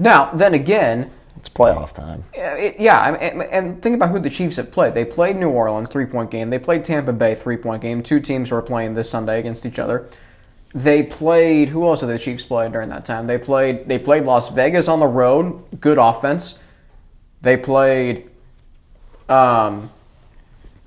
Now, 0.00 0.30
then 0.32 0.54
again, 0.54 1.10
it's 1.36 1.50
playoff 1.50 1.92
time. 1.92 2.24
It, 2.32 2.80
yeah, 2.80 3.14
and, 3.14 3.42
and 3.42 3.82
think 3.82 3.94
about 3.94 4.08
who 4.08 4.18
the 4.18 4.30
Chiefs 4.30 4.56
have 4.56 4.72
played. 4.72 4.94
They 4.94 5.04
played 5.04 5.36
New 5.36 5.50
Orleans, 5.50 5.90
three 5.90 6.06
point 6.06 6.30
game. 6.30 6.48
They 6.48 6.58
played 6.58 6.84
Tampa 6.84 7.12
Bay, 7.12 7.34
three 7.34 7.58
point 7.58 7.82
game. 7.82 8.02
Two 8.02 8.18
teams 8.18 8.50
were 8.50 8.62
playing 8.62 8.94
this 8.94 9.10
Sunday 9.10 9.38
against 9.38 9.66
each 9.66 9.78
other. 9.78 10.08
They 10.74 11.02
played. 11.02 11.68
Who 11.68 11.86
else 11.86 12.00
did 12.00 12.08
the 12.08 12.18
Chiefs 12.18 12.46
play 12.46 12.70
during 12.70 12.88
that 12.88 13.04
time? 13.04 13.26
They 13.26 13.36
played. 13.36 13.88
They 13.88 13.98
played 13.98 14.24
Las 14.24 14.50
Vegas 14.50 14.88
on 14.88 15.00
the 15.00 15.06
road. 15.06 15.80
Good 15.80 15.98
offense. 15.98 16.58
They 17.42 17.58
played. 17.58 18.30
Um, 19.28 19.90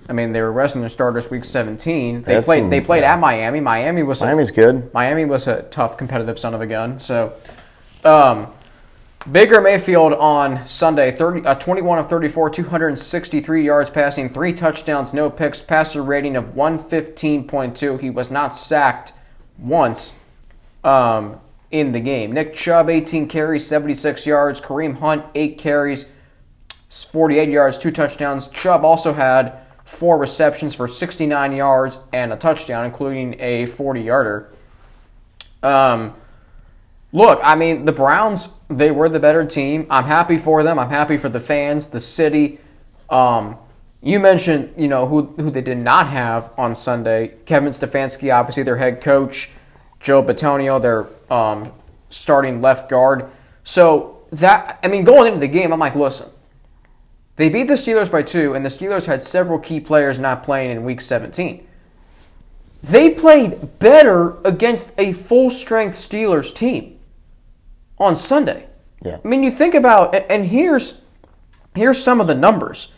I 0.10 0.14
mean, 0.14 0.34
they 0.34 0.42
were 0.42 0.52
resting 0.52 0.82
their 0.82 0.90
starters 0.90 1.30
week 1.30 1.46
17. 1.46 2.24
They 2.24 2.34
That's 2.34 2.46
played. 2.46 2.62
Some, 2.62 2.70
they 2.72 2.82
played 2.82 3.02
yeah. 3.02 3.14
at 3.14 3.20
Miami. 3.20 3.60
Miami 3.60 4.02
was. 4.02 4.22
Miami's 4.22 4.50
a, 4.50 4.54
good. 4.54 4.94
Miami 4.94 5.26
was 5.26 5.48
a 5.48 5.62
tough, 5.64 5.98
competitive 5.98 6.40
son 6.40 6.56
of 6.56 6.62
a 6.62 6.68
gun. 6.68 6.98
So, 6.98 7.34
um, 8.04 8.48
Baker 9.32 9.62
Mayfield 9.62 10.12
on 10.14 10.68
Sunday, 10.68 11.10
30, 11.12 11.46
uh, 11.46 11.56
21 11.56 11.98
of 11.98 12.10
34, 12.10 12.50
263 12.50 13.66
yards 13.66 13.90
passing, 13.90 14.28
three 14.28 14.52
touchdowns, 14.52 15.14
no 15.14 15.30
picks, 15.30 15.62
passer 15.62 16.04
rating 16.04 16.36
of 16.36 16.56
115.2. 16.56 18.02
He 18.02 18.10
was 18.10 18.30
not 18.30 18.54
sacked 18.54 19.14
once 19.58 20.20
um, 20.84 21.40
in 21.72 21.94
the 21.94 22.02
game. 22.02 22.34
Nick 22.34 22.54
Chubb, 22.54 22.90
18 22.90 23.30
carries, 23.30 23.66
76 23.66 24.26
yards. 24.26 24.60
Kareem 24.60 24.98
Hunt, 25.00 25.26
8 25.34 25.58
carries, 25.58 26.12
48 26.90 27.48
yards, 27.48 27.78
two 27.78 27.92
touchdowns. 27.92 28.50
Chubb 28.50 28.84
also 28.84 29.14
had 29.14 29.58
four 29.86 30.18
receptions 30.18 30.76
for 30.76 30.86
69 30.86 31.54
yards 31.54 32.00
and 32.12 32.34
a 32.34 32.36
touchdown, 32.36 32.86
including 32.86 33.40
a 33.40 33.68
40 33.68 34.02
yarder. 34.02 34.52
Um, 35.62 36.14
Look, 37.14 37.40
I 37.44 37.56
mean, 37.56 37.86
the 37.86 37.92
Browns, 37.92 38.58
they 38.70 38.90
were 38.90 39.08
the 39.08 39.20
better 39.20 39.46
team. 39.46 39.86
I'm 39.92 40.06
happy 40.06 40.40
for 40.40 40.64
them. 40.64 40.80
I'm 40.80 40.90
happy 40.90 41.16
for 41.18 41.30
the 41.30 41.40
fans, 41.40 41.88
the 41.88 42.00
city. 42.00 42.60
Um, 43.08 43.56
you 44.02 44.20
mentioned, 44.20 44.74
you 44.78 44.88
know, 44.88 45.06
who, 45.06 45.28
who 45.38 45.52
they 45.52 45.62
did 45.62 45.78
not 45.78 46.10
have 46.10 46.52
on 46.58 46.74
Sunday. 46.74 47.36
Kevin 47.46 47.70
Stefanski, 47.70 48.34
obviously 48.34 48.64
their 48.64 48.78
head 48.78 49.00
coach. 49.00 49.52
Joe 50.00 50.24
Bitonio, 50.24 50.82
their 50.82 51.08
um, 51.32 51.72
starting 52.10 52.64
left 52.64 52.90
guard. 52.90 53.30
So 53.64 54.26
that, 54.32 54.80
I 54.84 54.88
mean, 54.88 55.04
going 55.04 55.28
into 55.28 55.40
the 55.40 55.48
game, 55.48 55.72
I'm 55.72 55.80
like, 55.80 55.96
listen, 55.96 56.32
they 57.36 57.48
beat 57.48 57.68
the 57.68 57.76
Steelers 57.76 58.12
by 58.12 58.24
two, 58.24 58.56
and 58.56 58.66
the 58.66 58.70
Steelers 58.70 59.06
had 59.06 59.22
several 59.22 59.60
key 59.60 59.80
players 59.80 60.18
not 60.18 60.42
playing 60.42 60.72
in 60.72 60.84
Week 60.84 61.00
17. 61.00 61.66
They 62.82 63.12
played 63.12 63.78
better 63.78 64.42
against 64.44 64.94
a 64.98 65.14
full 65.14 65.52
strength 65.52 65.94
Steelers 65.96 66.54
team 66.54 67.00
on 67.98 68.16
Sunday. 68.16 68.68
Yeah. 69.04 69.20
I 69.24 69.28
mean, 69.28 69.44
you 69.44 69.52
think 69.52 69.76
about 69.76 70.16
and 70.30 70.46
here's 70.46 71.02
here's 71.76 72.02
some 72.02 72.22
of 72.22 72.28
the 72.28 72.36
numbers. 72.36 72.94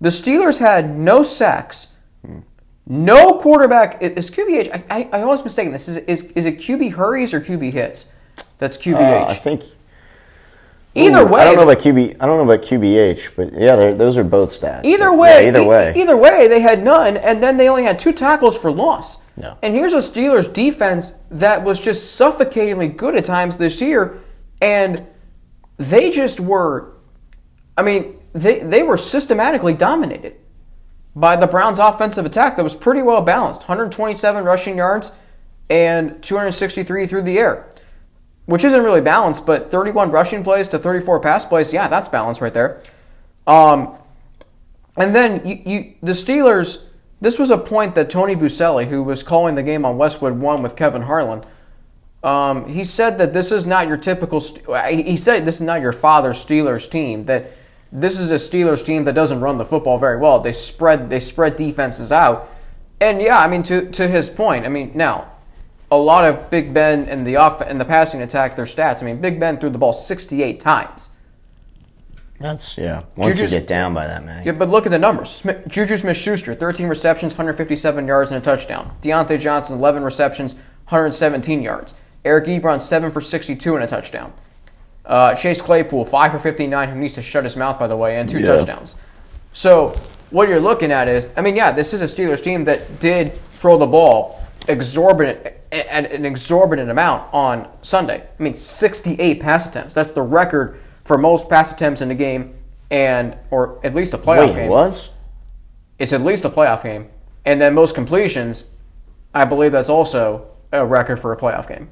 The 0.00 0.08
Steelers 0.08 0.58
had 0.58 0.96
no 0.96 1.22
sacks, 1.22 1.94
mm. 2.26 2.42
no 2.86 3.34
quarterback. 3.34 4.00
Is 4.00 4.30
QBH? 4.30 4.84
I, 4.90 4.96
I, 4.98 5.18
I 5.18 5.22
always 5.22 5.44
mistaken 5.44 5.72
this. 5.72 5.88
Is, 5.88 5.98
is 5.98 6.24
is 6.32 6.46
it 6.46 6.58
QB 6.58 6.92
hurries 6.92 7.34
or 7.34 7.40
QB 7.40 7.72
hits? 7.72 8.10
That's 8.58 8.78
QBH. 8.78 9.22
Uh, 9.22 9.26
I 9.26 9.34
think. 9.34 9.62
Either 10.92 11.24
way, 11.24 11.42
I 11.42 11.44
don't 11.44 11.54
know 11.54 11.62
about 11.62 11.78
QB. 11.78 12.16
I 12.18 12.26
don't 12.26 12.44
know 12.44 12.52
about 12.52 12.66
QBH, 12.66 13.36
but 13.36 13.52
yeah, 13.52 13.92
those 13.92 14.16
are 14.16 14.24
both 14.24 14.50
stats. 14.50 14.84
Either 14.84 15.12
way, 15.12 15.44
yeah, 15.44 15.48
either 15.48 15.64
way, 15.64 15.92
e- 15.94 16.00
either 16.00 16.16
way, 16.16 16.48
they 16.48 16.60
had 16.60 16.82
none, 16.82 17.16
and 17.18 17.40
then 17.40 17.56
they 17.58 17.68
only 17.68 17.84
had 17.84 17.96
two 18.00 18.12
tackles 18.12 18.58
for 18.58 18.72
loss. 18.72 19.22
No. 19.40 19.56
And 19.62 19.72
here's 19.72 19.92
a 19.92 19.98
Steelers 19.98 20.52
defense 20.52 21.20
that 21.30 21.62
was 21.62 21.78
just 21.78 22.16
suffocatingly 22.16 22.88
good 22.88 23.14
at 23.14 23.24
times 23.24 23.56
this 23.56 23.80
year 23.80 24.18
and 24.60 25.06
they 25.76 26.10
just 26.10 26.40
were, 26.40 26.96
I 27.76 27.82
mean, 27.82 28.18
they, 28.32 28.60
they 28.60 28.82
were 28.82 28.96
systematically 28.96 29.74
dominated 29.74 30.36
by 31.16 31.36
the 31.36 31.46
Browns' 31.46 31.78
offensive 31.78 32.24
attack 32.24 32.56
that 32.56 32.62
was 32.62 32.74
pretty 32.74 33.02
well 33.02 33.22
balanced 33.22 33.60
127 33.60 34.44
rushing 34.44 34.76
yards 34.76 35.12
and 35.68 36.22
263 36.22 37.06
through 37.06 37.22
the 37.22 37.38
air, 37.38 37.72
which 38.46 38.64
isn't 38.64 38.82
really 38.82 39.00
balanced, 39.00 39.46
but 39.46 39.70
31 39.70 40.10
rushing 40.10 40.44
plays 40.44 40.68
to 40.68 40.78
34 40.78 41.20
pass 41.20 41.44
plays, 41.44 41.72
yeah, 41.72 41.88
that's 41.88 42.08
balanced 42.08 42.40
right 42.40 42.54
there. 42.54 42.82
Um, 43.46 43.96
and 44.96 45.14
then 45.14 45.46
you, 45.46 45.62
you, 45.64 45.94
the 46.02 46.12
Steelers, 46.12 46.84
this 47.20 47.38
was 47.38 47.50
a 47.50 47.58
point 47.58 47.94
that 47.94 48.10
Tony 48.10 48.36
Boselli, 48.36 48.88
who 48.88 49.02
was 49.02 49.22
calling 49.22 49.54
the 49.54 49.62
game 49.62 49.84
on 49.84 49.96
Westwood 49.96 50.40
One 50.40 50.62
with 50.62 50.76
Kevin 50.76 51.02
Harlan, 51.02 51.44
um, 52.22 52.68
he 52.68 52.84
said 52.84 53.18
that 53.18 53.32
this 53.32 53.50
is 53.50 53.66
not 53.66 53.88
your 53.88 53.96
typical. 53.96 54.40
He 54.90 55.16
said 55.16 55.46
this 55.46 55.56
is 55.56 55.62
not 55.66 55.80
your 55.80 55.92
father's 55.92 56.44
Steelers 56.44 56.90
team. 56.90 57.24
That 57.24 57.52
this 57.90 58.18
is 58.18 58.30
a 58.30 58.34
Steelers 58.34 58.84
team 58.84 59.04
that 59.04 59.14
doesn't 59.14 59.40
run 59.40 59.58
the 59.58 59.64
football 59.64 59.98
very 59.98 60.18
well. 60.18 60.40
They 60.40 60.52
spread 60.52 61.08
they 61.08 61.20
spread 61.20 61.56
defenses 61.56 62.12
out, 62.12 62.50
and 63.00 63.22
yeah, 63.22 63.38
I 63.38 63.48
mean 63.48 63.62
to 63.64 63.90
to 63.92 64.06
his 64.06 64.28
point. 64.28 64.66
I 64.66 64.68
mean 64.68 64.92
now, 64.94 65.30
a 65.90 65.96
lot 65.96 66.24
of 66.24 66.50
Big 66.50 66.74
Ben 66.74 67.08
in 67.08 67.24
the 67.24 67.36
off 67.36 67.62
and 67.62 67.80
the 67.80 67.86
passing 67.86 68.20
attack 68.20 68.54
their 68.54 68.66
stats. 68.66 69.02
I 69.02 69.06
mean 69.06 69.20
Big 69.20 69.40
Ben 69.40 69.58
threw 69.58 69.70
the 69.70 69.78
ball 69.78 69.94
68 69.94 70.60
times. 70.60 71.08
That's 72.38 72.76
yeah. 72.78 73.02
Once 73.16 73.36
Juju's- 73.36 73.52
you 73.52 73.58
get 73.60 73.68
down 73.68 73.92
by 73.94 74.06
that 74.06 74.24
many, 74.24 74.44
Yeah, 74.44 74.52
but 74.52 74.68
look 74.70 74.86
at 74.86 74.92
the 74.92 74.98
numbers. 74.98 75.28
Smith, 75.28 75.68
Juju 75.68 75.98
Smith-Schuster, 75.98 76.54
13 76.54 76.86
receptions, 76.86 77.34
157 77.34 78.06
yards, 78.06 78.30
and 78.30 78.40
a 78.40 78.44
touchdown. 78.44 78.92
Diontae 79.02 79.38
Johnson, 79.38 79.76
11 79.76 80.02
receptions, 80.02 80.54
117 80.88 81.60
yards. 81.60 81.94
Eric 82.24 82.46
Ebron, 82.46 82.80
7 82.80 83.10
for 83.10 83.20
62 83.20 83.74
and 83.74 83.84
a 83.84 83.86
touchdown. 83.86 84.32
Uh, 85.04 85.34
Chase 85.34 85.60
Claypool, 85.62 86.04
5 86.04 86.32
for 86.32 86.38
59, 86.38 86.88
who 86.90 86.98
needs 87.00 87.14
to 87.14 87.22
shut 87.22 87.44
his 87.44 87.56
mouth, 87.56 87.78
by 87.78 87.86
the 87.86 87.96
way, 87.96 88.16
and 88.18 88.28
two 88.28 88.38
Yeah. 88.38 88.56
touchdowns. 88.56 88.96
So 89.52 89.94
what 90.30 90.48
you're 90.48 90.60
looking 90.60 90.92
at 90.92 91.08
is, 91.08 91.30
I 91.36 91.40
mean, 91.40 91.56
yeah, 91.56 91.72
this 91.72 91.92
is 91.92 92.02
a 92.02 92.04
Steelers 92.04 92.42
team 92.42 92.64
that 92.64 93.00
did 93.00 93.32
throw 93.34 93.76
the 93.78 93.86
ball 93.86 94.38
exorbitant 94.68 95.46
at 95.72 96.12
an 96.12 96.24
exorbitant 96.24 96.90
amount 96.90 97.32
on 97.32 97.66
Sunday. 97.82 98.22
I 98.38 98.42
mean, 98.42 98.54
68 98.54 99.40
pass 99.40 99.66
attempts. 99.66 99.94
That's 99.94 100.10
the 100.10 100.22
record 100.22 100.78
for 101.04 101.16
most 101.18 101.48
pass 101.48 101.72
attempts 101.72 102.02
in 102.02 102.10
a 102.10 102.14
game, 102.14 102.54
and 102.90 103.36
or 103.50 103.78
at 103.82 103.94
least 103.94 104.14
a 104.14 104.18
playoff 104.18 104.48
wait, 104.48 104.54
game. 104.54 104.64
it 104.66 104.68
was? 104.68 105.10
It's 105.98 106.12
at 106.12 106.20
least 106.22 106.44
a 106.44 106.50
playoff 106.50 106.82
game, 106.82 107.08
and 107.44 107.60
then 107.60 107.74
most 107.74 107.94
completions. 107.94 108.70
I 109.34 109.44
believe 109.44 109.72
that's 109.72 109.88
also 109.90 110.46
a 110.72 110.84
record 110.84 111.18
for 111.20 111.32
a 111.32 111.36
playoff 111.36 111.68
game. 111.68 111.90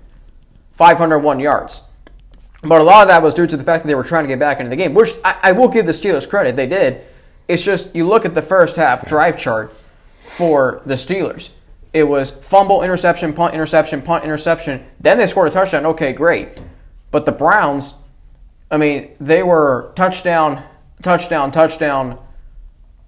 501 0.78 1.40
yards. 1.40 1.82
But 2.62 2.80
a 2.80 2.84
lot 2.84 3.02
of 3.02 3.08
that 3.08 3.20
was 3.20 3.34
due 3.34 3.48
to 3.48 3.56
the 3.56 3.64
fact 3.64 3.82
that 3.82 3.88
they 3.88 3.96
were 3.96 4.04
trying 4.04 4.24
to 4.24 4.28
get 4.28 4.38
back 4.38 4.60
into 4.60 4.70
the 4.70 4.76
game, 4.76 4.94
which 4.94 5.10
I, 5.24 5.36
I 5.42 5.52
will 5.52 5.66
give 5.66 5.86
the 5.86 5.92
Steelers 5.92 6.28
credit. 6.28 6.54
They 6.54 6.68
did. 6.68 7.04
It's 7.48 7.64
just 7.64 7.96
you 7.96 8.06
look 8.06 8.24
at 8.24 8.36
the 8.36 8.42
first 8.42 8.76
half 8.76 9.06
drive 9.08 9.38
chart 9.38 9.72
for 9.72 10.80
the 10.86 10.94
Steelers. 10.94 11.50
It 11.92 12.04
was 12.04 12.30
fumble, 12.30 12.82
interception, 12.82 13.32
punt, 13.32 13.54
interception, 13.54 14.02
punt, 14.02 14.22
interception. 14.22 14.86
Then 15.00 15.18
they 15.18 15.26
scored 15.26 15.48
a 15.48 15.50
touchdown. 15.50 15.84
Okay, 15.84 16.12
great. 16.12 16.60
But 17.10 17.26
the 17.26 17.32
Browns, 17.32 17.94
I 18.70 18.76
mean, 18.76 19.16
they 19.18 19.42
were 19.42 19.92
touchdown, 19.96 20.62
touchdown, 21.02 21.50
touchdown. 21.50 22.18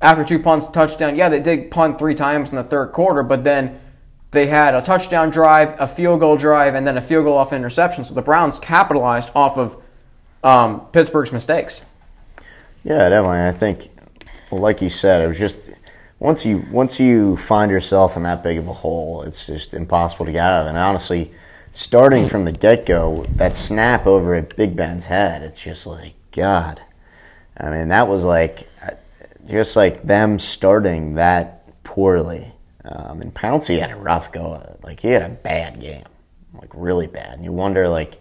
After 0.00 0.24
two 0.24 0.40
punts, 0.40 0.66
touchdown. 0.66 1.14
Yeah, 1.14 1.28
they 1.28 1.40
did 1.40 1.70
punt 1.70 1.98
three 2.00 2.14
times 2.14 2.50
in 2.50 2.56
the 2.56 2.64
third 2.64 2.90
quarter, 2.92 3.22
but 3.22 3.44
then 3.44 3.78
they 4.30 4.46
had 4.46 4.74
a 4.74 4.80
touchdown 4.82 5.30
drive, 5.30 5.74
a 5.80 5.86
field 5.86 6.20
goal 6.20 6.36
drive, 6.36 6.74
and 6.74 6.86
then 6.86 6.96
a 6.96 7.00
field 7.00 7.24
goal 7.24 7.36
off 7.36 7.52
interception. 7.52 8.04
So 8.04 8.14
the 8.14 8.22
Browns 8.22 8.58
capitalized 8.58 9.30
off 9.34 9.58
of 9.58 9.82
um, 10.44 10.86
Pittsburgh's 10.92 11.32
mistakes. 11.32 11.84
Yeah, 12.84 13.08
definitely. 13.08 13.40
I 13.40 13.52
think, 13.52 13.90
like 14.50 14.80
you 14.80 14.90
said, 14.90 15.22
it 15.22 15.28
was 15.28 15.38
just 15.38 15.70
once 16.18 16.44
you 16.46 16.64
once 16.70 17.00
you 17.00 17.36
find 17.36 17.70
yourself 17.70 18.16
in 18.16 18.22
that 18.22 18.42
big 18.42 18.58
of 18.58 18.68
a 18.68 18.72
hole, 18.72 19.22
it's 19.22 19.46
just 19.46 19.74
impossible 19.74 20.26
to 20.26 20.32
get 20.32 20.44
out 20.44 20.62
of. 20.62 20.66
And 20.68 20.78
honestly, 20.78 21.32
starting 21.72 22.28
from 22.28 22.44
the 22.44 22.52
get 22.52 22.86
go, 22.86 23.24
that 23.36 23.54
snap 23.54 24.06
over 24.06 24.34
at 24.34 24.56
Big 24.56 24.76
Ben's 24.76 25.06
head, 25.06 25.42
it's 25.42 25.60
just 25.60 25.86
like 25.86 26.14
God. 26.32 26.82
I 27.56 27.70
mean, 27.70 27.88
that 27.88 28.08
was 28.08 28.24
like 28.24 28.68
just 29.48 29.76
like 29.76 30.02
them 30.02 30.38
starting 30.38 31.14
that 31.14 31.82
poorly. 31.82 32.52
Um, 32.90 33.20
and 33.20 33.32
Pouncey 33.32 33.78
had 33.78 33.90
a 33.92 33.96
rough 33.96 34.32
go. 34.32 34.76
Like 34.82 35.00
he 35.00 35.08
had 35.08 35.22
a 35.22 35.28
bad 35.28 35.80
game, 35.80 36.04
like 36.54 36.70
really 36.74 37.06
bad. 37.06 37.34
And 37.34 37.44
you 37.44 37.52
wonder, 37.52 37.88
like, 37.88 38.20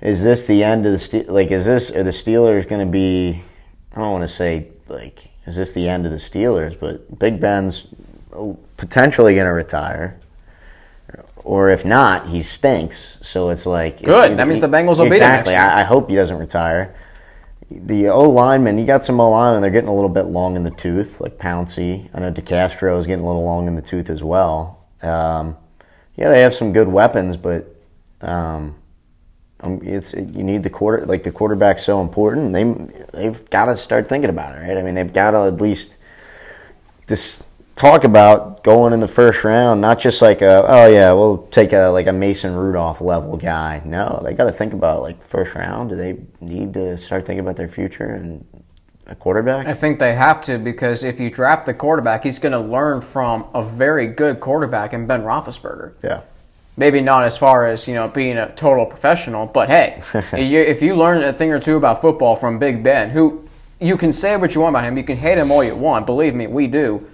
is 0.00 0.22
this 0.22 0.44
the 0.46 0.62
end 0.62 0.84
of 0.86 0.92
the 0.92 0.98
Ste- 0.98 1.28
like? 1.28 1.50
Is 1.50 1.64
this 1.64 1.90
are 1.90 2.02
the 2.02 2.10
Steelers 2.10 2.68
going 2.68 2.84
to 2.86 2.90
be? 2.90 3.42
I 3.92 4.00
don't 4.00 4.12
want 4.12 4.22
to 4.22 4.28
say 4.28 4.68
like, 4.88 5.30
is 5.46 5.56
this 5.56 5.72
the 5.72 5.88
end 5.88 6.04
of 6.04 6.12
the 6.12 6.18
Steelers? 6.18 6.78
But 6.78 7.18
Big 7.18 7.40
Ben's 7.40 7.86
potentially 8.76 9.34
going 9.34 9.46
to 9.46 9.52
retire, 9.52 10.20
or 11.38 11.70
if 11.70 11.84
not, 11.86 12.26
he 12.26 12.42
stinks. 12.42 13.16
So 13.22 13.48
it's 13.48 13.64
like 13.64 14.02
Good. 14.02 14.32
it's- 14.32 14.36
That 14.36 14.46
means 14.46 14.60
the 14.60 14.68
Bengals 14.68 14.98
will 14.98 15.06
beat 15.06 15.22
him 15.22 15.32
exactly. 15.32 15.54
I, 15.54 15.80
I 15.80 15.84
hope 15.84 16.10
he 16.10 16.16
doesn't 16.16 16.36
retire. 16.38 16.94
The 17.70 18.08
O 18.08 18.28
linemen, 18.28 18.78
you 18.78 18.86
got 18.86 19.04
some 19.04 19.20
O 19.20 19.30
linemen, 19.30 19.62
they're 19.62 19.70
getting 19.70 19.88
a 19.88 19.94
little 19.94 20.08
bit 20.08 20.26
long 20.26 20.56
in 20.56 20.62
the 20.62 20.70
tooth, 20.70 21.20
like 21.20 21.38
Pouncey. 21.38 22.08
I 22.14 22.20
know 22.20 22.30
DeCastro 22.30 22.98
is 22.98 23.06
getting 23.06 23.24
a 23.24 23.26
little 23.26 23.44
long 23.44 23.66
in 23.66 23.74
the 23.74 23.82
tooth 23.82 24.08
as 24.08 24.22
well. 24.22 24.84
Um, 25.02 25.56
yeah, 26.16 26.28
they 26.28 26.42
have 26.42 26.54
some 26.54 26.72
good 26.72 26.88
weapons, 26.88 27.36
but 27.36 27.74
um, 28.20 28.76
um, 29.60 29.80
it's 29.82 30.14
you 30.14 30.44
need 30.44 30.62
the 30.62 30.70
quarter 30.70 31.04
like 31.06 31.22
the 31.22 31.32
quarterback's 31.32 31.84
so 31.84 32.00
important. 32.00 32.52
They 32.52 32.64
they've 33.12 33.50
got 33.50 33.66
to 33.66 33.76
start 33.76 34.08
thinking 34.08 34.30
about 34.30 34.56
it, 34.56 34.60
right? 34.60 34.76
I 34.76 34.82
mean, 34.82 34.94
they've 34.94 35.12
got 35.12 35.32
to 35.32 35.38
at 35.46 35.60
least 35.60 35.96
just 37.08 37.45
talk 37.76 38.04
about 38.04 38.64
going 38.64 38.92
in 38.92 39.00
the 39.00 39.08
first 39.08 39.44
round, 39.44 39.80
not 39.80 40.00
just 40.00 40.20
like 40.20 40.42
a 40.42 40.64
oh 40.66 40.86
yeah, 40.88 41.12
we'll 41.12 41.46
take 41.48 41.72
a 41.72 41.88
like 41.88 42.06
a 42.06 42.12
Mason 42.12 42.54
Rudolph 42.56 43.00
level 43.00 43.36
guy. 43.36 43.82
No, 43.84 44.20
they 44.24 44.32
got 44.32 44.44
to 44.44 44.52
think 44.52 44.72
about 44.72 45.02
like 45.02 45.22
first 45.22 45.54
round. 45.54 45.90
Do 45.90 45.96
they 45.96 46.16
need 46.40 46.74
to 46.74 46.98
start 46.98 47.24
thinking 47.26 47.40
about 47.40 47.56
their 47.56 47.68
future 47.68 48.08
and 48.08 48.44
a 49.06 49.14
quarterback? 49.14 49.66
I 49.66 49.74
think 49.74 49.98
they 49.98 50.14
have 50.14 50.42
to 50.42 50.58
because 50.58 51.04
if 51.04 51.20
you 51.20 51.30
draft 51.30 51.66
the 51.66 51.74
quarterback, 51.74 52.24
he's 52.24 52.38
going 52.38 52.52
to 52.52 52.58
learn 52.58 53.02
from 53.02 53.46
a 53.54 53.62
very 53.62 54.08
good 54.08 54.40
quarterback 54.40 54.92
in 54.92 55.06
Ben 55.06 55.22
Roethlisberger. 55.22 55.94
Yeah. 56.02 56.22
Maybe 56.78 57.00
not 57.00 57.24
as 57.24 57.38
far 57.38 57.66
as 57.66 57.86
you 57.88 57.94
know 57.94 58.08
being 58.08 58.36
a 58.36 58.54
total 58.54 58.86
professional, 58.86 59.46
but 59.46 59.68
hey, 59.68 60.02
if 60.32 60.82
you 60.82 60.96
learn 60.96 61.22
a 61.22 61.32
thing 61.32 61.52
or 61.52 61.60
two 61.60 61.76
about 61.76 62.00
football 62.00 62.36
from 62.36 62.58
Big 62.58 62.82
Ben, 62.82 63.10
who 63.10 63.46
you 63.80 63.98
can 63.98 64.12
say 64.12 64.36
what 64.36 64.54
you 64.54 64.62
want 64.62 64.74
about 64.74 64.84
him, 64.84 64.96
you 64.96 65.04
can 65.04 65.18
hate 65.18 65.36
him 65.36 65.50
all 65.50 65.62
you 65.62 65.76
want. 65.76 66.06
Believe 66.06 66.34
me, 66.34 66.46
we 66.46 66.66
do. 66.66 67.06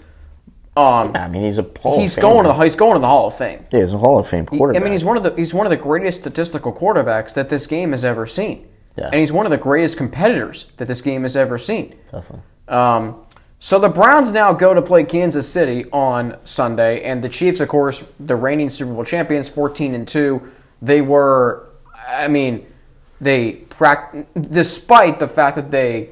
Um, 0.76 1.12
I 1.14 1.28
mean, 1.28 1.42
he's 1.42 1.58
a 1.58 1.66
Hall 1.82 2.00
he's 2.00 2.16
going 2.16 2.44
to 2.44 2.48
the 2.48 2.54
he's 2.62 2.76
going 2.76 2.94
to 2.94 2.98
the 3.00 3.06
Hall 3.06 3.26
of 3.26 3.36
Fame. 3.36 3.64
yeah, 3.70 3.80
he's 3.80 3.92
a 3.92 3.98
Hall 3.98 4.18
of 4.18 4.26
Fame 4.26 4.46
quarterback. 4.46 4.80
I 4.80 4.84
mean, 4.84 4.92
he's 4.92 5.04
one 5.04 5.16
of 5.18 5.22
the 5.22 5.34
he's 5.34 5.52
one 5.52 5.66
of 5.66 5.70
the 5.70 5.76
greatest 5.76 6.20
statistical 6.22 6.72
quarterbacks 6.72 7.34
that 7.34 7.50
this 7.50 7.66
game 7.66 7.90
has 7.92 8.04
ever 8.06 8.26
seen, 8.26 8.66
Yeah. 8.96 9.06
and 9.12 9.16
he's 9.20 9.32
one 9.32 9.44
of 9.44 9.50
the 9.50 9.58
greatest 9.58 9.98
competitors 9.98 10.72
that 10.78 10.88
this 10.88 11.02
game 11.02 11.22
has 11.24 11.36
ever 11.36 11.58
seen. 11.58 11.94
Definitely. 12.10 12.40
Um, 12.68 13.16
so 13.58 13.78
the 13.78 13.90
Browns 13.90 14.32
now 14.32 14.52
go 14.54 14.72
to 14.74 14.80
play 14.82 15.04
Kansas 15.04 15.46
City 15.48 15.84
on 15.92 16.36
Sunday, 16.44 17.02
and 17.02 17.22
the 17.22 17.28
Chiefs, 17.28 17.60
of 17.60 17.68
course, 17.68 18.10
the 18.18 18.34
reigning 18.34 18.70
Super 18.70 18.94
Bowl 18.94 19.04
champions, 19.04 19.48
fourteen 19.50 19.94
and 19.94 20.08
two. 20.08 20.50
They 20.80 21.02
were, 21.02 21.68
I 22.08 22.28
mean, 22.28 22.66
they 23.20 23.60
despite 24.40 25.18
the 25.20 25.28
fact 25.28 25.56
that 25.56 25.70
they 25.70 26.10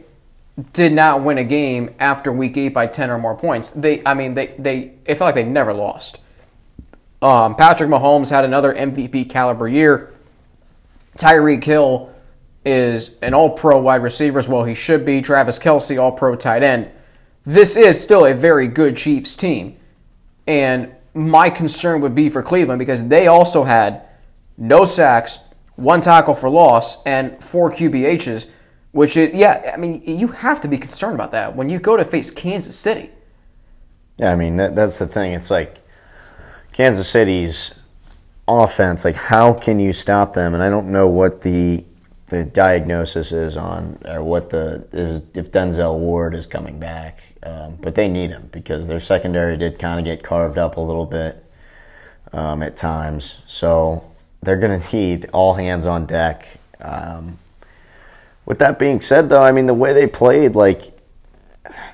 did 0.72 0.92
not 0.92 1.22
win 1.22 1.38
a 1.38 1.44
game 1.44 1.94
after 1.98 2.32
Week 2.32 2.56
Eight 2.56 2.70
by 2.70 2.86
ten 2.86 3.10
or 3.10 3.18
more 3.18 3.36
points. 3.36 3.70
They, 3.70 4.02
I 4.04 4.14
mean, 4.14 4.34
they 4.34 4.54
they 4.58 4.92
it 5.04 5.16
felt 5.16 5.28
like 5.28 5.34
they 5.34 5.44
never 5.44 5.72
lost. 5.72 6.18
Um, 7.22 7.54
Patrick 7.54 7.90
Mahomes 7.90 8.30
had 8.30 8.44
another 8.44 8.74
MVP 8.74 9.28
caliber 9.28 9.68
year. 9.68 10.14
Tyreek 11.18 11.62
Hill 11.62 12.10
is 12.64 13.18
an 13.20 13.34
all 13.34 13.50
pro 13.50 13.78
wide 13.80 14.02
receiver 14.02 14.38
as 14.38 14.48
well. 14.48 14.64
He 14.64 14.74
should 14.74 15.04
be. 15.04 15.20
Travis 15.20 15.58
Kelce, 15.58 16.00
all 16.00 16.12
pro 16.12 16.36
tight 16.36 16.62
end. 16.62 16.90
This 17.44 17.76
is 17.76 18.00
still 18.00 18.26
a 18.26 18.34
very 18.34 18.68
good 18.68 18.96
Chiefs 18.96 19.34
team. 19.34 19.76
And 20.46 20.94
my 21.14 21.50
concern 21.50 22.00
would 22.00 22.14
be 22.14 22.28
for 22.28 22.42
Cleveland 22.42 22.78
because 22.78 23.08
they 23.08 23.26
also 23.26 23.64
had 23.64 24.02
no 24.56 24.84
sacks, 24.84 25.40
one 25.76 26.00
tackle 26.00 26.34
for 26.34 26.48
loss, 26.50 27.02
and 27.04 27.42
four 27.42 27.70
QBHs, 27.70 28.50
which 28.92 29.16
is, 29.16 29.34
yeah, 29.34 29.72
I 29.72 29.76
mean, 29.76 30.02
you 30.04 30.28
have 30.28 30.60
to 30.62 30.68
be 30.68 30.78
concerned 30.78 31.14
about 31.14 31.30
that 31.32 31.54
when 31.54 31.68
you 31.68 31.78
go 31.78 31.96
to 31.96 32.04
face 32.04 32.30
Kansas 32.30 32.76
City. 32.76 33.10
Yeah, 34.18 34.32
I 34.32 34.36
mean 34.36 34.56
that, 34.56 34.74
that's 34.74 34.98
the 34.98 35.06
thing. 35.06 35.32
It's 35.32 35.50
like 35.50 35.78
Kansas 36.72 37.08
City's 37.08 37.74
offense. 38.46 39.04
Like, 39.04 39.16
how 39.16 39.54
can 39.54 39.78
you 39.78 39.92
stop 39.92 40.34
them? 40.34 40.54
And 40.54 40.62
I 40.62 40.68
don't 40.68 40.88
know 40.88 41.06
what 41.06 41.42
the 41.42 41.84
the 42.26 42.44
diagnosis 42.44 43.32
is 43.32 43.56
on, 43.56 43.98
or 44.04 44.22
what 44.22 44.50
the 44.50 44.86
is 44.92 45.22
if 45.34 45.50
Denzel 45.50 45.98
Ward 45.98 46.34
is 46.34 46.46
coming 46.46 46.78
back. 46.78 47.22
Um, 47.42 47.76
but 47.80 47.94
they 47.94 48.08
need 48.08 48.30
him 48.30 48.48
because 48.52 48.86
their 48.86 49.00
secondary 49.00 49.56
did 49.56 49.78
kind 49.78 49.98
of 49.98 50.04
get 50.04 50.22
carved 50.22 50.58
up 50.58 50.76
a 50.76 50.80
little 50.80 51.06
bit 51.06 51.42
um, 52.32 52.62
at 52.62 52.76
times. 52.76 53.38
So 53.46 54.04
they're 54.42 54.58
going 54.58 54.80
to 54.80 54.96
need 54.96 55.30
all 55.32 55.54
hands 55.54 55.86
on 55.86 56.06
deck. 56.06 56.46
Um, 56.80 57.38
with 58.50 58.58
that 58.58 58.80
being 58.80 59.00
said, 59.00 59.28
though, 59.28 59.40
I 59.40 59.52
mean 59.52 59.66
the 59.66 59.74
way 59.74 59.92
they 59.92 60.08
played, 60.08 60.56
like 60.56 60.82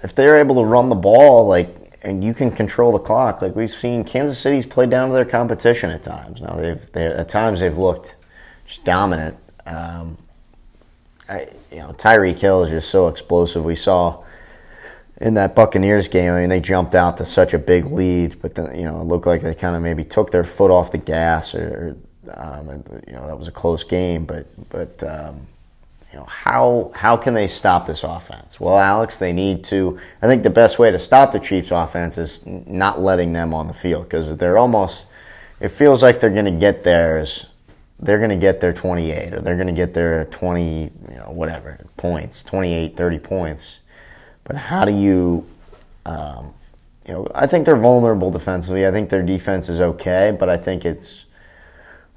if 0.02 0.14
they're 0.14 0.38
able 0.38 0.54
to 0.54 0.64
run 0.64 0.88
the 0.88 0.94
ball, 0.94 1.46
like 1.46 1.98
and 2.00 2.24
you 2.24 2.32
can 2.32 2.50
control 2.50 2.92
the 2.92 2.98
clock, 2.98 3.42
like 3.42 3.54
we've 3.54 3.70
seen 3.70 4.04
Kansas 4.04 4.38
City's 4.38 4.64
played 4.64 4.88
down 4.88 5.10
to 5.10 5.14
their 5.14 5.26
competition 5.26 5.90
at 5.90 6.02
times. 6.02 6.40
Now 6.40 6.56
they've 6.56 6.92
they, 6.92 7.08
at 7.08 7.28
times 7.28 7.60
they've 7.60 7.76
looked 7.76 8.16
just 8.66 8.84
dominant. 8.84 9.36
Um, 9.66 10.16
I, 11.28 11.48
you 11.70 11.76
know, 11.76 11.88
Tyreek 11.88 12.40
Hill 12.40 12.64
is 12.64 12.70
just 12.70 12.88
so 12.88 13.08
explosive. 13.08 13.62
We 13.62 13.76
saw 13.76 14.24
in 15.20 15.34
that 15.34 15.54
Buccaneers 15.54 16.08
game. 16.08 16.32
I 16.32 16.40
mean, 16.40 16.48
they 16.48 16.60
jumped 16.60 16.94
out 16.94 17.18
to 17.18 17.26
such 17.26 17.52
a 17.52 17.58
big 17.58 17.84
lead, 17.84 18.40
but 18.40 18.54
then 18.54 18.74
you 18.74 18.86
know 18.86 19.02
it 19.02 19.04
looked 19.04 19.26
like 19.26 19.42
they 19.42 19.54
kind 19.54 19.76
of 19.76 19.82
maybe 19.82 20.04
took 20.04 20.30
their 20.30 20.44
foot 20.44 20.70
off 20.70 20.90
the 20.90 20.96
gas, 20.96 21.54
or 21.54 21.98
um, 22.32 22.70
and, 22.70 23.04
you 23.06 23.12
know 23.12 23.26
that 23.26 23.38
was 23.38 23.46
a 23.46 23.52
close 23.52 23.84
game. 23.84 24.24
But 24.24 24.46
but 24.70 25.02
um, 25.02 25.48
know 26.16 26.24
how 26.24 26.90
how 26.94 27.16
can 27.16 27.34
they 27.34 27.48
stop 27.48 27.86
this 27.86 28.02
offense? 28.02 28.58
Well, 28.58 28.78
Alex, 28.78 29.18
they 29.18 29.32
need 29.32 29.64
to. 29.64 29.98
I 30.20 30.26
think 30.26 30.42
the 30.42 30.50
best 30.50 30.78
way 30.78 30.90
to 30.90 30.98
stop 30.98 31.32
the 31.32 31.40
Chiefs' 31.40 31.70
offense 31.70 32.18
is 32.18 32.40
not 32.44 33.00
letting 33.00 33.32
them 33.32 33.54
on 33.54 33.66
the 33.66 33.74
field 33.74 34.04
because 34.04 34.36
they're 34.36 34.58
almost. 34.58 35.06
It 35.58 35.68
feels 35.68 36.02
like 36.02 36.20
they're 36.20 36.30
going 36.30 36.44
to 36.44 36.50
get 36.50 36.84
theirs 36.84 37.46
they're 37.98 38.18
going 38.18 38.30
to 38.30 38.36
get 38.36 38.60
their 38.60 38.72
28 38.72 39.34
or 39.34 39.40
they're 39.40 39.56
going 39.56 39.66
to 39.68 39.72
get 39.72 39.94
their 39.94 40.26
20, 40.26 40.82
you 40.82 40.90
know, 41.16 41.30
whatever 41.30 41.78
points, 41.96 42.42
28, 42.42 42.96
30 42.96 43.18
points. 43.18 43.78
But 44.44 44.56
how 44.56 44.84
do 44.84 44.92
you, 44.92 45.46
um, 46.04 46.52
you 47.06 47.14
know, 47.14 47.28
I 47.34 47.46
think 47.46 47.64
they're 47.64 47.76
vulnerable 47.76 48.30
defensively. 48.30 48.86
I 48.86 48.90
think 48.90 49.08
their 49.08 49.22
defense 49.22 49.68
is 49.68 49.80
okay, 49.80 50.36
but 50.38 50.48
I 50.48 50.56
think 50.56 50.84
it's, 50.84 51.24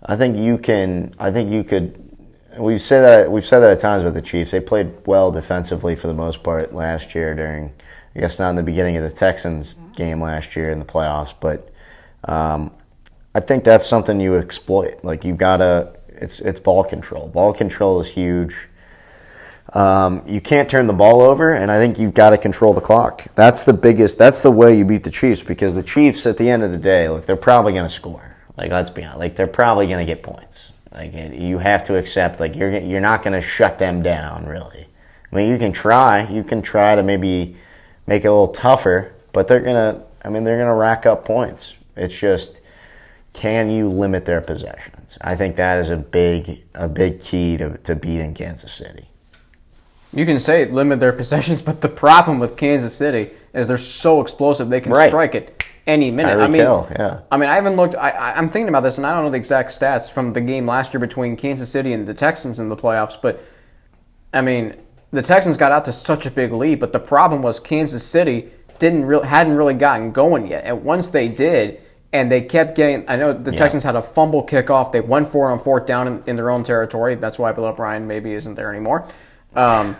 I 0.03 0.15
think 0.15 0.37
you 0.37 0.57
can, 0.57 1.13
I 1.19 1.31
think 1.31 1.51
you 1.51 1.63
could. 1.63 2.08
We've 2.59 2.81
said 2.81 3.01
that 3.01 3.31
we've 3.31 3.45
said 3.45 3.59
that 3.59 3.71
at 3.71 3.79
times 3.79 4.03
with 4.03 4.13
the 4.13 4.21
Chiefs. 4.21 4.51
They 4.51 4.59
played 4.59 4.91
well 5.07 5.31
defensively 5.31 5.95
for 5.95 6.07
the 6.07 6.13
most 6.13 6.43
part 6.43 6.73
last 6.73 7.15
year 7.15 7.33
during, 7.33 7.71
I 8.15 8.19
guess 8.19 8.37
not 8.37 8.49
in 8.49 8.55
the 8.57 8.63
beginning 8.63 8.97
of 8.97 9.03
the 9.03 9.15
Texans 9.15 9.75
game 9.95 10.21
last 10.21 10.55
year 10.55 10.69
in 10.69 10.79
the 10.79 10.85
playoffs, 10.85 11.33
but 11.39 11.71
um, 12.25 12.71
I 13.33 13.39
think 13.39 13.63
that's 13.63 13.87
something 13.87 14.19
you 14.19 14.35
exploit. 14.35 15.03
Like 15.03 15.23
you've 15.23 15.37
got 15.37 15.57
to, 15.57 15.93
it's 16.09 16.41
it's 16.41 16.59
ball 16.59 16.83
control. 16.83 17.29
Ball 17.29 17.53
control 17.53 18.01
is 18.01 18.07
huge. 18.07 18.55
Um, 19.73 20.23
you 20.27 20.41
can't 20.41 20.69
turn 20.69 20.87
the 20.87 20.93
ball 20.93 21.21
over, 21.21 21.53
and 21.53 21.71
I 21.71 21.77
think 21.77 21.97
you've 21.97 22.15
got 22.15 22.31
to 22.31 22.37
control 22.37 22.73
the 22.73 22.81
clock. 22.81 23.23
That's 23.35 23.63
the 23.63 23.73
biggest. 23.73 24.17
That's 24.17 24.41
the 24.41 24.51
way 24.51 24.77
you 24.77 24.83
beat 24.83 25.03
the 25.03 25.11
Chiefs 25.11 25.43
because 25.43 25.75
the 25.75 25.83
Chiefs, 25.83 26.25
at 26.25 26.37
the 26.37 26.49
end 26.49 26.63
of 26.63 26.71
the 26.71 26.77
day, 26.77 27.07
look, 27.07 27.25
they're 27.25 27.35
probably 27.37 27.71
going 27.71 27.87
to 27.87 27.93
score. 27.93 28.35
Like 28.57 28.71
let's 28.71 28.89
be 28.89 29.03
honest, 29.03 29.19
like 29.19 29.35
they're 29.37 29.47
probably 29.47 29.87
going 29.87 30.05
to 30.05 30.11
get 30.11 30.23
points. 30.23 30.71
Like 30.91 31.13
you 31.13 31.59
have 31.59 31.83
to 31.83 31.97
accept, 31.97 32.39
like 32.39 32.55
you're 32.55 32.77
you're 32.79 33.01
not 33.01 33.23
going 33.23 33.39
to 33.39 33.47
shut 33.47 33.77
them 33.77 34.01
down, 34.01 34.45
really. 34.45 34.87
I 35.31 35.35
mean, 35.35 35.49
you 35.49 35.57
can 35.57 35.71
try. 35.71 36.27
You 36.27 36.43
can 36.43 36.61
try 36.61 36.95
to 36.95 37.03
maybe 37.03 37.55
make 38.07 38.23
it 38.25 38.27
a 38.27 38.31
little 38.31 38.47
tougher, 38.47 39.13
but 39.31 39.47
they're 39.47 39.59
gonna. 39.59 40.03
I 40.23 40.29
mean, 40.29 40.43
they're 40.43 40.57
gonna 40.57 40.75
rack 40.75 41.05
up 41.05 41.25
points. 41.25 41.73
It's 41.95 42.17
just 42.17 42.61
can 43.33 43.69
you 43.69 43.89
limit 43.89 44.25
their 44.25 44.41
possessions? 44.41 45.17
I 45.21 45.35
think 45.35 45.55
that 45.57 45.79
is 45.79 45.89
a 45.89 45.97
big 45.97 46.63
a 46.73 46.87
big 46.87 47.21
key 47.21 47.57
to, 47.57 47.77
to 47.77 47.95
beating 47.95 48.33
Kansas 48.33 48.73
City. 48.73 49.05
You 50.11 50.25
can 50.25 50.39
say 50.39 50.65
limit 50.65 50.99
their 50.99 51.13
possessions, 51.13 51.61
but 51.69 51.81
the 51.81 51.89
problem 51.89 52.39
with 52.39 52.57
Kansas 52.57 52.95
City 52.95 53.31
is 53.53 53.67
they're 53.67 53.77
so 53.77 54.21
explosive 54.21 54.69
they 54.69 54.81
can 54.81 54.91
Right. 54.91 55.09
strike 55.09 55.35
it 55.35 55.58
any 55.89 56.11
minute. 56.11 56.37
Tyreek 56.37 56.43
I 56.43 56.47
mean, 56.47 56.61
Hill, 56.61 56.87
yeah. 56.91 57.19
I 57.31 57.37
mean, 57.37 57.49
I 57.49 57.55
haven't 57.55 57.75
looked. 57.75 57.95
I, 57.95 58.33
I'm 58.35 58.49
thinking 58.49 58.69
about 58.69 58.81
this, 58.81 58.97
and 58.97 59.07
I 59.07 59.13
don't 59.13 59.25
know 59.25 59.31
the 59.31 59.37
exact 59.37 59.69
stats 59.69 60.11
from 60.11 60.33
the 60.33 60.41
game 60.41 60.65
last 60.65 60.93
year 60.93 60.99
between 60.99 61.35
Kansas 61.35 61.69
City 61.69 61.93
and 61.93 62.07
the 62.07 62.13
Texans 62.13 62.59
in 62.59 62.69
the 62.69 62.77
playoffs. 62.77 63.19
But 63.21 63.43
I 64.33 64.41
mean, 64.41 64.75
the 65.11 65.21
Texans 65.21 65.57
got 65.57 65.71
out 65.71 65.85
to 65.85 65.91
such 65.91 66.25
a 66.25 66.31
big 66.31 66.51
lead, 66.51 66.79
but 66.79 66.93
the 66.93 66.99
problem 66.99 67.41
was 67.41 67.59
Kansas 67.59 68.05
City 68.05 68.49
didn't 68.77 69.05
real 69.05 69.23
hadn't 69.23 69.55
really 69.55 69.73
gotten 69.73 70.11
going 70.11 70.47
yet. 70.47 70.63
And 70.65 70.83
once 70.83 71.09
they 71.09 71.27
did, 71.27 71.81
and 72.11 72.31
they 72.31 72.41
kept 72.41 72.75
getting. 72.75 73.05
I 73.07 73.15
know 73.15 73.33
the 73.33 73.51
Texans 73.51 73.83
had 73.83 73.95
a 73.95 74.01
fumble 74.01 74.45
kickoff. 74.45 74.91
They 74.91 75.01
went 75.01 75.29
for 75.29 75.51
on 75.51 75.59
fourth 75.59 75.85
down 75.85 76.07
in, 76.07 76.23
in 76.25 76.35
their 76.35 76.49
own 76.49 76.63
territory. 76.63 77.15
That's 77.15 77.37
why 77.37 77.51
Bill 77.51 77.65
O'Brien 77.65 78.07
maybe 78.07 78.33
isn't 78.33 78.55
there 78.55 78.69
anymore. 78.69 79.07
Um, 79.55 79.95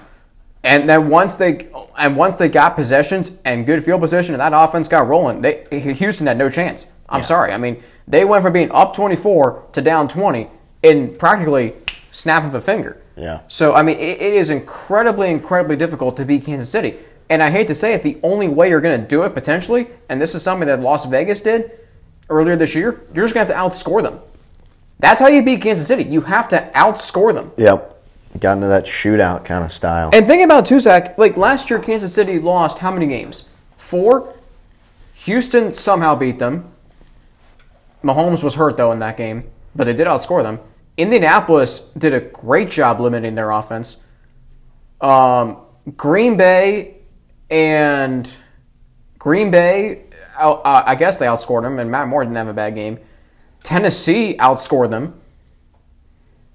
and 0.63 0.89
then 0.89 1.09
once 1.09 1.35
they 1.35 1.67
and 1.97 2.17
once 2.17 2.35
they 2.35 2.49
got 2.49 2.75
possessions 2.75 3.39
and 3.45 3.65
good 3.65 3.83
field 3.83 4.01
position 4.01 4.33
and 4.33 4.41
that 4.41 4.53
offense 4.53 4.87
got 4.87 5.07
rolling, 5.07 5.41
they 5.41 5.65
Houston 5.71 6.27
had 6.27 6.37
no 6.37 6.49
chance. 6.49 6.91
I'm 7.07 7.23
sorry. 7.23 7.53
I 7.53 7.57
mean, 7.57 7.81
they 8.07 8.25
went 8.25 8.43
from 8.43 8.53
being 8.53 8.71
up 8.71 8.93
24 8.93 9.69
to 9.71 9.81
down 9.81 10.07
20 10.07 10.47
in 10.83 11.15
practically 11.15 11.75
snap 12.11 12.43
of 12.43 12.55
a 12.55 12.61
finger. 12.61 13.01
Yeah. 13.15 13.41
So 13.47 13.73
I 13.73 13.83
mean, 13.83 13.97
it, 13.97 14.21
it 14.21 14.33
is 14.33 14.49
incredibly, 14.49 15.29
incredibly 15.29 15.75
difficult 15.75 16.17
to 16.17 16.25
beat 16.25 16.45
Kansas 16.45 16.69
City. 16.69 16.97
And 17.29 17.43
I 17.43 17.51
hate 17.51 17.67
to 17.67 17.75
say 17.75 17.93
it, 17.93 18.01
the 18.01 18.17
only 18.23 18.47
way 18.47 18.69
you're 18.69 18.81
going 18.81 18.99
to 18.99 19.07
do 19.07 19.23
it 19.23 19.33
potentially, 19.35 19.87
and 20.09 20.19
this 20.19 20.33
is 20.33 20.41
something 20.41 20.67
that 20.67 20.79
Las 20.79 21.05
Vegas 21.05 21.41
did 21.41 21.71
earlier 22.27 22.55
this 22.55 22.73
year, 22.73 23.01
you're 23.13 23.23
just 23.25 23.35
going 23.35 23.45
to 23.45 23.53
have 23.53 23.71
to 23.71 23.85
outscore 23.85 24.01
them. 24.01 24.19
That's 24.99 25.21
how 25.21 25.27
you 25.27 25.43
beat 25.43 25.61
Kansas 25.61 25.87
City. 25.87 26.03
You 26.03 26.21
have 26.21 26.47
to 26.49 26.71
outscore 26.73 27.33
them. 27.33 27.51
Yep. 27.57 27.98
Got 28.39 28.53
into 28.53 28.67
that 28.67 28.85
shootout 28.85 29.43
kind 29.43 29.63
of 29.63 29.71
style. 29.71 30.11
And 30.13 30.27
think 30.27 30.43
about 30.43 30.67
Zach. 30.67 31.17
Like 31.17 31.35
last 31.35 31.69
year, 31.69 31.79
Kansas 31.79 32.13
City 32.13 32.39
lost 32.39 32.79
how 32.79 32.91
many 32.91 33.07
games? 33.07 33.49
Four. 33.77 34.33
Houston 35.15 35.73
somehow 35.73 36.15
beat 36.15 36.39
them. 36.39 36.71
Mahomes 38.03 38.41
was 38.41 38.55
hurt 38.55 38.77
though 38.77 38.91
in 38.91 38.99
that 38.99 39.17
game, 39.17 39.49
but 39.75 39.83
they 39.83 39.93
did 39.93 40.07
outscore 40.07 40.43
them. 40.43 40.59
Indianapolis 40.95 41.91
did 41.97 42.13
a 42.13 42.19
great 42.19 42.69
job 42.69 42.99
limiting 42.99 43.35
their 43.35 43.51
offense. 43.51 44.03
Um, 45.01 45.57
Green 45.95 46.37
Bay 46.37 46.97
and 47.49 48.31
Green 49.17 49.51
Bay, 49.51 50.03
uh, 50.37 50.61
I 50.63 50.95
guess 50.95 51.19
they 51.19 51.25
outscored 51.25 51.63
them, 51.63 51.79
and 51.79 51.89
Matt 51.91 52.07
Moore 52.07 52.23
didn't 52.23 52.37
have 52.37 52.47
a 52.47 52.53
bad 52.53 52.75
game. 52.75 52.99
Tennessee 53.63 54.35
outscored 54.37 54.91
them. 54.91 55.18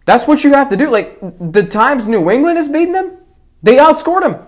That's 0.04 0.26
what 0.26 0.44
you 0.44 0.52
have 0.52 0.68
to 0.68 0.76
do. 0.76 0.90
Like 0.90 1.18
the 1.20 1.62
times 1.62 2.06
New 2.06 2.30
England 2.30 2.56
has 2.58 2.68
beaten 2.68 2.92
them, 2.92 3.18
they 3.62 3.76
outscored 3.76 4.22
them. 4.22 4.46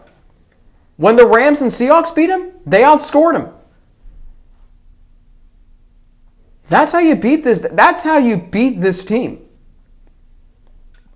When 0.97 1.17
the 1.17 1.27
Rams 1.27 1.63
and 1.63 1.71
Seahawks 1.71 2.15
beat 2.15 2.27
them, 2.27 2.53
they 2.65 2.83
outscored 2.83 3.35
them. 3.35 3.53
That's 6.69 6.93
how 6.93 6.99
you 6.99 7.15
beat 7.15 7.45
this. 7.45 7.67
That's 7.73 8.03
how 8.03 8.19
you 8.19 8.37
beat 8.37 8.81
this 8.81 9.05
team. 9.05 9.41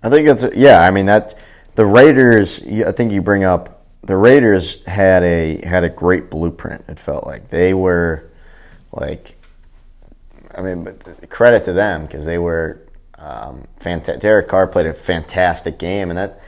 I 0.01 0.09
think 0.09 0.27
it's 0.27 0.45
yeah. 0.55 0.81
I 0.81 0.91
mean 0.91 1.05
that 1.07 1.37
the 1.75 1.85
Raiders. 1.85 2.61
I 2.63 2.91
think 2.91 3.11
you 3.11 3.21
bring 3.21 3.43
up 3.43 3.85
the 4.01 4.15
Raiders 4.15 4.83
had 4.85 5.23
a 5.23 5.65
had 5.65 5.83
a 5.83 5.89
great 5.89 6.29
blueprint. 6.31 6.85
It 6.87 6.99
felt 6.99 7.25
like 7.25 7.49
they 7.49 7.73
were 7.73 8.31
like. 8.91 9.35
I 10.53 10.61
mean, 10.61 10.85
credit 11.29 11.63
to 11.63 11.73
them 11.73 12.05
because 12.05 12.25
they 12.25 12.37
were 12.37 12.85
um, 13.21 13.65
fantastic. 13.79 14.21
Derek 14.21 14.47
Carr 14.47 14.67
played 14.67 14.87
a 14.87 14.93
fantastic 14.93 15.77
game, 15.77 16.09
and 16.09 16.17
that 16.17 16.41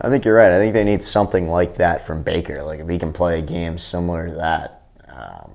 I 0.00 0.08
think 0.08 0.24
you're 0.24 0.34
right. 0.34 0.50
I 0.50 0.58
think 0.58 0.72
they 0.72 0.84
need 0.84 1.02
something 1.02 1.48
like 1.48 1.76
that 1.76 2.06
from 2.06 2.22
Baker. 2.22 2.62
Like 2.62 2.80
if 2.80 2.88
he 2.88 2.98
can 2.98 3.12
play 3.12 3.38
a 3.38 3.42
game 3.42 3.78
similar 3.78 4.28
to 4.28 4.34
that. 4.34 4.82
Um, 5.08 5.52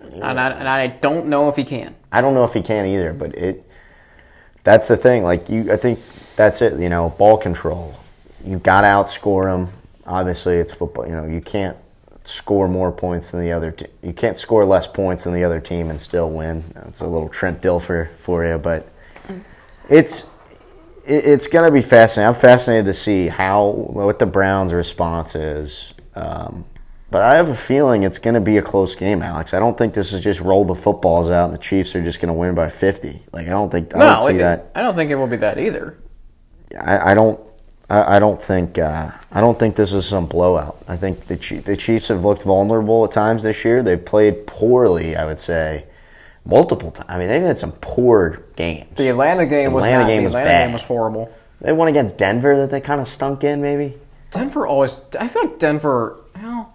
And 0.00 0.40
I, 0.40 0.48
and 0.50 0.68
I 0.68 0.86
don't 0.86 1.26
know 1.26 1.48
if 1.48 1.56
he 1.56 1.64
can. 1.64 1.94
I 2.12 2.20
don't 2.20 2.34
know 2.34 2.44
if 2.44 2.54
he 2.54 2.62
can 2.62 2.86
either, 2.86 3.12
but 3.12 3.34
it 3.34 3.68
that's 4.64 4.88
the 4.88 4.96
thing. 4.96 5.22
Like 5.22 5.48
you, 5.50 5.70
I 5.72 5.76
think 5.76 5.98
that's 6.36 6.62
it. 6.62 6.78
You 6.78 6.88
know, 6.88 7.10
ball 7.18 7.36
control. 7.36 7.94
You 8.44 8.58
got 8.58 8.82
to 8.82 8.86
outscore 8.86 9.44
them. 9.44 9.72
Obviously, 10.06 10.56
it's 10.56 10.72
football. 10.72 11.06
You 11.06 11.16
know, 11.16 11.26
you 11.26 11.40
can't 11.40 11.76
score 12.24 12.68
more 12.68 12.92
points 12.92 13.30
than 13.32 13.40
the 13.40 13.52
other. 13.52 13.72
Te- 13.72 13.86
you 14.02 14.12
can't 14.12 14.36
score 14.36 14.64
less 14.64 14.86
points 14.86 15.24
than 15.24 15.34
the 15.34 15.44
other 15.44 15.60
team 15.60 15.90
and 15.90 16.00
still 16.00 16.30
win. 16.30 16.64
It's 16.86 17.00
a 17.00 17.06
little 17.06 17.28
Trent 17.28 17.60
Dilfer 17.60 18.10
for 18.16 18.44
you, 18.46 18.56
but 18.58 18.88
it's 19.88 20.26
it's 21.04 21.46
going 21.46 21.64
to 21.64 21.72
be 21.72 21.82
fascinating. 21.82 22.34
I'm 22.34 22.40
fascinated 22.40 22.86
to 22.86 22.92
see 22.94 23.28
how 23.28 23.68
what 23.70 24.18
the 24.18 24.26
Browns' 24.26 24.72
response 24.72 25.34
is. 25.34 25.94
Um, 26.14 26.64
but 27.10 27.22
I 27.22 27.36
have 27.36 27.48
a 27.48 27.54
feeling 27.54 28.02
it's 28.02 28.18
going 28.18 28.34
to 28.34 28.40
be 28.40 28.56
a 28.56 28.62
close 28.62 28.96
game, 28.96 29.22
Alex. 29.22 29.54
I 29.54 29.60
don't 29.60 29.78
think 29.78 29.94
this 29.94 30.12
is 30.12 30.24
just 30.24 30.40
roll 30.40 30.64
the 30.64 30.74
footballs 30.74 31.30
out 31.30 31.44
and 31.44 31.54
the 31.54 31.58
Chiefs 31.58 31.94
are 31.94 32.02
just 32.02 32.18
going 32.20 32.28
to 32.28 32.34
win 32.34 32.54
by 32.56 32.68
50. 32.68 33.22
Like 33.32 33.46
I 33.46 33.50
don't 33.50 33.70
think 33.70 33.94
I 33.94 33.98
don't 34.00 34.26
see 34.28 34.34
it- 34.34 34.38
that. 34.38 34.72
I 34.74 34.82
don't 34.82 34.96
think 34.96 35.10
it 35.10 35.14
will 35.14 35.28
be 35.28 35.36
that 35.36 35.58
either. 35.58 35.98
I, 36.80 37.12
I 37.12 37.14
don't. 37.14 37.40
I, 37.88 38.16
I 38.16 38.18
don't 38.18 38.42
think. 38.42 38.78
Uh, 38.78 39.12
I 39.30 39.40
don't 39.40 39.56
think 39.56 39.76
this 39.76 39.92
is 39.92 40.04
some 40.06 40.26
blowout. 40.26 40.82
I 40.88 40.96
think 40.96 41.26
the 41.26 41.36
the 41.64 41.76
Chiefs 41.76 42.08
have 42.08 42.24
looked 42.24 42.42
vulnerable 42.42 43.04
at 43.04 43.12
times 43.12 43.44
this 43.44 43.64
year. 43.64 43.84
They've 43.84 44.04
played 44.04 44.46
poorly. 44.48 45.14
I 45.14 45.24
would 45.26 45.38
say 45.38 45.84
multiple 46.46 46.90
times. 46.90 47.06
I 47.08 47.18
mean, 47.18 47.28
they've 47.28 47.42
had 47.42 47.58
some 47.58 47.72
poor 47.80 48.42
games. 48.56 48.96
The 48.96 49.08
Atlanta 49.08 49.46
game 49.46 49.72
was 49.72 49.84
Atlanta 49.84 50.04
not. 50.04 50.08
game 50.08 50.18
the 50.18 50.24
was 50.24 50.32
Atlanta 50.34 50.48
bad. 50.50 50.64
game 50.66 50.72
was 50.72 50.82
horrible. 50.82 51.32
They 51.60 51.72
won 51.72 51.88
against 51.88 52.16
Denver 52.18 52.56
that 52.56 52.70
they 52.70 52.80
kind 52.80 53.00
of 53.00 53.08
stunk 53.08 53.42
in, 53.44 53.60
maybe. 53.60 53.96
Denver 54.30 54.66
always. 54.66 55.06
I 55.18 55.28
feel 55.28 55.42
like 55.44 55.58
Denver. 55.58 56.18
Well, 56.36 56.74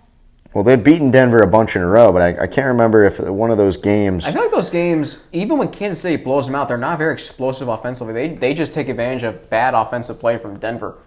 Well, 0.53 0.63
they've 0.63 0.83
beaten 0.83 1.11
Denver 1.11 1.37
a 1.41 1.47
bunch 1.47 1.75
in 1.75 1.81
a 1.81 1.87
row, 1.87 2.11
but 2.11 2.21
I, 2.21 2.43
I 2.43 2.47
can't 2.47 2.67
remember 2.67 3.03
if 3.05 3.19
one 3.19 3.51
of 3.51 3.57
those 3.57 3.77
games. 3.77 4.25
I 4.25 4.31
feel 4.31 4.41
like 4.41 4.51
those 4.51 4.69
games, 4.69 5.23
even 5.31 5.57
when 5.57 5.69
Kansas 5.71 6.01
City 6.01 6.21
blows 6.21 6.45
them 6.47 6.55
out, 6.55 6.67
they're 6.67 6.77
not 6.77 6.97
very 6.97 7.13
explosive 7.13 7.67
offensively. 7.67 8.13
They 8.13 8.27
they 8.35 8.53
just 8.53 8.73
take 8.73 8.89
advantage 8.89 9.23
of 9.23 9.49
bad 9.49 9.73
offensive 9.73 10.19
play 10.19 10.37
from 10.37 10.57
Denver. 10.59 10.97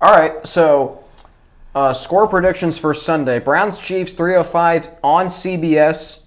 All 0.00 0.16
right, 0.16 0.46
so 0.46 0.96
uh, 1.74 1.92
score 1.92 2.28
predictions 2.28 2.78
for 2.78 2.94
Sunday: 2.94 3.40
Browns 3.40 3.78
Chiefs 3.78 4.12
305 4.12 4.90
on 5.02 5.26
CBS 5.26 6.22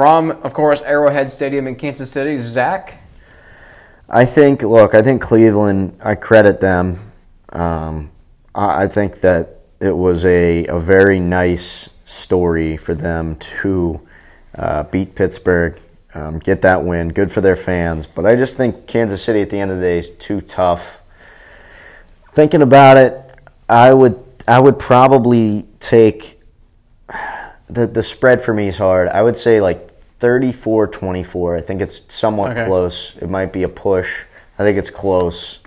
from, 0.00 0.30
of 0.30 0.54
course, 0.54 0.80
Arrowhead 0.80 1.30
Stadium 1.30 1.66
in 1.66 1.76
Kansas 1.76 2.10
City. 2.10 2.38
Zach, 2.38 3.02
I 4.08 4.24
think. 4.24 4.62
Look, 4.62 4.94
I 4.94 5.02
think 5.02 5.20
Cleveland. 5.20 5.94
I 6.02 6.14
credit 6.14 6.58
them. 6.58 6.98
Um, 7.50 8.10
I, 8.54 8.84
I 8.84 8.88
think 8.88 9.20
that 9.20 9.58
it 9.78 9.94
was 9.94 10.24
a, 10.24 10.64
a 10.68 10.78
very 10.78 11.20
nice 11.20 11.90
story 12.06 12.78
for 12.78 12.94
them 12.94 13.36
to 13.60 14.00
uh, 14.54 14.84
beat 14.84 15.14
Pittsburgh, 15.14 15.78
um, 16.14 16.38
get 16.38 16.62
that 16.62 16.82
win. 16.82 17.10
Good 17.10 17.30
for 17.30 17.42
their 17.42 17.54
fans. 17.54 18.06
But 18.06 18.24
I 18.24 18.36
just 18.36 18.56
think 18.56 18.86
Kansas 18.86 19.22
City 19.22 19.42
at 19.42 19.50
the 19.50 19.58
end 19.58 19.70
of 19.70 19.76
the 19.76 19.84
day 19.84 19.98
is 19.98 20.10
too 20.12 20.40
tough. 20.40 21.02
Thinking 22.32 22.62
about 22.62 22.96
it, 22.96 23.32
I 23.68 23.92
would 23.92 24.18
I 24.48 24.60
would 24.60 24.78
probably 24.78 25.68
take 25.78 26.40
the 27.68 27.86
the 27.86 28.02
spread 28.02 28.40
for 28.40 28.54
me 28.54 28.68
is 28.68 28.78
hard. 28.78 29.08
I 29.08 29.20
would 29.20 29.36
say 29.36 29.60
like 29.60 29.88
34-24. 30.20 31.56
I 31.56 31.60
think 31.60 31.80
it's 31.80 32.02
somewhat 32.14 32.52
Okay. 32.52 32.66
close. 32.66 33.12
It 33.20 33.28
might 33.30 33.52
be 33.52 33.62
a 33.62 33.68
push. 33.68 34.22
I 34.58 34.62
think 34.62 34.78
it's 34.78 34.90
close. 34.90 35.58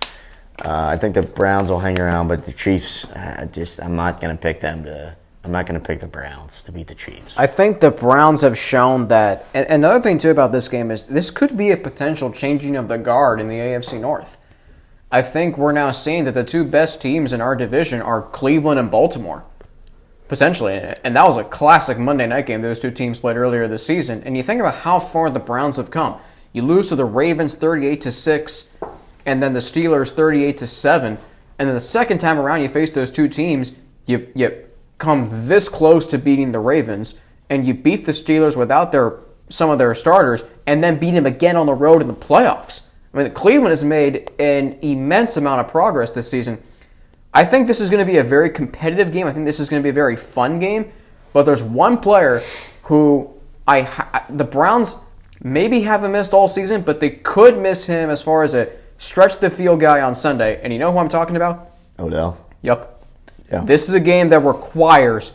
Uh, 0.63 0.87
I 0.91 0.97
think 0.97 1.15
the 1.15 1.23
Browns 1.23 1.69
will 1.71 1.79
hang 1.79 1.99
around, 1.99 2.27
but 2.27 2.43
the 2.45 2.53
Chiefs, 2.53 3.05
I 3.11 3.47
just 3.51 3.81
I'm 3.81 3.95
not 3.95 4.21
going 4.21 4.35
to 4.35 4.41
pick 4.41 4.61
them 4.61 4.83
to. 4.85 5.15
I'm 5.45 5.51
not 5.51 5.65
going 5.65 5.77
to 5.77 5.85
pick 5.85 5.99
the 5.99 6.07
Browns 6.07 6.63
to 6.63 6.71
beat 6.71 6.87
the 6.87 6.95
Chiefs. 6.95 7.33
I 7.35 7.47
think 7.47 7.81
the 7.81 7.91
Browns 7.91 8.41
have 8.43 8.57
shown 8.57 9.09
that. 9.09 9.45
And 9.53 9.65
another 9.69 9.99
thing 9.99 10.17
too 10.17 10.29
about 10.29 10.53
this 10.53 10.69
game 10.69 10.89
is 10.89 11.03
this 11.03 11.31
could 11.31 11.57
be 11.57 11.71
a 11.71 11.75
potential 11.77 12.31
changing 12.31 12.77
of 12.77 12.87
the 12.87 12.97
guard 12.97 13.41
in 13.41 13.49
the 13.49 13.55
AFC 13.57 13.99
North. 13.99 14.37
I 15.11 15.21
think 15.21 15.57
we're 15.57 15.73
now 15.73 15.91
seeing 15.91 16.23
that 16.25 16.33
the 16.33 16.45
two 16.45 16.63
best 16.63 17.01
teams 17.01 17.33
in 17.33 17.41
our 17.41 17.55
division 17.57 18.01
are 18.01 18.21
Cleveland 18.21 18.79
and 18.79 18.89
Baltimore, 18.89 19.43
potentially. 20.33 20.73
And 21.03 21.15
that 21.15 21.27
was 21.27 21.37
a 21.37 21.43
classic 21.43 21.99
Monday 21.99 22.25
night 22.25 22.47
game 22.47 22.63
those 22.63 22.79
two 22.79 22.89
teams 22.89 23.19
played 23.19 23.37
earlier 23.37 23.67
this 23.67 23.85
season. 23.85 24.23
And 24.25 24.35
you 24.35 24.41
think 24.41 24.59
about 24.59 24.77
how 24.77 24.97
far 24.97 25.29
the 25.29 25.39
Browns 25.39 25.77
have 25.77 25.91
come. 25.91 26.19
You 26.53 26.63
lose 26.63 26.89
to 26.89 26.95
the 26.95 27.05
Ravens 27.05 27.53
38 27.53 28.01
to 28.01 28.11
six, 28.11 28.71
and 29.27 29.43
then 29.43 29.53
the 29.53 29.59
Steelers 29.59 30.09
38 30.09 30.57
to 30.57 30.65
seven. 30.65 31.19
And 31.59 31.69
then 31.69 31.75
the 31.75 31.79
second 31.79 32.17
time 32.17 32.39
around 32.39 32.63
you 32.63 32.67
face 32.67 32.89
those 32.89 33.11
two 33.11 33.29
teams, 33.29 33.73
you 34.07 34.27
you 34.33 34.65
come 34.97 35.29
this 35.31 35.69
close 35.69 36.07
to 36.07 36.17
beating 36.17 36.51
the 36.51 36.59
Ravens, 36.59 37.21
and 37.51 37.67
you 37.67 37.75
beat 37.75 38.07
the 38.07 38.11
Steelers 38.11 38.57
without 38.57 38.91
their 38.91 39.19
some 39.49 39.69
of 39.69 39.77
their 39.77 39.93
starters, 39.93 40.43
and 40.65 40.83
then 40.83 40.97
beat 40.97 41.11
them 41.11 41.27
again 41.27 41.55
on 41.55 41.67
the 41.67 41.75
road 41.75 42.01
in 42.01 42.07
the 42.07 42.13
playoffs. 42.15 42.87
I 43.13 43.17
mean, 43.21 43.31
Cleveland 43.33 43.69
has 43.69 43.83
made 43.83 44.31
an 44.39 44.79
immense 44.81 45.37
amount 45.37 45.61
of 45.61 45.67
progress 45.67 46.09
this 46.09 46.27
season. 46.27 46.59
I 47.33 47.45
think 47.45 47.67
this 47.67 47.81
is 47.81 47.89
going 47.89 48.05
to 48.05 48.11
be 48.11 48.19
a 48.19 48.23
very 48.23 48.49
competitive 48.49 49.11
game. 49.11 49.27
I 49.27 49.31
think 49.33 49.45
this 49.45 49.59
is 49.59 49.69
going 49.69 49.81
to 49.81 49.83
be 49.83 49.89
a 49.89 49.93
very 49.93 50.15
fun 50.15 50.59
game. 50.59 50.91
But 51.31 51.43
there's 51.43 51.63
one 51.63 51.97
player 51.97 52.43
who 52.83 53.33
I 53.67 54.25
the 54.29 54.43
Browns 54.43 54.97
maybe 55.41 55.81
haven't 55.81 56.11
missed 56.11 56.33
all 56.33 56.47
season, 56.47 56.81
but 56.81 56.99
they 56.99 57.09
could 57.09 57.57
miss 57.57 57.85
him 57.85 58.09
as 58.09 58.21
far 58.21 58.43
as 58.43 58.53
a 58.53 58.69
stretch 58.97 59.39
the 59.39 59.49
field 59.49 59.79
guy 59.79 60.01
on 60.01 60.13
Sunday. 60.13 60.61
And 60.61 60.71
you 60.71 60.79
know 60.79 60.91
who 60.91 60.99
I'm 60.99 61.09
talking 61.09 61.35
about? 61.35 61.71
Odell. 61.97 62.45
Yep. 62.61 63.03
Yeah. 63.51 63.63
This 63.65 63.89
is 63.89 63.95
a 63.95 63.99
game 63.99 64.29
that 64.29 64.39
requires 64.39 65.33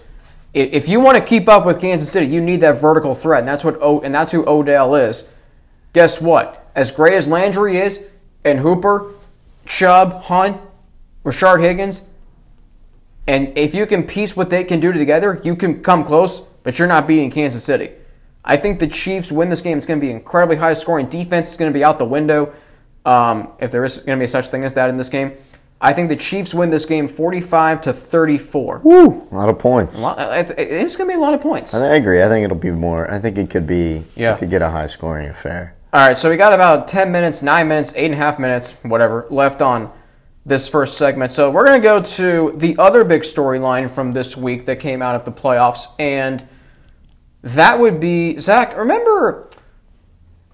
if 0.54 0.88
you 0.88 1.00
want 1.00 1.16
to 1.16 1.24
keep 1.24 1.48
up 1.48 1.66
with 1.66 1.80
Kansas 1.80 2.10
City, 2.10 2.26
you 2.26 2.40
need 2.40 2.60
that 2.60 2.80
vertical 2.80 3.14
threat, 3.14 3.40
and 3.40 3.48
that's 3.48 3.64
what 3.64 3.78
o, 3.80 4.00
and 4.00 4.14
that's 4.14 4.32
who 4.32 4.48
Odell 4.48 4.94
is. 4.94 5.30
Guess 5.92 6.20
what? 6.20 6.70
As 6.74 6.90
great 6.90 7.14
as 7.14 7.28
Landry 7.28 7.78
is, 7.78 8.06
and 8.44 8.60
Hooper, 8.60 9.12
Chubb, 9.66 10.22
Hunt, 10.24 10.60
Rashard 11.28 11.60
Higgins, 11.60 12.08
and 13.26 13.56
if 13.58 13.74
you 13.74 13.86
can 13.86 14.04
piece 14.04 14.34
what 14.34 14.48
they 14.48 14.64
can 14.64 14.80
do 14.80 14.92
together, 14.92 15.40
you 15.44 15.54
can 15.54 15.82
come 15.82 16.02
close, 16.02 16.40
but 16.40 16.78
you're 16.78 16.88
not 16.88 17.06
beating 17.06 17.30
Kansas 17.30 17.62
City. 17.62 17.90
I 18.44 18.56
think 18.56 18.80
the 18.80 18.86
Chiefs 18.86 19.30
win 19.30 19.50
this 19.50 19.60
game. 19.60 19.76
It's 19.76 19.86
going 19.86 20.00
to 20.00 20.06
be 20.06 20.10
incredibly 20.10 20.56
high 20.56 20.72
scoring. 20.72 21.06
Defense 21.08 21.50
is 21.50 21.58
going 21.58 21.70
to 21.70 21.78
be 21.78 21.84
out 21.84 21.98
the 21.98 22.06
window, 22.06 22.54
um, 23.04 23.48
if 23.58 23.70
there 23.70 23.84
is 23.84 23.98
going 24.00 24.18
to 24.18 24.22
be 24.22 24.26
such 24.26 24.48
thing 24.48 24.64
as 24.64 24.72
that 24.74 24.88
in 24.88 24.96
this 24.96 25.10
game. 25.10 25.32
I 25.80 25.92
think 25.92 26.08
the 26.08 26.16
Chiefs 26.16 26.54
win 26.54 26.70
this 26.70 26.86
game 26.86 27.06
45 27.06 27.82
to 27.82 27.92
34. 27.92 28.80
Woo! 28.82 29.28
A 29.30 29.34
lot 29.34 29.50
of 29.50 29.58
points. 29.58 29.98
Lot, 29.98 30.16
it's 30.58 30.96
going 30.96 31.10
to 31.10 31.14
be 31.14 31.18
a 31.18 31.20
lot 31.20 31.34
of 31.34 31.42
points. 31.42 31.74
I 31.74 31.94
agree. 31.96 32.22
I 32.22 32.28
think 32.28 32.44
it'll 32.44 32.56
be 32.56 32.70
more. 32.70 33.08
I 33.08 33.20
think 33.20 33.36
it 33.36 33.50
could 33.50 33.66
be. 33.66 34.02
Yeah. 34.16 34.34
It 34.34 34.38
could 34.38 34.50
get 34.50 34.62
a 34.62 34.70
high 34.70 34.86
scoring 34.86 35.28
affair. 35.28 35.76
All 35.92 36.06
right, 36.06 36.16
so 36.16 36.30
we 36.30 36.36
got 36.36 36.54
about 36.54 36.88
10 36.88 37.12
minutes, 37.12 37.42
9 37.42 37.68
minutes, 37.68 37.92
8.5 37.92 38.38
minutes, 38.38 38.72
whatever, 38.82 39.26
left 39.30 39.62
on 39.62 39.92
this 40.48 40.68
first 40.68 40.96
segment. 40.96 41.30
So 41.30 41.50
we're 41.50 41.64
going 41.64 41.80
to 41.80 41.86
go 41.86 42.02
to 42.02 42.54
the 42.56 42.76
other 42.78 43.04
big 43.04 43.22
storyline 43.22 43.90
from 43.90 44.12
this 44.12 44.36
week 44.36 44.64
that 44.64 44.80
came 44.80 45.02
out 45.02 45.14
of 45.14 45.24
the 45.24 45.32
playoffs, 45.32 45.88
and 45.98 46.46
that 47.42 47.78
would 47.78 48.00
be 48.00 48.38
Zach. 48.38 48.76
Remember, 48.76 49.50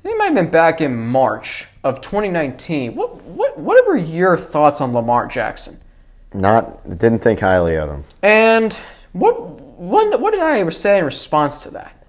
it 0.03 0.19
might 0.19 0.27
have 0.27 0.35
been 0.35 0.51
back 0.51 0.81
in 0.81 1.07
March 1.07 1.69
of 1.83 2.01
2019. 2.01 2.95
What 2.95 3.23
what 3.23 3.59
what 3.59 3.87
were 3.87 3.97
your 3.97 4.37
thoughts 4.37 4.81
on 4.81 4.93
Lamar 4.93 5.27
Jackson? 5.27 5.81
Not 6.35 6.99
didn't 6.99 7.21
think 7.21 7.41
highly 7.41 7.77
of 7.77 7.89
him. 7.89 8.05
And 8.23 8.73
what 9.13 9.41
what 9.79 10.21
what 10.21 10.33
did 10.33 10.41
I 10.41 10.69
say 10.71 10.99
in 10.99 11.05
response 11.05 11.61
to 11.61 11.71
that? 11.71 12.07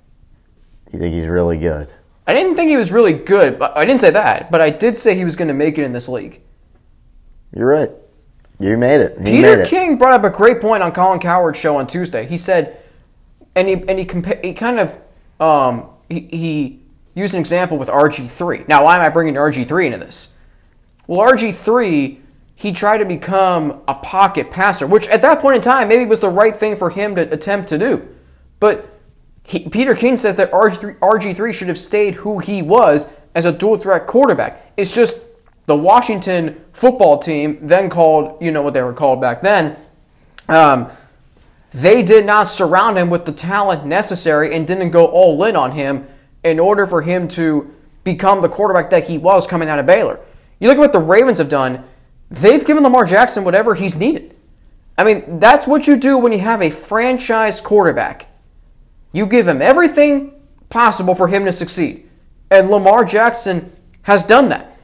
You 0.91 0.99
think 0.99 1.13
he's 1.13 1.27
really 1.27 1.57
good? 1.57 1.93
I 2.27 2.33
didn't 2.33 2.55
think 2.55 2.69
he 2.69 2.77
was 2.77 2.91
really 2.91 3.13
good, 3.13 3.59
but 3.59 3.77
I 3.77 3.85
didn't 3.85 3.99
say 3.99 4.09
that. 4.09 4.49
But 4.49 4.59
I 4.59 4.71
did 4.71 4.97
say 4.97 5.15
he 5.15 5.25
was 5.25 5.35
going 5.35 5.47
to 5.49 5.53
make 5.53 5.77
it 5.77 5.83
in 5.83 5.93
this 5.93 6.09
league. 6.09 6.41
You're 7.55 7.67
right. 7.67 7.91
You 8.59 8.77
made 8.77 9.01
it. 9.01 9.17
He 9.17 9.23
Peter 9.25 9.57
made 9.57 9.59
it. 9.63 9.69
King 9.69 9.97
brought 9.97 10.13
up 10.13 10.23
a 10.23 10.29
great 10.29 10.61
point 10.61 10.83
on 10.83 10.91
Colin 10.91 11.19
Cowherd's 11.19 11.57
show 11.57 11.77
on 11.77 11.87
Tuesday. 11.87 12.25
He 12.25 12.37
said, 12.37 12.81
and 13.55 13.67
he 13.67 13.73
and 13.73 13.97
he 13.97 14.05
compa- 14.05 14.43
he 14.43 14.53
kind 14.53 14.79
of 14.79 14.99
um, 15.39 15.89
he, 16.07 16.19
he 16.31 16.79
used 17.15 17.33
an 17.33 17.39
example 17.39 17.77
with 17.77 17.89
RG 17.89 18.29
three. 18.29 18.63
Now, 18.67 18.83
why 18.83 18.95
am 18.95 19.01
I 19.01 19.09
bringing 19.09 19.33
RG 19.35 19.67
three 19.67 19.85
into 19.87 19.97
this? 19.97 20.37
Well, 21.07 21.27
RG 21.27 21.55
three 21.55 22.21
he 22.57 22.71
tried 22.71 22.99
to 22.99 23.05
become 23.05 23.81
a 23.87 23.95
pocket 23.95 24.49
passer, 24.49 24.87
which 24.87 25.07
at 25.07 25.21
that 25.21 25.39
point 25.39 25.57
in 25.57 25.61
time 25.61 25.89
maybe 25.89 26.05
was 26.05 26.21
the 26.21 26.29
right 26.29 26.55
thing 26.55 26.77
for 26.77 26.89
him 26.89 27.15
to 27.15 27.21
attempt 27.31 27.69
to 27.69 27.77
do, 27.77 28.07
but. 28.59 28.91
He, 29.47 29.69
Peter 29.69 29.93
King 29.93 30.17
says 30.17 30.37
that 30.37 30.51
RG3, 30.51 30.97
RG3 30.97 31.53
should 31.53 31.67
have 31.67 31.77
stayed 31.77 32.15
who 32.15 32.39
he 32.39 32.63
was 32.63 33.13
as 33.35 33.45
a 33.45 33.51
dual 33.51 33.77
threat 33.77 34.07
quarterback. 34.07 34.73
It's 34.75 34.91
just 34.91 35.21
the 35.65 35.75
Washington 35.75 36.61
football 36.73 37.19
team, 37.19 37.59
then 37.61 37.89
called, 37.89 38.41
you 38.41 38.51
know 38.51 38.61
what 38.61 38.73
they 38.73 38.81
were 38.81 38.93
called 38.93 39.19
back 39.19 39.41
then, 39.41 39.75
um, 40.47 40.89
they 41.71 42.03
did 42.03 42.25
not 42.25 42.45
surround 42.45 42.97
him 42.97 43.09
with 43.09 43.25
the 43.25 43.31
talent 43.31 43.85
necessary 43.85 44.55
and 44.55 44.67
didn't 44.67 44.91
go 44.91 45.05
all 45.07 45.43
in 45.43 45.55
on 45.55 45.71
him 45.71 46.07
in 46.43 46.59
order 46.59 46.85
for 46.85 47.01
him 47.01 47.27
to 47.27 47.73
become 48.03 48.41
the 48.41 48.49
quarterback 48.49 48.89
that 48.91 49.07
he 49.07 49.17
was 49.17 49.47
coming 49.47 49.67
out 49.67 49.79
of 49.79 49.85
Baylor. 49.85 50.19
You 50.59 50.69
look 50.69 50.77
at 50.77 50.79
what 50.79 50.93
the 50.93 50.99
Ravens 50.99 51.39
have 51.39 51.49
done, 51.49 51.83
they've 52.29 52.63
given 52.63 52.83
Lamar 52.83 53.05
Jackson 53.05 53.43
whatever 53.43 53.75
he's 53.75 53.95
needed. 53.95 54.35
I 54.97 55.03
mean, 55.03 55.39
that's 55.39 55.67
what 55.67 55.87
you 55.87 55.97
do 55.97 56.17
when 56.17 56.31
you 56.31 56.39
have 56.39 56.61
a 56.61 56.69
franchise 56.69 57.59
quarterback. 57.59 58.27
You 59.11 59.25
give 59.25 59.47
him 59.47 59.61
everything 59.61 60.33
possible 60.69 61.15
for 61.15 61.27
him 61.27 61.45
to 61.45 61.51
succeed. 61.51 62.09
And 62.51 62.69
Lamar 62.69 63.03
Jackson 63.03 63.75
has 64.03 64.23
done 64.23 64.49
that. 64.49 64.74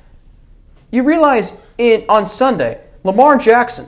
You 0.91 1.03
realize 1.03 1.59
in 1.77 2.05
on 2.09 2.25
Sunday, 2.25 2.81
Lamar 3.03 3.37
Jackson, 3.37 3.87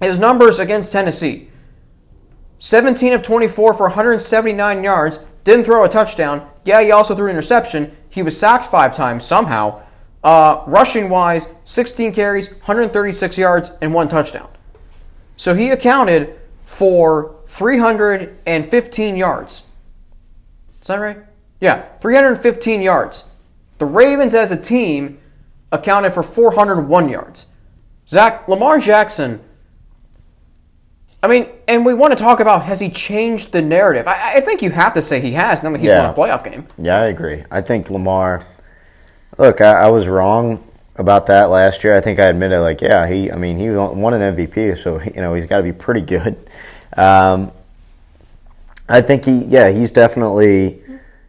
his 0.00 0.18
numbers 0.18 0.58
against 0.58 0.92
Tennessee 0.92 1.50
17 2.60 3.14
of 3.14 3.22
24 3.22 3.74
for 3.74 3.84
179 3.84 4.84
yards, 4.84 5.18
didn't 5.44 5.64
throw 5.64 5.82
a 5.84 5.88
touchdown. 5.88 6.46
Yeah, 6.64 6.82
he 6.82 6.90
also 6.90 7.14
threw 7.14 7.24
an 7.24 7.30
interception. 7.30 7.96
He 8.10 8.22
was 8.22 8.38
sacked 8.38 8.66
five 8.66 8.94
times 8.94 9.24
somehow. 9.24 9.82
Uh, 10.22 10.62
rushing 10.66 11.08
wise, 11.08 11.48
16 11.64 12.12
carries, 12.12 12.52
136 12.52 13.38
yards, 13.38 13.72
and 13.80 13.94
one 13.94 14.08
touchdown. 14.08 14.50
So 15.38 15.54
he 15.54 15.70
accounted 15.70 16.38
for 16.66 17.36
315 17.46 19.16
yards. 19.16 19.66
Is 20.82 20.88
that 20.88 20.96
right? 20.96 21.18
Yeah, 21.60 21.86
315 22.00 22.82
yards. 22.82 23.30
The 23.78 23.86
Ravens 23.86 24.34
as 24.34 24.50
a 24.50 24.56
team 24.60 25.18
accounted 25.72 26.12
for 26.12 26.22
401 26.22 27.08
yards. 27.08 27.46
Zach, 28.08 28.48
Lamar 28.48 28.78
Jackson, 28.78 29.40
I 31.22 31.28
mean, 31.28 31.48
and 31.68 31.84
we 31.84 31.92
want 31.92 32.12
to 32.12 32.16
talk 32.16 32.40
about 32.40 32.62
has 32.62 32.80
he 32.80 32.88
changed 32.88 33.52
the 33.52 33.60
narrative? 33.60 34.08
I, 34.08 34.36
I 34.36 34.40
think 34.40 34.62
you 34.62 34.70
have 34.70 34.94
to 34.94 35.02
say 35.02 35.20
he 35.20 35.32
has 35.32 35.62
now 35.62 35.70
that 35.72 35.80
he's 35.80 35.88
Yeah. 35.88 36.10
won 36.10 36.10
a 36.10 36.14
playoff 36.32 36.42
game. 36.44 36.66
Yeah, 36.78 36.96
I 36.96 37.06
agree. 37.06 37.44
I 37.50 37.60
think 37.60 37.90
Lamar. 37.90 38.46
Look, 39.38 39.60
I, 39.60 39.82
I 39.82 39.88
was 39.90 40.08
wrong 40.08 40.62
about 40.96 41.26
that 41.26 41.50
last 41.50 41.84
year. 41.84 41.94
I 41.94 42.00
think 42.00 42.18
I 42.18 42.26
admitted, 42.26 42.60
like, 42.60 42.80
yeah, 42.80 43.06
he. 43.06 43.30
I 43.30 43.36
mean, 43.36 43.58
he 43.58 43.68
won 43.70 44.14
an 44.14 44.34
MVP, 44.34 44.76
so 44.78 45.00
you 45.00 45.20
know 45.20 45.34
he's 45.34 45.46
got 45.46 45.58
to 45.58 45.62
be 45.62 45.72
pretty 45.72 46.00
good. 46.00 46.36
Um, 46.96 47.52
I 48.88 49.00
think 49.02 49.24
he, 49.26 49.44
yeah, 49.44 49.70
he's 49.70 49.92
definitely 49.92 50.82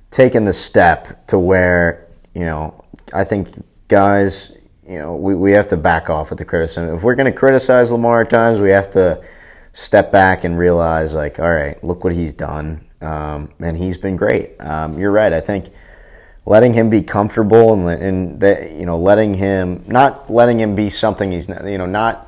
taken 0.09 0.45
the 0.45 0.53
step 0.53 1.27
to 1.27 1.37
where 1.37 2.07
you 2.33 2.45
know. 2.45 2.83
I 3.13 3.25
think 3.25 3.49
guys, 3.91 4.53
you 4.87 4.97
know, 4.97 5.15
we, 5.15 5.35
we 5.35 5.51
have 5.51 5.67
to 5.67 5.77
back 5.77 6.09
off 6.09 6.29
with 6.29 6.39
the 6.39 6.45
criticism. 6.45 6.95
If 6.95 7.03
we're 7.03 7.15
going 7.15 7.31
to 7.31 7.37
criticize 7.37 7.91
Lamar 7.91 8.21
at 8.21 8.29
times, 8.29 8.61
we 8.61 8.69
have 8.69 8.89
to 8.91 9.21
step 9.73 10.13
back 10.13 10.45
and 10.45 10.57
realize, 10.57 11.13
like, 11.13 11.39
all 11.39 11.51
right, 11.51 11.81
look 11.83 12.05
what 12.05 12.13
he's 12.13 12.33
done, 12.33 12.87
um, 13.01 13.51
and 13.59 13.75
he's 13.75 13.97
been 13.97 14.15
great. 14.15 14.59
Um, 14.61 14.97
you're 14.97 15.11
right. 15.11 15.33
I 15.33 15.41
think 15.41 15.71
letting 16.45 16.73
him 16.73 16.89
be 16.89 17.01
comfortable 17.01 17.73
and 17.73 18.41
and 18.41 18.79
you 18.79 18.85
know 18.85 18.97
letting 18.97 19.35
him 19.35 19.83
not 19.85 20.27
letting 20.27 20.59
him 20.59 20.73
be 20.73 20.89
something 20.89 21.31
he's 21.31 21.47
not, 21.47 21.63
you 21.67 21.77
know 21.77 21.85
not 21.85 22.27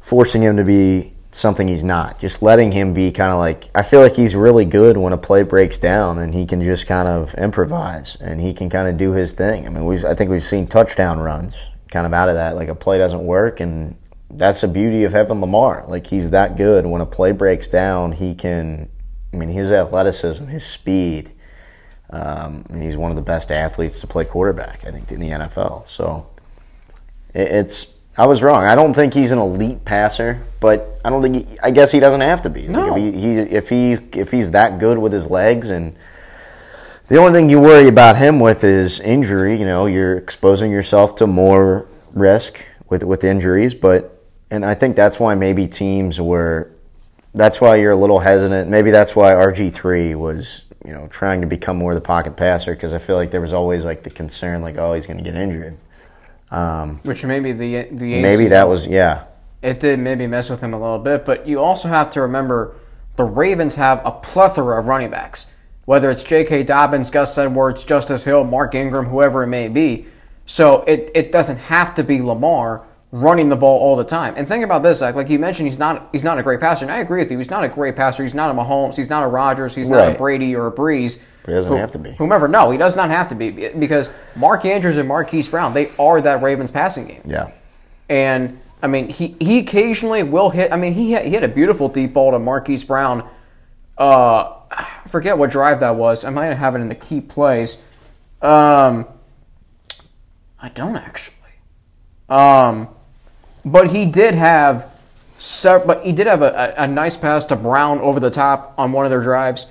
forcing 0.00 0.42
him 0.42 0.58
to 0.58 0.64
be 0.64 1.11
something 1.32 1.68
he's 1.68 1.84
not. 1.84 2.20
Just 2.20 2.42
letting 2.42 2.72
him 2.72 2.94
be 2.94 3.10
kind 3.10 3.32
of 3.32 3.38
like 3.38 3.70
I 3.74 3.82
feel 3.82 4.00
like 4.00 4.14
he's 4.14 4.34
really 4.34 4.64
good 4.64 4.96
when 4.96 5.12
a 5.12 5.18
play 5.18 5.42
breaks 5.42 5.78
down 5.78 6.18
and 6.18 6.34
he 6.34 6.46
can 6.46 6.62
just 6.62 6.86
kind 6.86 7.08
of 7.08 7.34
improvise 7.34 8.16
and 8.16 8.40
he 8.40 8.52
can 8.52 8.70
kind 8.70 8.88
of 8.88 8.96
do 8.96 9.12
his 9.12 9.32
thing. 9.32 9.66
I 9.66 9.70
mean, 9.70 9.84
we 9.84 10.04
I 10.04 10.14
think 10.14 10.30
we've 10.30 10.42
seen 10.42 10.66
touchdown 10.66 11.18
runs 11.18 11.70
kind 11.90 12.06
of 12.06 12.12
out 12.12 12.28
of 12.28 12.36
that. 12.36 12.54
Like 12.56 12.68
a 12.68 12.74
play 12.74 12.98
doesn't 12.98 13.24
work 13.24 13.60
and 13.60 13.96
that's 14.30 14.60
the 14.60 14.68
beauty 14.68 15.04
of 15.04 15.12
having 15.12 15.40
Lamar. 15.40 15.84
Like 15.88 16.06
he's 16.06 16.30
that 16.30 16.56
good 16.56 16.86
when 16.86 17.00
a 17.00 17.06
play 17.06 17.32
breaks 17.32 17.68
down, 17.68 18.12
he 18.12 18.34
can 18.34 18.88
I 19.32 19.36
mean, 19.36 19.48
his 19.48 19.72
athleticism, 19.72 20.46
his 20.46 20.64
speed, 20.64 21.32
um, 22.10 22.64
he's 22.78 22.96
one 22.96 23.10
of 23.10 23.16
the 23.16 23.22
best 23.22 23.50
athletes 23.50 24.00
to 24.00 24.06
play 24.06 24.24
quarterback, 24.24 24.84
I 24.86 24.90
think, 24.90 25.10
in 25.10 25.20
the 25.20 25.30
NFL. 25.30 25.88
So 25.88 26.28
it's. 27.34 27.91
I 28.16 28.26
was 28.26 28.42
wrong. 28.42 28.64
I 28.64 28.74
don't 28.74 28.92
think 28.92 29.14
he's 29.14 29.32
an 29.32 29.38
elite 29.38 29.84
passer, 29.84 30.44
but 30.60 31.00
I 31.04 31.08
don't 31.08 31.22
think. 31.22 31.48
He, 31.48 31.58
I 31.60 31.70
guess 31.70 31.92
he 31.92 32.00
doesn't 32.00 32.20
have 32.20 32.42
to 32.42 32.50
be. 32.50 32.68
No. 32.68 32.88
Like 32.88 33.02
if, 33.02 33.14
he, 33.14 33.20
he, 33.20 33.38
if 33.38 33.68
he 33.70 33.92
if 34.20 34.30
he's 34.30 34.50
that 34.50 34.78
good 34.78 34.98
with 34.98 35.12
his 35.12 35.30
legs, 35.30 35.70
and 35.70 35.96
the 37.08 37.16
only 37.16 37.32
thing 37.32 37.48
you 37.48 37.58
worry 37.58 37.88
about 37.88 38.16
him 38.16 38.38
with 38.38 38.64
is 38.64 39.00
injury. 39.00 39.58
You 39.58 39.64
know, 39.64 39.86
you're 39.86 40.18
exposing 40.18 40.70
yourself 40.70 41.14
to 41.16 41.26
more 41.26 41.86
risk 42.14 42.66
with 42.90 43.02
with 43.02 43.24
injuries, 43.24 43.74
but 43.74 44.22
and 44.50 44.64
I 44.64 44.74
think 44.74 44.94
that's 44.94 45.18
why 45.18 45.34
maybe 45.34 45.66
teams 45.66 46.20
were. 46.20 46.70
That's 47.34 47.62
why 47.62 47.76
you're 47.76 47.92
a 47.92 47.96
little 47.96 48.18
hesitant. 48.18 48.68
Maybe 48.68 48.90
that's 48.90 49.16
why 49.16 49.32
RG 49.32 49.72
three 49.72 50.14
was 50.14 50.64
you 50.84 50.92
know 50.92 51.08
trying 51.08 51.40
to 51.40 51.46
become 51.46 51.78
more 51.78 51.94
the 51.94 52.00
pocket 52.02 52.36
passer 52.36 52.74
because 52.74 52.92
I 52.92 52.98
feel 52.98 53.16
like 53.16 53.30
there 53.30 53.40
was 53.40 53.54
always 53.54 53.86
like 53.86 54.02
the 54.02 54.10
concern 54.10 54.60
like 54.60 54.76
oh 54.76 54.92
he's 54.92 55.06
going 55.06 55.16
to 55.16 55.24
get 55.24 55.34
injured. 55.34 55.78
Um, 56.52 57.00
Which 57.02 57.24
maybe 57.24 57.52
the 57.52 57.88
the 57.90 58.20
maybe 58.20 58.48
that 58.48 58.68
was 58.68 58.86
yeah 58.86 59.24
it 59.62 59.78
did 59.78 60.00
maybe 60.00 60.26
mess 60.26 60.50
with 60.50 60.60
him 60.60 60.74
a 60.74 60.80
little 60.80 60.98
bit, 60.98 61.24
but 61.24 61.46
you 61.46 61.60
also 61.60 61.88
have 61.88 62.10
to 62.10 62.20
remember 62.20 62.74
the 63.16 63.24
Ravens 63.24 63.76
have 63.76 64.04
a 64.04 64.10
plethora 64.10 64.78
of 64.78 64.86
running 64.86 65.10
backs. 65.10 65.52
Whether 65.84 66.10
it's 66.10 66.22
J.K. 66.22 66.64
Dobbins, 66.64 67.10
Gus 67.10 67.36
Edwards, 67.38 67.84
Justice 67.84 68.24
Hill, 68.24 68.44
Mark 68.44 68.74
Ingram, 68.74 69.06
whoever 69.06 69.42
it 69.42 69.48
may 69.48 69.68
be. 69.68 70.06
So 70.46 70.82
it, 70.82 71.10
it 71.14 71.32
doesn't 71.32 71.58
have 71.58 71.94
to 71.96 72.04
be 72.04 72.20
Lamar 72.20 72.84
running 73.12 73.50
the 73.50 73.56
ball 73.56 73.78
all 73.78 73.94
the 73.94 74.04
time. 74.04 74.34
And 74.36 74.48
think 74.48 74.64
about 74.64 74.82
this, 74.82 74.98
Zach. 74.98 75.14
Like 75.14 75.28
you 75.28 75.38
mentioned, 75.38 75.68
he's 75.68 75.78
not 75.78 76.08
he's 76.10 76.24
not 76.24 76.38
a 76.38 76.42
great 76.42 76.58
passer. 76.60 76.84
And 76.84 76.92
I 76.92 76.98
agree 76.98 77.20
with 77.20 77.30
you. 77.30 77.38
He's 77.38 77.50
not 77.50 77.62
a 77.62 77.68
great 77.68 77.94
passer. 77.94 78.22
He's 78.22 78.34
not 78.34 78.50
a 78.50 78.54
Mahomes. 78.58 78.96
He's 78.96 79.10
not 79.10 79.22
a 79.22 79.26
Rodgers. 79.26 79.74
He's 79.74 79.88
not 79.88 80.12
a 80.12 80.18
Brady 80.18 80.56
or 80.56 80.66
a 80.66 80.72
Brees. 80.72 81.20
But 81.42 81.52
he 81.52 81.56
doesn't 81.56 81.76
have 81.76 81.90
to 81.92 81.98
be. 81.98 82.12
Whomever. 82.12 82.48
No, 82.48 82.70
he 82.70 82.78
does 82.78 82.96
not 82.96 83.10
have 83.10 83.28
to 83.28 83.34
be 83.34 83.50
because 83.50 84.10
Mark 84.34 84.64
Andrews 84.64 84.96
and 84.96 85.08
Marquise 85.08 85.48
Brown, 85.48 85.74
they 85.74 85.90
are 85.98 86.20
that 86.20 86.42
Ravens 86.42 86.70
passing 86.70 87.06
game. 87.06 87.22
yeah 87.26 87.52
And 88.08 88.58
I 88.82 88.86
mean, 88.86 89.08
he, 89.08 89.36
he 89.40 89.58
occasionally 89.58 90.22
will 90.22 90.50
hit. 90.50 90.72
I 90.72 90.76
mean, 90.76 90.94
he 90.94 91.12
had, 91.12 91.26
he 91.26 91.34
had 91.34 91.44
a 91.44 91.48
beautiful 91.48 91.88
deep 91.88 92.14
ball 92.14 92.32
to 92.32 92.38
Marquise 92.38 92.84
Brown. 92.84 93.28
Uh, 93.98 94.54
I 94.70 94.86
forget 95.08 95.36
what 95.36 95.50
drive 95.50 95.80
that 95.80 95.96
was. 95.96 96.24
I 96.24 96.30
might 96.30 96.46
have 96.46 96.74
it 96.74 96.78
in 96.78 96.88
the 96.88 96.94
key 96.94 97.20
plays. 97.20 97.82
Um, 98.40 99.06
I 100.60 100.68
don't 100.70 100.96
actually. 100.96 101.36
Um, 102.28 102.88
but 103.64 103.90
he 103.90 104.06
did 104.06 104.34
have, 104.34 104.90
but 105.64 106.04
he 106.04 106.12
did 106.12 106.26
have 106.26 106.42
a, 106.42 106.74
a, 106.78 106.84
a 106.84 106.86
nice 106.86 107.16
pass 107.16 107.44
to 107.46 107.56
Brown 107.56 108.00
over 108.00 108.20
the 108.20 108.30
top 108.30 108.74
on 108.78 108.92
one 108.92 109.04
of 109.04 109.10
their 109.10 109.22
drives. 109.22 109.70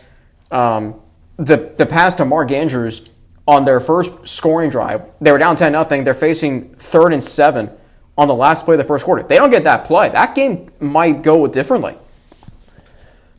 Um, 0.51 0.95
the 1.37 1.73
the 1.77 1.85
pass 1.85 2.13
to 2.15 2.25
Mark 2.25 2.51
Andrews 2.51 3.09
on 3.47 3.65
their 3.65 3.79
first 3.79 4.27
scoring 4.27 4.69
drive, 4.69 5.09
they 5.19 5.31
were 5.31 5.37
down 5.37 5.55
ten 5.55 5.71
nothing. 5.71 6.03
They're 6.03 6.13
facing 6.13 6.75
third 6.75 7.13
and 7.13 7.23
seven 7.23 7.69
on 8.17 8.27
the 8.27 8.35
last 8.35 8.65
play 8.65 8.75
of 8.75 8.77
the 8.77 8.83
first 8.83 9.05
quarter. 9.05 9.21
If 9.21 9.27
they 9.27 9.37
don't 9.37 9.49
get 9.49 9.63
that 9.63 9.85
play, 9.85 10.09
that 10.09 10.35
game 10.35 10.69
might 10.79 11.21
go 11.21 11.47
differently 11.47 11.95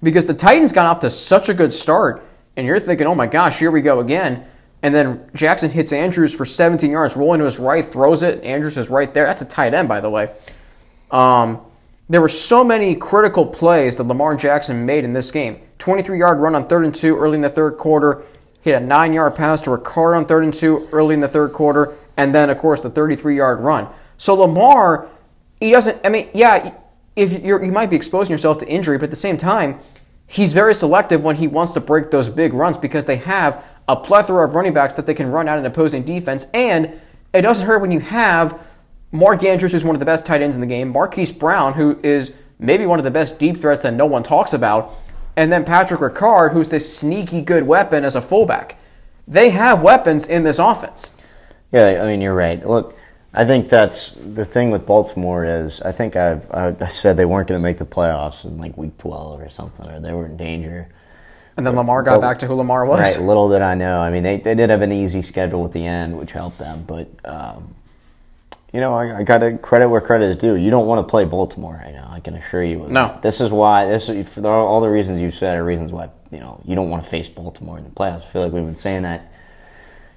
because 0.03 0.27
the 0.27 0.35
Titans 0.35 0.73
got 0.73 0.87
off 0.87 1.01
to 1.01 1.11
such 1.11 1.49
a 1.49 1.55
good 1.55 1.73
start, 1.73 2.27
and 2.57 2.67
you're 2.67 2.81
thinking, 2.81 3.07
oh 3.07 3.15
my 3.15 3.27
gosh, 3.27 3.59
here 3.59 3.71
we 3.71 3.83
go 3.83 4.01
again. 4.01 4.45
And 4.83 4.95
then 4.95 5.31
Jackson 5.35 5.71
hits 5.71 5.93
Andrews 5.93 6.35
for 6.35 6.45
17 6.45 6.91
yards, 6.91 7.17
rolling 7.17 7.39
to 7.39 7.45
his 7.45 7.59
right, 7.59 7.87
throws 7.87 8.23
it. 8.23 8.43
Andrews 8.43 8.77
is 8.77 8.91
right 8.91 9.13
there. 9.15 9.27
That's 9.27 9.43
a 9.43 9.47
tight 9.47 9.75
end, 9.75 9.89
by 9.89 10.01
the 10.01 10.11
way. 10.11 10.35
Um, 11.11 11.61
there 12.09 12.21
were 12.21 12.29
so 12.29 12.65
many 12.65 12.97
critical 12.97 13.47
plays 13.47 13.97
that 13.97 14.05
Lamar 14.05 14.35
Jackson 14.35 14.85
made 14.85 15.05
in 15.05 15.13
this 15.13 15.31
game. 15.31 15.61
23 15.79 16.19
yard 16.19 16.39
run 16.39 16.55
on 16.55 16.67
third 16.69 16.85
and 16.85 16.95
two 16.95 17.17
early 17.17 17.37
in 17.37 17.43
the 17.43 17.49
third 17.49 17.79
quarter, 17.79 18.23
hit 18.61 18.75
a 18.75 18.81
nine 18.81 19.13
yard 19.13 19.37
pass 19.37 19.61
to 19.63 19.71
Ricard 19.71 20.17
on 20.17 20.27
third 20.27 20.45
and 20.45 20.53
two 20.53 20.89
early 20.93 21.15
in 21.15 21.21
the 21.21 21.29
third 21.29 21.53
quarter, 21.53 21.95
and 22.17 22.35
then, 22.35 22.51
of 22.51 22.59
course, 22.59 22.81
the 22.81 22.91
33 22.91 23.37
yard 23.37 23.61
run. 23.61 23.89
So 24.19 24.35
Lamar, 24.35 25.09
he 25.61 25.71
doesn't, 25.71 26.05
I 26.05 26.09
mean, 26.09 26.29
yeah, 26.35 26.75
if 27.15 27.45
you 27.45 27.73
might 27.73 27.91
be 27.91 27.97
exposing 27.97 28.33
yourself 28.33 28.59
to 28.59 28.69
injury, 28.69 28.99
but 28.99 29.05
at 29.05 29.11
the 29.11 29.17
same 29.17 29.37
time, 29.39 29.81
he's 30.27 30.53
very 30.53 30.75
selective 30.75 31.23
when 31.23 31.37
he 31.37 31.47
wants 31.47 31.73
to 31.73 31.81
break 31.81 32.11
those 32.11 32.29
big 32.29 32.53
runs 32.53 32.79
because 32.79 33.05
they 33.05 33.17
have 33.17 33.65
a 33.93 33.97
plethora 33.97 34.47
of 34.47 34.55
running 34.55 34.73
backs 34.73 34.95
that 34.95 35.05
they 35.05 35.15
can 35.15 35.31
run 35.31 35.47
out 35.49 35.59
an 35.59 35.67
opposing 35.67 36.03
defense. 36.03 36.49
And 36.55 36.99
it 37.35 37.43
doesn't 37.43 37.67
hurt 37.67 37.81
when 37.81 37.93
you 37.93 38.01
have 38.01 38.59
Mark 39.13 39.45
Andrews, 39.45 39.73
who's 39.73 39.85
one 39.85 39.95
of 39.95 40.01
the 40.01 40.07
best 40.07 40.25
tight 40.25 40.41
ends 40.41 40.57
in 40.57 40.63
the 40.63 40.67
game, 40.67 40.89
Marquise 40.89 41.31
Brown, 41.31 41.75
who 41.75 42.01
is 42.03 42.35
maybe 42.59 42.87
one 42.87 42.99
of 42.99 43.05
the 43.05 43.11
best 43.11 43.39
deep 43.39 43.59
threats 43.59 43.83
that 43.83 43.93
no 43.93 44.07
one 44.07 44.23
talks 44.23 44.55
about, 44.55 44.95
and 45.37 45.53
then 45.53 45.65
Patrick 45.65 46.01
Ricard, 46.01 46.53
who's 46.53 46.71
this 46.71 46.97
sneaky 46.97 47.43
good 47.43 47.67
weapon 47.67 48.05
as 48.05 48.17
a 48.17 48.23
fullback. 48.23 48.79
They 49.29 49.51
have 49.51 49.83
weapons 49.83 50.27
in 50.27 50.45
this 50.45 50.59
offense. 50.59 51.17
Yeah, 51.71 52.01
I 52.03 52.07
mean 52.07 52.23
you're 52.23 52.35
right. 52.35 52.67
Look, 52.67 52.97
I 53.35 53.45
think 53.45 53.69
that's 53.69 54.13
the 54.13 54.45
thing 54.45 54.71
with 54.71 54.87
Baltimore 54.87 55.45
is 55.45 55.81
I 55.83 55.93
think 55.93 56.17
I've 56.17 56.51
I 56.51 56.89
said 56.89 57.17
they 57.17 57.25
weren't 57.25 57.49
going 57.49 57.61
to 57.61 57.63
make 57.63 57.79
the 57.79 57.87
playoffs 57.87 58.45
in 58.45 58.57
like 58.59 58.77
week 58.79 58.97
12 58.97 59.41
or 59.41 59.49
something, 59.49 59.87
or 59.91 60.01
they 60.01 60.13
were 60.13 60.27
in 60.27 60.37
danger. 60.37 60.89
And 61.57 61.67
then 61.67 61.77
Lamar 61.77 62.03
got 62.03 62.13
Well, 62.13 62.21
back 62.21 62.39
to 62.41 62.47
who 62.47 62.55
Lamar 62.55 62.87
was. 62.87 63.17
Right. 63.17 63.27
Little 63.27 63.51
did 63.51 63.61
I 63.63 63.75
know. 63.75 64.01
I 64.01 64.11
mean, 64.11 64.23
they, 64.23 64.39
they 64.39 64.55
did 64.55 64.71
have 64.71 64.83
an 64.83 64.93
easy 64.93 65.23
schedule 65.23 65.65
at 65.65 65.73
the 65.73 65.85
end, 65.85 66.19
which 66.19 66.33
helped 66.33 66.59
them. 66.59 66.85
But 66.87 67.09
um, 67.25 67.75
you 68.73 68.81
know, 68.81 68.95
I, 68.95 69.19
I 69.19 69.23
got 69.23 69.39
to 69.39 69.59
credit 69.59 69.89
where 69.89 70.01
credit 70.01 70.25
is 70.25 70.37
due. 70.37 70.55
You 70.55 70.71
don't 70.71 70.87
want 70.87 71.07
to 71.07 71.11
play 71.11 71.25
Baltimore 71.27 71.75
right 71.75 71.93
now. 71.93 72.09
I 72.11 72.21
can 72.21 72.35
assure 72.35 72.63
you. 72.63 72.79
No. 72.89 73.09
that. 73.09 73.23
This 73.23 73.41
is 73.41 73.51
why. 73.51 73.85
This 73.85 74.09
is, 74.09 74.33
for 74.33 74.47
all 74.49 74.81
the 74.81 74.89
reasons 74.89 75.21
you 75.21 75.31
said 75.31 75.59
are 75.59 75.65
reasons 75.65 75.93
why 75.93 76.09
you 76.31 76.41
know 76.41 76.61
you 76.65 76.75
don't 76.75 76.89
want 76.89 77.05
to 77.05 77.09
face 77.09 77.29
Baltimore 77.29 77.77
in 77.77 77.85
the 77.85 77.91
playoffs. 77.91 78.23
I 78.23 78.27
feel 78.27 78.43
like 78.43 78.53
we've 78.53 78.65
been 78.65 78.75
saying 78.77 79.03
that. 79.03 79.29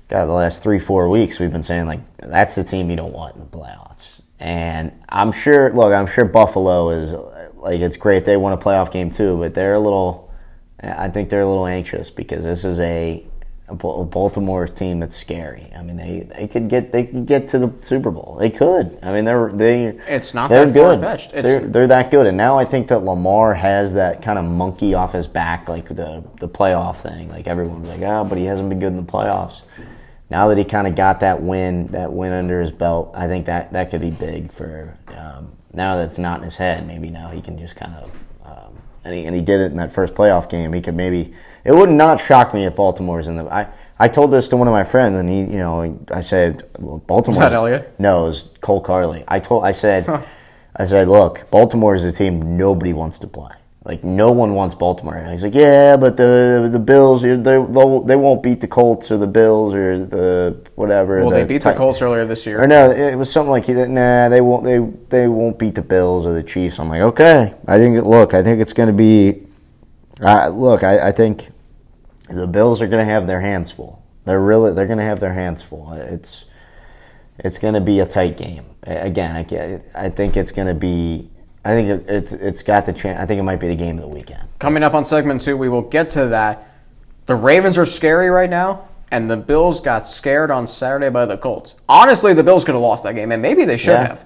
God, 0.07 0.27
the 0.27 0.33
last 0.33 0.61
three 0.63 0.79
four 0.79 1.09
weeks 1.09 1.39
we've 1.39 1.51
been 1.51 1.63
saying 1.63 1.87
like 1.87 1.99
that's 2.17 2.55
the 2.55 2.63
team 2.63 2.89
you 2.89 2.95
don't 2.95 3.11
want 3.11 3.35
in 3.35 3.41
the 3.41 3.47
playoffs. 3.47 4.21
And 4.39 4.91
I'm 5.09 5.31
sure. 5.31 5.71
Look, 5.73 5.93
I'm 5.93 6.07
sure 6.07 6.23
Buffalo 6.23 6.91
is 6.91 7.11
like 7.55 7.81
it's 7.81 7.97
great 7.97 8.23
they 8.23 8.37
won 8.37 8.53
a 8.53 8.57
playoff 8.57 8.91
game 8.91 9.11
too, 9.11 9.37
but 9.37 9.53
they're 9.53 9.73
a 9.73 9.79
little. 9.79 10.24
I 10.81 11.09
think 11.09 11.29
they're 11.29 11.41
a 11.41 11.47
little 11.47 11.65
anxious 11.67 12.09
because 12.11 12.43
this 12.43 12.63
is 12.65 12.79
a, 12.79 13.25
a 13.69 13.73
Baltimore 13.75 14.67
team 14.67 14.99
that's 14.99 15.15
scary. 15.15 15.71
I 15.75 15.81
mean, 15.81 15.95
they, 15.95 16.19
they 16.37 16.47
could 16.47 16.67
get 16.69 16.91
they 16.91 17.05
could 17.05 17.25
get 17.25 17.47
to 17.49 17.59
the 17.59 17.73
Super 17.81 18.11
Bowl. 18.11 18.35
They 18.39 18.49
could. 18.49 18.99
I 19.01 19.11
mean, 19.13 19.25
they're 19.25 19.49
they. 19.51 19.85
It's 20.07 20.33
not 20.33 20.49
they're 20.49 20.65
that 20.65 20.73
good. 20.73 20.99
It's- 21.33 21.43
They're 21.43 21.67
they're 21.67 21.87
that 21.87 22.11
good. 22.11 22.27
And 22.27 22.37
now 22.37 22.57
I 22.59 22.65
think 22.65 22.89
that 22.89 22.99
Lamar 22.99 23.53
has 23.55 23.93
that 23.95 24.21
kind 24.21 24.37
of 24.37 24.45
monkey 24.45 24.93
off 24.93 25.13
his 25.13 25.27
back, 25.27 25.67
like 25.69 25.87
the 25.87 26.23
the 26.39 26.49
playoff 26.49 26.97
thing. 27.01 27.29
Like 27.29 27.47
everyone's 27.47 27.87
like, 27.87 28.01
oh, 28.01 28.25
but 28.25 28.37
he 28.37 28.45
hasn't 28.45 28.69
been 28.69 28.79
good 28.79 28.87
in 28.93 28.97
the 28.97 29.03
playoffs. 29.11 29.61
Now 30.29 30.47
that 30.49 30.57
he 30.57 30.65
kind 30.65 30.87
of 30.87 30.95
got 30.95 31.19
that 31.21 31.41
win, 31.41 31.87
that 31.87 32.11
win 32.11 32.33
under 32.33 32.59
his 32.59 32.71
belt, 32.71 33.11
I 33.15 33.27
think 33.27 33.45
that 33.45 33.73
that 33.73 33.91
could 33.91 34.01
be 34.01 34.11
big 34.11 34.51
for. 34.51 34.97
Um, 35.07 35.53
now 35.73 35.97
that 35.97 36.07
it's 36.07 36.17
not 36.19 36.39
in 36.39 36.43
his 36.43 36.57
head, 36.57 36.85
maybe 36.87 37.09
now 37.09 37.29
he 37.29 37.41
can 37.41 37.57
just 37.59 37.75
kind 37.75 37.93
of. 37.95 38.11
And 39.05 39.13
he 39.13 39.25
and 39.25 39.35
he 39.35 39.41
did 39.41 39.61
it 39.61 39.71
in 39.71 39.77
that 39.77 39.93
first 39.93 40.13
playoff 40.15 40.49
game. 40.49 40.73
He 40.73 40.81
could 40.81 40.95
maybe. 40.95 41.33
It 41.63 41.71
would 41.71 41.89
not 41.89 42.19
shock 42.19 42.53
me 42.53 42.65
if 42.65 42.75
Baltimore's 42.75 43.27
in 43.27 43.37
the. 43.37 43.45
I 43.45 43.67
I 43.97 44.09
told 44.09 44.31
this 44.31 44.49
to 44.49 44.57
one 44.57 44.67
of 44.67 44.73
my 44.73 44.83
friends, 44.83 45.15
and 45.15 45.29
he, 45.29 45.39
you 45.39 45.59
know, 45.59 45.97
I 46.11 46.19
said, 46.19 46.63
Baltimore. 47.07 47.39
that 47.39 47.53
Elliott? 47.53 47.95
No, 47.97 48.25
it 48.25 48.27
was 48.27 48.49
Cole 48.59 48.81
Carley. 48.81 49.23
I 49.27 49.39
told, 49.39 49.63
I 49.63 49.71
said, 49.71 50.05
I 50.75 50.85
said, 50.85 51.07
look, 51.07 51.49
Baltimore 51.49 51.95
is 51.95 52.03
a 52.03 52.11
team 52.11 52.57
nobody 52.57 52.91
wants 52.91 53.17
to 53.19 53.27
play. 53.27 53.53
Like 53.85 54.03
no 54.03 54.31
one 54.31 54.55
wants 54.55 54.73
Baltimore. 54.73 55.15
And 55.15 55.31
he's 55.31 55.43
like, 55.43 55.53
yeah, 55.53 55.95
but 55.95 56.17
the 56.17 56.67
the 56.71 56.79
Bills, 56.79 57.21
they 57.21 57.35
they 57.35 58.15
won't 58.15 58.41
beat 58.41 58.59
the 58.59 58.67
Colts 58.67 59.11
or 59.11 59.17
the 59.17 59.27
Bills 59.27 59.75
or 59.75 60.03
the 60.03 60.57
whatever. 60.73 61.19
well, 61.19 61.29
the 61.29 61.35
they 61.35 61.43
beat 61.43 61.61
the 61.61 61.73
Colts 61.73 62.01
earlier 62.01 62.25
this 62.25 62.47
year. 62.47 62.63
Or 62.63 62.65
no, 62.65 62.89
it 62.89 63.15
was 63.15 63.31
something 63.31 63.51
like, 63.51 63.67
nah, 63.67 64.27
they 64.29 64.41
won't. 64.41 64.63
They 64.63 64.79
they 65.09 65.27
won't 65.27 65.59
beat 65.59 65.75
the 65.75 65.83
Bills 65.83 66.25
or 66.25 66.33
the 66.33 66.41
Chiefs. 66.41 66.79
I'm 66.79 66.89
like, 66.89 67.01
okay. 67.01 67.53
I 67.67 67.77
think. 67.77 68.03
Look, 68.03 68.33
I 68.33 68.41
think 68.41 68.59
it's 68.59 68.73
going 68.73 68.87
to 68.87 68.93
be. 68.93 69.43
Uh, 70.19 70.49
look, 70.49 70.83
I, 70.83 71.09
I 71.09 71.11
think 71.11 71.49
the 72.27 72.47
Bills 72.47 72.81
are 72.81 72.87
going 72.87 73.05
to 73.05 73.11
have 73.11 73.27
their 73.27 73.41
hands 73.41 73.69
full. 73.69 74.03
They're 74.25 74.41
really 74.41 74.73
they're 74.73 74.87
going 74.87 74.97
to 74.97 75.05
have 75.05 75.19
their 75.19 75.33
hands 75.33 75.61
full. 75.61 75.91
It's 75.93 76.45
it's 77.37 77.59
going 77.59 77.75
to 77.75 77.81
be 77.81 77.99
a 77.99 78.07
tight 78.07 78.35
game. 78.35 78.65
Again, 78.81 79.35
I, 79.35 79.81
I 79.93 80.09
think 80.09 80.35
it's 80.37 80.51
going 80.51 80.67
to 80.69 80.73
be. 80.73 81.29
I 81.65 81.69
think 81.73 81.89
it, 81.89 82.05
it's 82.09 82.31
it's 82.31 82.63
got 82.63 82.85
the 82.85 82.93
chance. 82.93 83.19
I 83.19 83.25
think 83.25 83.39
it 83.39 83.43
might 83.43 83.59
be 83.59 83.67
the 83.67 83.75
game 83.75 83.95
of 83.97 84.01
the 84.03 84.07
weekend. 84.07 84.43
Coming 84.59 84.83
up 84.83 84.93
on 84.93 85.03
segment 85.03 85.41
two, 85.41 85.57
we 85.57 85.67
will 85.67 85.81
get 85.81 86.11
to 86.11 86.27
that. 86.27 86.69
The 87.25 87.35
Ravens 87.35 87.77
are 87.79 87.87
scary 87.87 88.29
right 88.29 88.49
now, 88.49 88.87
and 89.11 89.29
the 89.29 89.35
Bills 89.35 89.81
got 89.81 90.05
scared 90.05 90.51
on 90.51 90.67
Saturday 90.67 91.09
by 91.09 91.25
the 91.25 91.37
Colts. 91.37 91.81
Honestly, 91.89 92.35
the 92.35 92.43
Bills 92.43 92.63
could 92.63 92.75
have 92.75 92.81
lost 92.83 93.03
that 93.03 93.15
game, 93.15 93.31
and 93.31 93.41
maybe 93.41 93.65
they 93.65 93.77
should 93.77 93.93
Yeah. 93.93 94.07
have. 94.15 94.25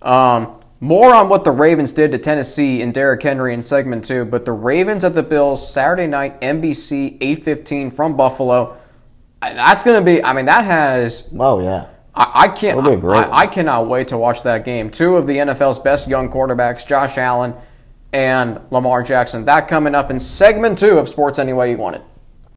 Um, 0.00 0.54
more 0.82 1.14
on 1.14 1.28
what 1.28 1.44
the 1.44 1.50
Ravens 1.50 1.92
did 1.92 2.12
to 2.12 2.18
Tennessee 2.18 2.80
and 2.80 2.94
Derrick 2.94 3.22
Henry 3.22 3.52
in 3.52 3.60
segment 3.62 4.02
two, 4.06 4.24
but 4.24 4.46
the 4.46 4.52
Ravens 4.52 5.04
at 5.04 5.14
the 5.14 5.22
Bills 5.22 5.70
Saturday 5.70 6.06
night, 6.06 6.40
NBC, 6.40 7.18
eight 7.20 7.44
fifteen 7.44 7.90
from 7.90 8.16
Buffalo. 8.16 8.78
That's 9.42 9.82
going 9.82 10.02
to 10.02 10.04
be. 10.04 10.24
I 10.24 10.32
mean, 10.32 10.46
that 10.46 10.64
has 10.64 11.28
Oh 11.38 11.60
yeah, 11.60 11.88
I, 12.14 12.30
I 12.34 12.48
can't. 12.48 12.76
I. 13.30 13.42
I 13.42 13.46
cannot 13.46 13.88
wait 13.88 14.08
to 14.08 14.18
watch 14.18 14.42
that 14.42 14.64
game. 14.64 14.90
Two 14.90 15.16
of 15.16 15.26
the 15.26 15.36
NFL's 15.36 15.78
best 15.78 16.08
young 16.08 16.30
quarterbacks, 16.30 16.86
Josh 16.86 17.16
Allen 17.18 17.54
and 18.12 18.60
Lamar 18.70 19.02
Jackson. 19.02 19.44
That 19.44 19.68
coming 19.68 19.94
up 19.94 20.10
in 20.10 20.18
segment 20.18 20.78
two 20.78 20.98
of 20.98 21.08
Sports 21.08 21.38
Any 21.38 21.52
Way 21.52 21.70
You 21.72 21.78
Want 21.78 21.96
It. 21.96 22.02